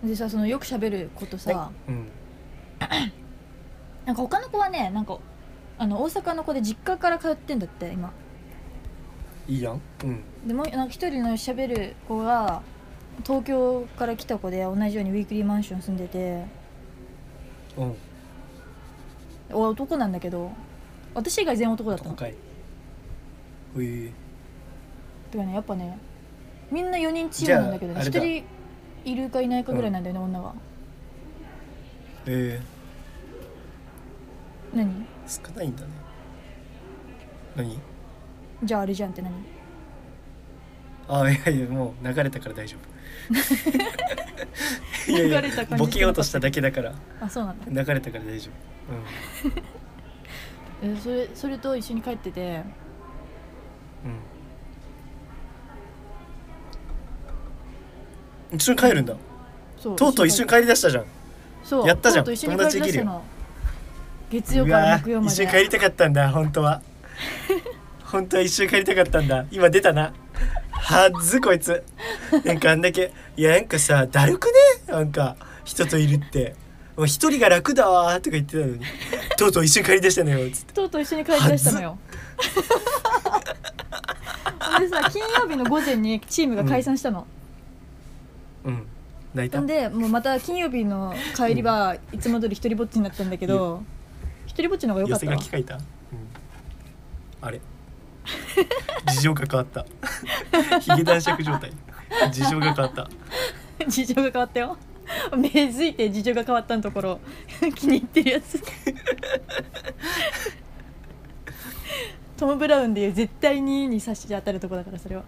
[0.05, 0.07] う。
[0.09, 2.09] でさそのよく喋ることさうん。
[4.07, 5.19] なんか他の子はねなんか
[5.79, 8.13] あの大阪の子で実家から通ってんだって今。
[9.47, 9.81] いいやん。
[10.05, 10.23] うん。
[10.47, 12.63] でもうなんか一人の喋る子が
[13.25, 16.47] 東京から来た子で同じようにウィークリーマンション住んでて。
[17.77, 17.95] うん。
[19.53, 20.51] お男なんだけど
[21.15, 22.11] 私以外全員男だったの。
[22.11, 22.35] 今回
[23.75, 24.11] うい
[25.31, 25.99] てかねやっぱね
[26.71, 28.43] みんな4人チームなんだけどね1じゃああれだ。
[28.43, 28.45] 人
[29.05, 30.53] いるかいないかぐらいなんだよね、女が
[32.27, 32.61] え。
[34.73, 34.89] 何？
[34.91, 35.89] ー、少ないんだね。
[37.57, 37.79] 何？
[38.63, 39.33] じゃああれじゃんって何？
[41.09, 42.93] あいやいやもう流れたから大丈夫。
[45.11, 46.95] いやいや流れた感じボケようとしただけだから。
[47.21, 47.83] あそうなんだ。
[47.83, 48.51] 流れたから大丈
[49.57, 49.63] え
[51.01, 52.63] それそれと一緒に帰ってて。
[54.03, 54.11] 夫うん。
[54.11, 54.33] うん
[58.53, 59.15] 一緒に帰るんだ。
[59.79, 59.97] そう。
[59.97, 61.05] とうとう一緒に帰りだしたじゃん。
[61.65, 61.89] そう。
[61.89, 62.25] やったじゃん。
[62.25, 63.23] とうとう一緒に帰りだしたの。
[64.31, 65.33] 月曜うからわ木曜まで。
[65.33, 66.31] 一緒に帰りたかったんだ。
[66.31, 66.83] 本当は。
[68.05, 69.47] 本当は一緒に帰りたかったんだ。
[69.51, 70.13] 今出たな。
[70.71, 71.83] はっずこいつ。
[72.45, 73.13] なんかあんだけ。
[73.37, 74.49] いやなんかさだるく
[74.89, 74.93] ね？
[74.93, 76.55] なんか人といるって
[76.99, 78.81] 一人が楽だわーとか言ってたのに
[79.39, 80.75] とうとう一緒に帰りだしたのよつって。
[80.75, 81.99] とうとう一緒に帰りだしたのよ。
[84.79, 87.27] でさ金曜日の午前にチームが解散したの、
[88.65, 88.87] うん。
[89.35, 89.61] 泣いた。
[89.61, 93.83] んでもうまた金曜日の帰りはいつも通り一人ぼっちになったんだけど
[94.47, 95.83] 一人ぼっちの方が良か寄せったわ書き書いた、うん、
[97.41, 97.61] あれ。
[99.09, 99.85] 事情が変わった。
[100.81, 101.73] ヒゲ男爵状態。
[102.31, 103.09] 事情が変わった。
[103.89, 104.77] 事情が変わったよ
[105.37, 107.21] 目づいて事情が変わったのところ
[107.75, 108.63] 気に入ってるやつ。
[112.37, 115.23] トム・ブラウンでいう絶対にに差し当たるとこだからそれは。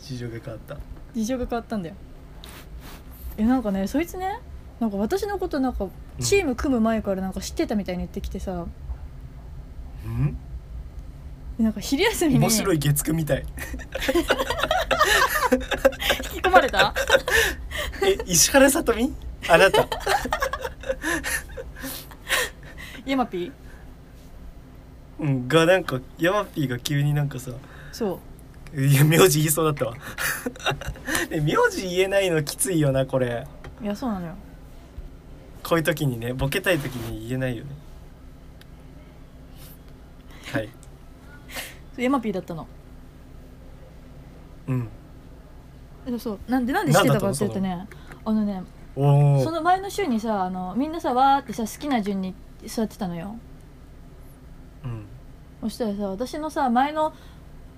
[0.00, 0.76] 事情が変わった。
[1.14, 1.94] 事情が変わったんだよ。
[3.38, 4.40] えなんかねそいつね
[4.80, 5.86] なんか私のことなんか
[6.20, 8.66] チーム組む前からなんか知ってたみたいに言ってきてさ、
[10.04, 10.36] うん？
[11.58, 13.44] なんか昼休みに面白い月9みたい
[16.36, 16.94] 引き込まれた？
[18.04, 19.14] え石原さとみ？
[19.48, 19.86] あなた。
[23.04, 23.52] ヤマピー
[25.20, 27.52] うんがなんかヤマピーが急になんかさ
[27.92, 28.20] そ
[28.74, 28.80] う。
[28.84, 29.94] いや名字言いそうだったわ。
[31.30, 33.46] え名字言えないのきついよなこれ。
[33.82, 34.34] いやそうなのよ。
[35.62, 37.70] こういう時にねボケたい時に言えないよね。
[40.52, 40.68] はい。
[41.96, 42.66] ヤマピーだったの。
[44.68, 44.88] うん
[46.06, 46.38] そうそう。
[46.48, 47.86] なんでなんで知ってたかって言うとね。
[48.24, 48.62] あのね
[48.94, 52.34] その前の週にさあのみんなさわーってさ好きな順に
[52.64, 53.36] 座ってたのよ。
[54.84, 55.04] うん。
[55.62, 57.12] そしたらさ私のさ前の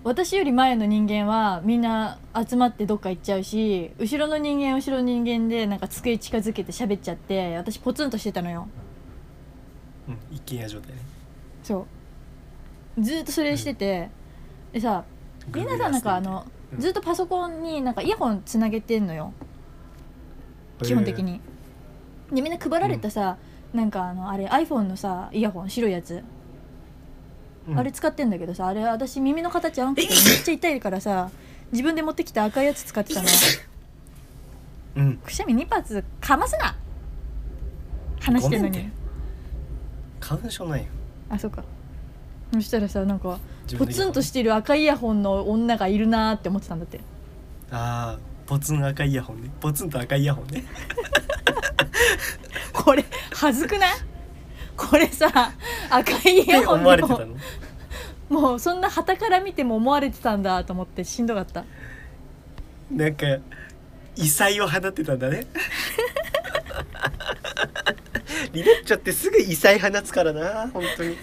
[0.04, 2.18] 私より前の人間はみんな
[2.48, 8.68] 集まってどっか行っちゃうし後ろの人間は後ろの人間でなんか机近づけて喋っちゃって私ポツンとしてたのよ。
[10.08, 10.98] うん一軒家状態ね。
[11.64, 11.86] そ
[12.96, 13.02] う。
[13.02, 14.08] ずーっとそれしてて、
[14.72, 15.04] でさ
[15.54, 19.32] みんなさなんかあのうんずっとパソコンになんかイヤホンつなげてんのよ。
[20.82, 21.40] 基本的に。
[22.32, 23.38] でみんな配られたさ、
[23.72, 26.22] なんかあのあれ iPhone のさイヤホン白いやつ、
[27.68, 27.78] うん。
[27.78, 31.30] あれ使ってんだけどさあれ私耳の形合わんくてめっちゃ痛いからさ
[31.72, 33.28] 自分で持ってきた赤いやつ使ってたの。
[34.96, 35.16] うん。
[35.16, 36.76] くしゃみ2発かますな！
[38.20, 38.90] 話してんのに。
[40.20, 40.88] 花粉症ないよ。
[41.30, 41.64] あそうか
[42.52, 43.38] そしたらさなんか
[43.78, 47.00] ポツンとしてる赤いイヤホンの女がいるなーって思ってたんだって。
[47.70, 49.50] ああポツン赤いイヤホンね。
[49.60, 50.64] ポツンと赤いイヤホンね。
[52.72, 53.04] これ
[53.34, 53.90] はずくない？
[54.76, 55.52] これさ
[55.90, 57.36] 赤いイヤホン思われてたの？
[58.30, 61.64] もうそんな旗から見ても思われてたんだと思ってしんどかった。
[62.90, 63.26] なんか
[64.16, 65.46] 異彩を放ってたんだね。
[68.52, 71.18] リレッチョってすぐ異彩放つからな本当にいや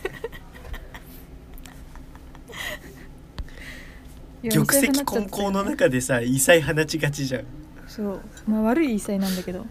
[4.50, 7.46] 玉石混交の中でさ異彩放ちがちじゃん。
[7.88, 8.22] そう。
[8.48, 9.66] まあ悪い異彩なんだけど。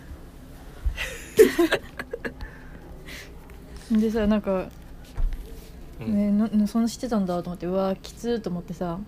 [3.91, 4.69] でさなんか、
[6.01, 6.39] うん。
[6.39, 8.99] ね、なそんな知ってたんだと思ってうわきつーと思ってさ。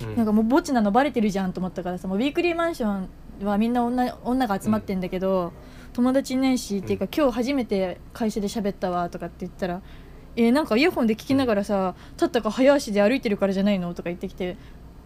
[0.00, 0.16] うん。
[0.16, 3.08] なんかもう墓地なのバレてるじゃんと思ったからさもうウィークリーマンション
[3.44, 5.52] はみんな女女が集まってんだけど、
[5.92, 9.80] 友達いないし、っていうか今日初めて会社で喋ったわとかって言ったら
[10.36, 14.56] 「えーなんかイヤホンで聞きながらさ立ったか早足で歩いてるからじゃないの?」とか言ってきて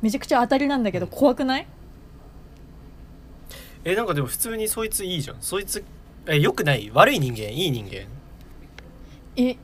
[0.02, 1.66] めちゃくちゃ当たりなんだけど怖くない？
[3.85, 5.36] えなんかでも普通にそいついいじゃん。
[5.40, 5.85] そいつ
[6.27, 6.90] えよくない？
[6.93, 7.44] 悪い人間？
[7.51, 8.07] いい人間？
[9.36, 9.57] え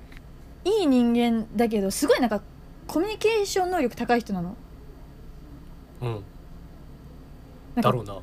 [0.64, 2.40] いい人間だけどすごいなんか
[2.86, 4.56] コミュニケーション能力高い人なの？
[6.02, 6.22] うん。
[7.82, 8.22] だろうな、うん、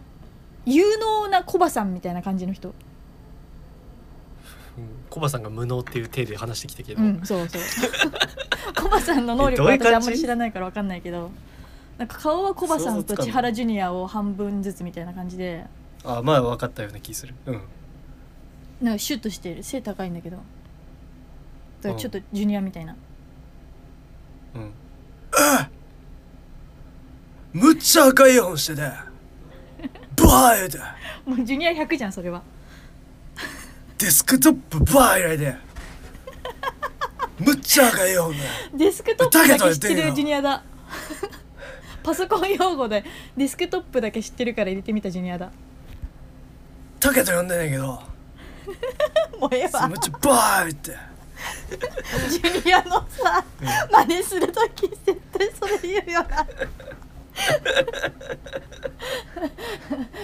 [0.66, 2.74] 有能なコバさんみたいな感じの人
[5.14, 7.62] コバさんが無能っていう体で話してきたけど、うんそうそう。
[8.76, 11.30] コバさんの能力は私あんまり知らないから分かんないけど。
[12.00, 15.68] なんか顔はコバさんと千原ジュニアを半分ずつみたいな感じで。
[16.04, 17.36] あまあ分かったような気する。
[17.46, 17.62] うん。
[18.82, 20.38] なんかシュッとしてる背高いんだけど。
[20.38, 22.96] だからちょっとジュニアみたいな。
[24.56, 24.72] うん。
[25.32, 25.70] あ
[27.54, 29.06] むっちゃ赤いイヤホンしてた
[30.16, 32.42] バーイだ もうジュニア100じゃんそれは
[33.98, 35.56] デスクトップバーイライで。
[37.40, 38.44] むっちゃ赤いイヤホンだ
[38.74, 40.64] デスクトップだけ知ってるよジュニアだ。
[42.04, 43.04] パソコン用語で
[43.38, 45.52] デスクトップだけ知ってるから入れてみたジュニアだ。
[47.00, 47.86] タケと呼んでないけど。
[49.40, 49.88] もうええわ。
[49.88, 50.96] むっちゃバーイって。
[52.30, 53.44] ジュニアのさ
[53.92, 56.48] 真似するとき絶対それ言うよな。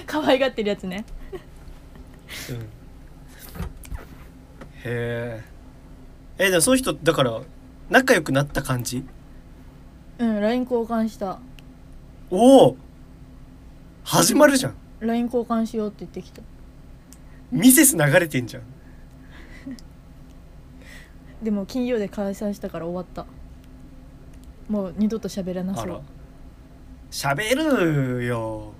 [0.05, 1.05] 可愛がってるやつね。
[2.49, 2.78] うん
[4.85, 5.41] へ
[6.37, 7.41] ええでもそういう人だから
[7.89, 9.03] 仲良くなった感じ？
[10.19, 11.39] うん LINE 交換した。
[12.29, 12.77] おお
[14.03, 14.75] 始まるじゃん。
[14.99, 16.41] LINE 交換しようって言ってきた。
[17.51, 18.63] ミセス流れてんじゃん。
[21.43, 23.25] でも金曜で開催したから終わった。
[24.69, 25.93] もう二度と喋らなあら。
[25.93, 26.01] そう
[27.11, 27.55] 喋
[28.19, 28.73] るよ。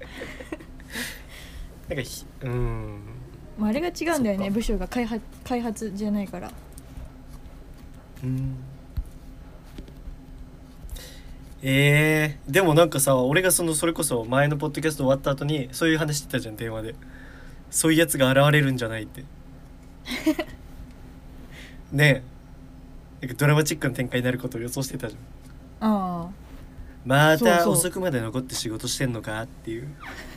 [1.88, 3.00] なんかひうん
[3.60, 6.50] まあ、あれが違うんだよね部署が開発開発じゃないから。
[8.24, 8.56] うん。
[11.62, 16.94] えー、でもなんかさ俺がそのそれこそ前のポッドキャスト終わった後にそういう話してたじゃん電話で。
[17.70, 19.24] そういうやつが現れるんじゃないって。
[21.92, 22.24] ね
[23.22, 23.26] え。
[23.26, 25.88] なんかドラマチックな展開になることを予想してたじゃん。
[25.88, 26.30] ああ。
[27.04, 29.88] また遅くまで残って仕事してんのかっていう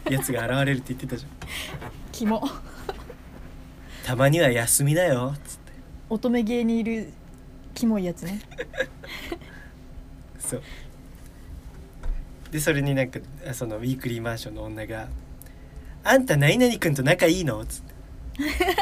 [0.10, 1.32] やつが現れるって言ってたじゃん。
[2.12, 2.48] キモ
[4.04, 5.34] たまには休みだよ。
[5.46, 5.72] つって
[6.10, 7.10] 乙女芸にいる
[7.74, 8.42] キモいやつね。
[10.40, 10.62] そう。
[12.52, 13.20] でそれになんか
[13.50, 15.08] あそのウィークリーマンションの女が
[16.04, 17.94] 「あんた何々君と仲いいの?」つって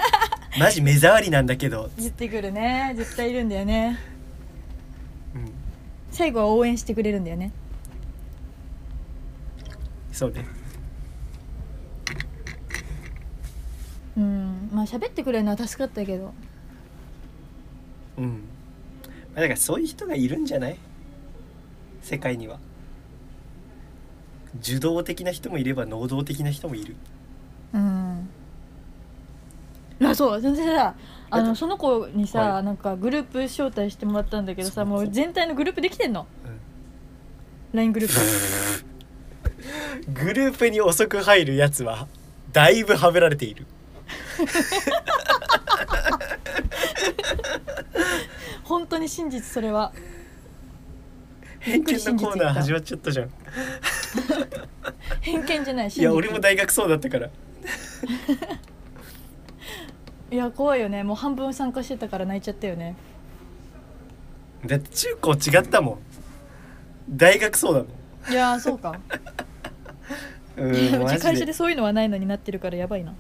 [0.60, 2.94] 「マジ目障りなんだけど」言ってくるね。
[2.98, 3.98] 絶対いるんだよね。
[5.36, 5.52] うん。
[6.12, 7.52] 最後は応援してくれるんだよね。
[10.12, 10.46] そうね
[14.18, 14.70] うん。
[14.72, 16.34] まあ喋ってくれるのは助かったけど。
[18.18, 18.26] うん。
[19.34, 20.78] まあだからそういう人がいるんじゃない？
[22.02, 22.60] 世界には。
[24.60, 26.96] 受動的な人もいれば能動的な人もいる。
[27.74, 28.30] うん。
[30.04, 30.42] あそう。
[30.42, 30.96] 全然さ
[31.30, 32.64] あのその子にさ、はい。
[32.64, 36.28] なんかグループ招待してもらったんだけどさもう全体のグループできてんの？
[36.46, 37.78] うん。
[37.78, 38.16] LINE グループ。
[40.14, 42.08] グループに遅く入るやつは
[42.52, 43.66] だいぶはべられている
[48.64, 49.94] 本当に真実それは。
[51.60, 53.30] 偏見のコーナー始まっちゃったじゃん。
[55.22, 57.28] 偏見じゃないいや俺も大学そうだったから。
[60.32, 61.04] いや怖いよね。
[61.04, 62.96] もう半分参加してたから泣いちゃったよね。
[64.66, 66.00] だって中高違ったもん。
[67.10, 67.90] 大学そうだもん。
[68.32, 69.00] いやーそうか。
[70.58, 73.14] ういやうち会社でそういうのはないのになってるからやばいな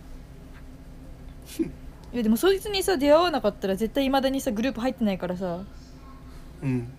[2.14, 5.60] いやでもそいつにさ出会わなかったら絶対いまだにさグループ入ってないからさ。
[6.62, 6.92] うん。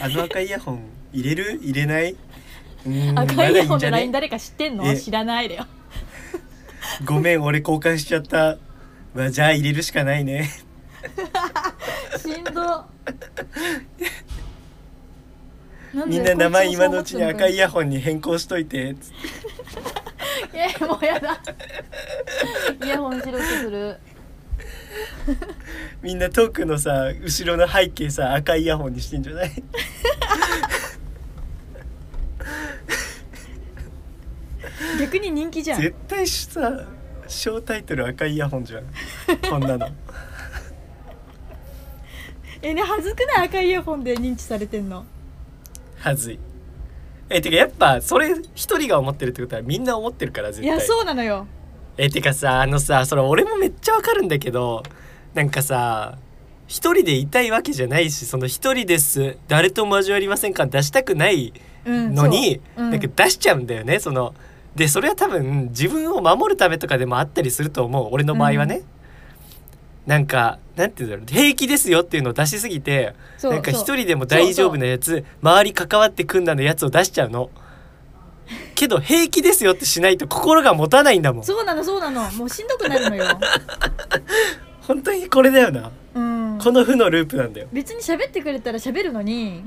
[0.00, 1.58] あの赤いイヤホン入れる？
[1.62, 2.14] 入れない？
[2.86, 3.18] うん。
[3.18, 4.86] 赤いイヤホンでまだいいんじゃ LINE ね誰か知ってんの？
[4.86, 4.96] え。
[4.96, 5.66] 知らないだよ。
[7.04, 8.58] ごめん俺交換しちゃった。
[9.14, 10.48] まあじゃあ入れるしかないね。
[12.16, 12.84] しんど。
[16.06, 18.94] みんな名前今のうちに赤いイいヤホンに変更しといて。
[18.94, 19.10] つっ
[20.52, 21.40] てやもうやだ。
[22.84, 23.98] イヤホンしろとする
[26.02, 29.50] みんなトークのさ後ろの背景さ赤いイヤホンにしてんじゃない？
[34.98, 35.80] 逆に人気じゃん。
[35.80, 36.86] 絶対さ
[37.26, 38.84] 小タイトル赤いイヤホンじゃん。
[39.48, 39.88] こんなの。
[42.62, 45.04] えね恥ずくない赤いイヤホンで認知されてんの？
[45.98, 46.38] はずい。
[47.28, 50.66] えてかやっぱそれ一人が思ってるってことはみんな思ってるから絶対。
[50.66, 51.46] いやそうなのよ
[52.02, 54.82] えてかさあのさそれ俺もめっちゃわかるんだけど
[55.34, 56.16] なんかさ
[56.66, 61.52] 一人でいたいわけじゃないしその一人です誰とも交わりませんか出したくない
[61.84, 62.84] うんのに、そう。
[62.84, 62.90] うん。
[62.90, 64.34] なんか出しちゃうんだよねその
[64.76, 68.82] でそれは多分自分を守るためとかでもあったりすると思う俺の場合はね、
[70.06, 77.50] なんかなんて言うんだろう平気ですよっていうのを出しすぎてなんか一人でも大丈夫なやつ周り関わってくんだのやつを出しちゃうの
[78.74, 81.44] けど平気ですよってしないと心が持たないんだもん。
[81.44, 82.30] そうなのそうなの。
[82.32, 83.24] もうしんどくなるのよ。
[84.82, 85.90] 本当にこれだよな。
[86.14, 86.58] うん。
[86.62, 87.68] この負のループなんだよ。
[87.72, 89.64] 別に喋ってくれたら喋るのに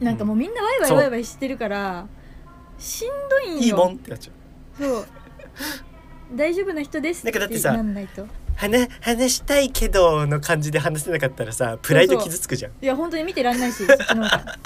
[0.00, 2.06] なんかもうみんなワイワイワイワイしてるから
[2.78, 3.62] しんどいんよ。
[3.62, 4.32] いいもんってなっちゃ
[4.80, 4.82] う。
[4.82, 5.06] そう。
[6.34, 8.26] 大丈夫な人ですなんかだってさなんないと。
[8.56, 12.72] 話話したいけどの感じで話せなかったらさプライド傷つくじゃん。
[12.82, 14.36] いや本当に見てらんないし そっちの方。
[14.36, 14.56] が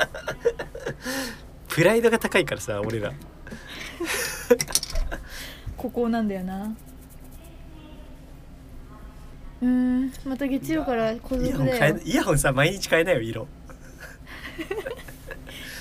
[1.74, 3.14] プライドが高いからさ俺ら。
[5.78, 6.76] ここなんだよな。
[9.62, 13.48] うーんまた月曜から孤イヤホン独だえイヤホンさ毎日変えないよ色。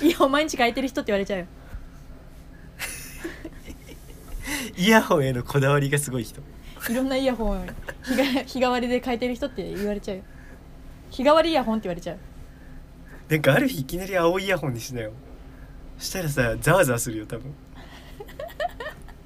[0.00, 1.46] イヤホン毎日変えてる人って言われちゃうよ。
[4.78, 6.40] イヤホンへのこだわりがすごい人。
[6.90, 7.66] いろんなイヤホン
[8.02, 10.22] 日が日替わりで変えてる人って言われちゃうよ。
[11.10, 12.18] 日替わりイヤホンって言われちゃう。
[13.28, 15.12] なんかある日いきなり青いイヤホンにしなよ
[16.02, 17.54] したらさざわざわするよ多分。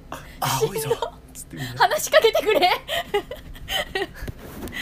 [0.39, 0.89] あ青いぞ。
[1.33, 2.69] つって話しかけてくれ。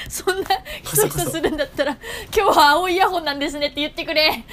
[0.09, 0.49] そんな
[0.83, 1.97] ひそひそするんだったら
[2.35, 4.43] 今日は青いイヤホンなんですねって言ってくれ。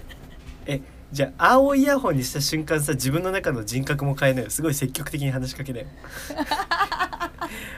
[0.66, 4.50] えじゃあ青いイヤホンにした瞬間さ自分の中の人格も変えなよ。
[4.50, 5.86] すごい積極的に話しかけなよ。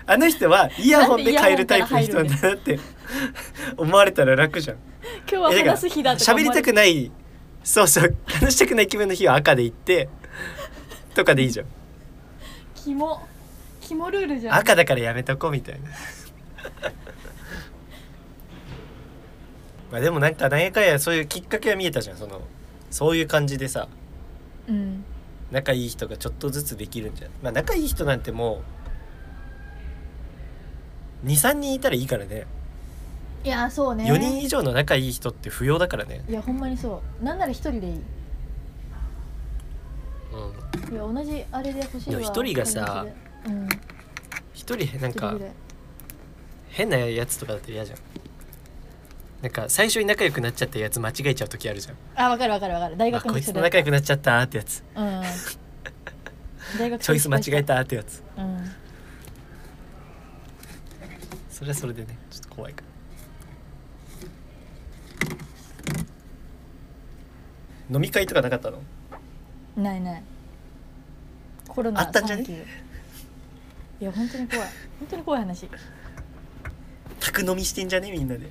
[0.06, 2.78] あの人はイヤホンで変えるタイプの人なんだなって
[3.76, 4.76] 思われたら楽じゃん。
[5.30, 7.10] 今日は話す日だとか喋りたくない
[7.64, 8.14] そうそう。
[8.26, 10.08] 話したくない気分の日は赤で言って
[11.14, 11.66] とかでいいじゃん。
[12.74, 13.20] キモ。
[13.80, 14.56] キモルールじゃん。
[14.56, 15.88] 赤だからやめとこうみたいな。
[19.90, 22.16] まあでもなんか何やかんやそういうきっかけは見えたじゃん。
[22.16, 22.42] その
[22.90, 23.88] そういう感じでさ。
[24.68, 25.04] うん。
[25.50, 27.30] 仲いい人がちょっとずつできるんじゃん。
[27.42, 28.62] まあ仲いい人なんても
[31.24, 32.46] う23人いたらいいからね
[33.44, 34.04] いやそうね。
[34.10, 36.24] 4人以上の仲いい人って不要だからね。
[36.28, 37.24] いやほんまにそう。
[37.24, 37.92] なんなら一人でいい。
[40.32, 40.94] うん。
[40.94, 42.16] いや同じあれで欲しいわ。
[42.20, 43.06] でも一人がさ
[43.46, 43.68] うん。
[44.54, 45.52] 一人なんか一人
[46.70, 47.98] 変なやつとかだったら嫌じゃん。
[49.42, 51.96] なんか最初に仲良くなっちゃったやつ間違えちゃう時あるじゃん。
[52.16, 52.96] あわかるわかるわかる。
[52.96, 54.82] 大あ学のこいつと仲良くなっちゃったってやつ。
[54.96, 55.22] うん。
[56.78, 58.22] 大学チョイス間違えたってやつ。
[58.38, 58.70] うん。
[61.50, 62.86] それはそれでねちょっと怖いから
[67.90, 68.82] 飲み会とかなかったの？
[69.76, 70.22] ないない。
[71.68, 72.44] コロナあったんじゃね
[74.00, 74.04] い？
[74.04, 74.68] や本当に怖い。
[75.00, 75.68] 本当に怖い話。
[77.20, 78.10] 宅飲みしてんじゃね？
[78.10, 78.48] みんなで。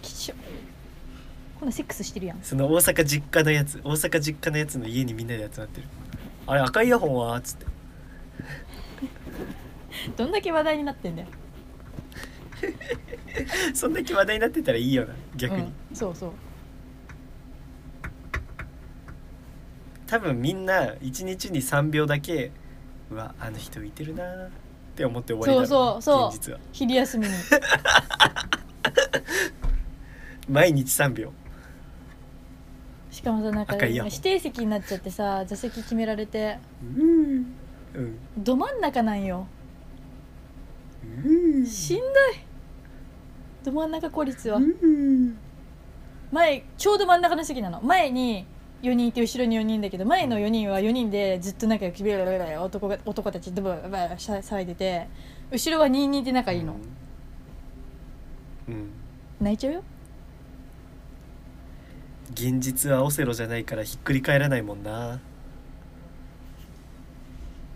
[0.00, 0.34] きっしょ。
[1.58, 2.38] こんなセックスしてるやん。
[2.42, 3.80] その大阪実家のやつ。
[3.84, 5.86] 大阪実家のやつの家にみんなで集まってる。
[6.46, 7.36] あれ赤いイヤホンは？
[7.36, 7.66] っつって。
[10.16, 11.28] どんだけ話題になってんだよ。
[13.74, 16.32] そんだけ話題になってたらいいよな逆に、うん、そうそう
[20.12, 22.50] 多分みんな1日に3秒だけ
[23.10, 24.50] うわあの人浮いてるなーっ
[24.94, 26.28] て思って終わりだろそうそうそう。
[26.28, 26.58] 現実は。
[26.70, 27.32] 昼休みに。
[30.50, 31.32] 毎日3秒。
[33.10, 36.58] ししかもさなんか赤い指定席になっちゃってさ座席決められて。
[36.82, 37.46] うん。
[37.94, 38.18] うん。
[38.36, 39.46] ど真ん中なんよ。
[41.24, 41.64] うん。
[41.64, 42.08] しんどい。
[43.64, 44.58] ど真ん中孤立は。
[44.58, 45.38] うん。
[46.30, 47.80] 前ちょうど真ん中の席なの。
[47.80, 48.46] 前に
[48.82, 55.06] 4人いて後ろに4人だけど前の4人は4人でずっと仲良くビラビラ男が男たちドバドバ騒いでて
[55.52, 56.74] 後ろは2人で仲いいの。
[58.68, 58.90] うん。
[59.40, 59.82] 泣いちゃうよ？
[62.32, 65.20] 現実はオセロじゃないからひっくり返らないもんな。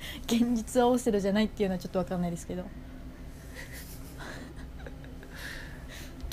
[0.26, 2.64] 現実はオセロじゃないっていうのはちょっと分かんないですけど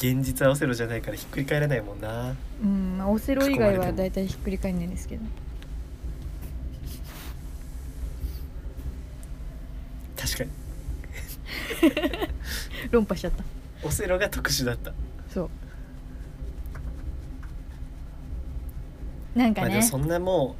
[0.03, 2.35] 現実はオセロじゃないからひっくり返らないもんな。
[2.61, 5.23] うん、まあ、オセロ以外はだいたいひっくり返んないんですけど。
[10.17, 10.49] 確かに。
[12.91, 13.45] 論破しちゃった。
[13.81, 14.91] オセロが特殊だった。
[15.29, 15.49] そ
[19.35, 19.39] う。
[19.39, 19.67] なんかね。
[19.67, 20.57] まあでもそんなも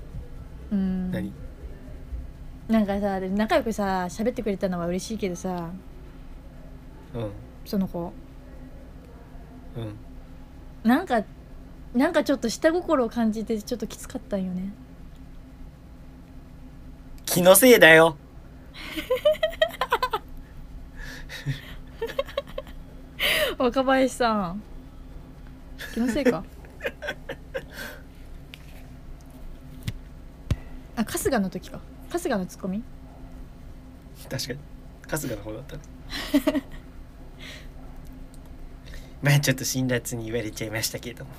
[0.72, 1.11] ううん。
[1.11, 1.34] 何？
[2.70, 5.70] なんかさ仲良くさ喋ってくれたのは嬉しいけどさ。
[7.14, 7.32] うん。
[7.65, 8.14] その子
[9.78, 9.95] うん。
[10.84, 11.24] なんか
[11.94, 14.74] なんかちょっと下心を感じてちょっときつかったんよね。
[17.26, 18.18] 気のせいだよ。
[23.58, 24.62] 若林さん。
[25.94, 26.44] 気のせいか。
[30.95, 31.80] あ春日の時か。
[32.10, 32.84] 春日のツッコミ？
[34.30, 34.60] 確かに。
[35.08, 35.82] 春日の方だったね
[39.24, 41.26] まあちょっと辛辣に言われちゃいましたけど。
[41.26, 41.32] も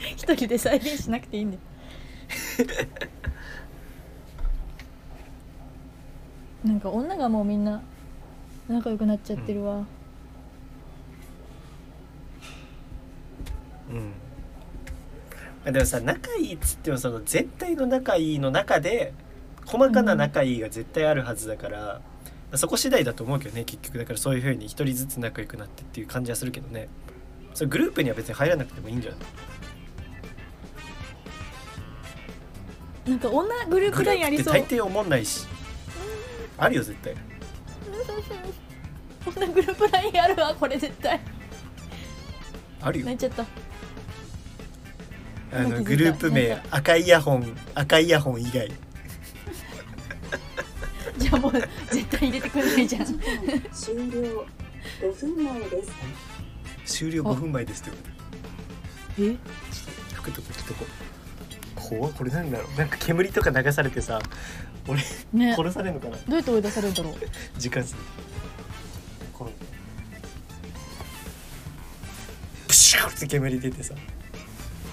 [0.00, 1.62] 一人で再現しなくていいんだよ。
[6.64, 7.82] なんか女がもうみんな
[8.68, 9.84] 仲良くなっちゃってるわ、
[13.90, 14.12] うん。
[15.64, 19.12] まあでもさ仲いいっつってもその全体の仲いいの中で
[19.66, 22.00] 細かな仲いいが絶対あるはずだから、まあ
[22.54, 26.88] そこ次第だと思うけどね結局だからそういう風に一人ずつ仲良くなってっていう感じはするけどね。
[27.54, 29.16] それグループには別に入らなくてもいいんじゃな
[33.06, 33.10] い？
[33.10, 34.54] なんか女グループラインありそう。
[34.54, 35.46] 大抵思んないし。
[36.58, 37.14] あるよ絶対。
[39.36, 41.20] 女グループラインあるわこれ絶対。
[42.80, 43.06] あるよ。
[43.06, 43.44] 泣いちゃった。
[45.54, 48.70] あのグループ名赤いイヤホン赤いイヤホン以外
[51.38, 51.52] もう
[51.90, 53.04] 絶対入れてくれないじゃん。
[53.04, 53.16] 終
[54.10, 54.46] 了
[55.00, 55.92] 5分前です。
[56.98, 57.90] 終了5分前ですって
[59.18, 59.38] 言われえ？
[60.14, 60.86] た吹くとこ吹くとこ。
[61.74, 62.78] 怖っこれ何だろう。
[62.78, 64.20] なんか煙とか流されてさ
[64.88, 65.00] 俺
[65.32, 65.54] ね。
[65.56, 66.16] ど殺されるのかな。
[66.28, 67.14] うやって追い出されるんだろう。
[67.58, 68.00] 時間過ぎて。
[69.32, 69.50] この。
[72.68, 73.94] プシューって煙出てさ。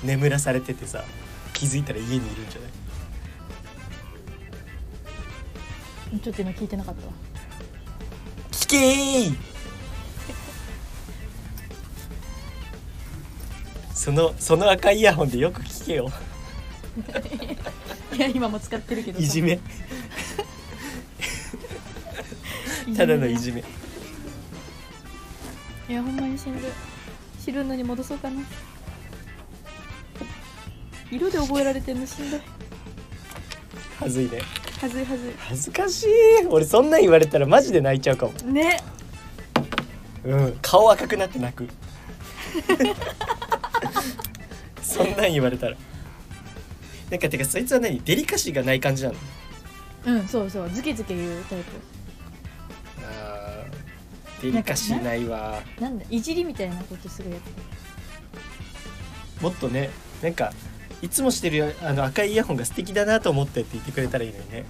[0.03, 1.03] 眠らされててさ。
[1.53, 2.71] 気づいたら家にいるんじゃない？
[6.17, 7.13] ちょっと今聞いてなかったわ。
[8.51, 9.35] 聞けー
[13.93, 16.09] そのその赤いイヤホンでよく聞けよ。
[18.15, 19.19] いや今も使ってるけど。
[19.19, 19.59] さいじめ。
[22.97, 23.61] ただのいじめ。
[23.61, 23.63] い
[25.93, 26.71] やほんまにしんどい
[27.43, 28.41] 知るのに戻そうかな。
[31.11, 32.41] 色で覚えられてんのしんどい
[33.99, 34.41] はずいね
[34.79, 35.33] はずいはず。
[35.39, 36.09] 恥ずかしい。
[36.49, 38.33] 俺そんなん言われたらマジで泣いちゃうかも。
[38.39, 38.79] いね。
[40.23, 40.57] うん。
[40.61, 41.67] 顔赤くなって泣く。
[44.81, 45.75] そんなん言われたら。
[47.09, 47.99] なんかてかそいつは何？
[48.01, 49.15] デリカシーがない感じなの？
[50.05, 50.69] うんそうそう。
[50.69, 51.65] ズケズケ言うタイプ。
[53.03, 54.51] あー。
[54.51, 55.61] デリカシーないわ。
[55.79, 56.05] なんだ？
[56.09, 57.41] いじりみたいなことするやつ。
[59.43, 59.89] もっとね
[60.21, 60.53] なんか
[61.01, 64.65] いつもしてるあの赤いイヤホンが素敵だなと思ってって言ってくれたらいいのにね。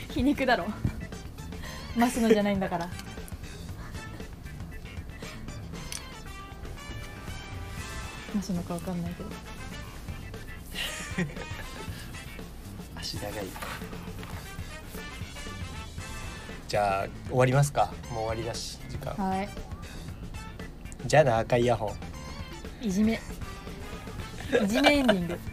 [0.12, 0.66] 皮肉だろ。
[1.96, 2.88] マスのじゃないんだから。
[8.34, 9.30] マスのかわかんないけど。
[12.96, 13.32] 足長い。
[16.68, 17.92] じゃあ終わりますか。
[18.12, 19.14] もう終わりだし時間。
[19.14, 19.48] はい。
[21.06, 22.09] じゃあな赤いイヤホン
[22.82, 23.20] いじめ。
[24.62, 25.38] いじめエンディング。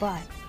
[0.00, 0.43] バイ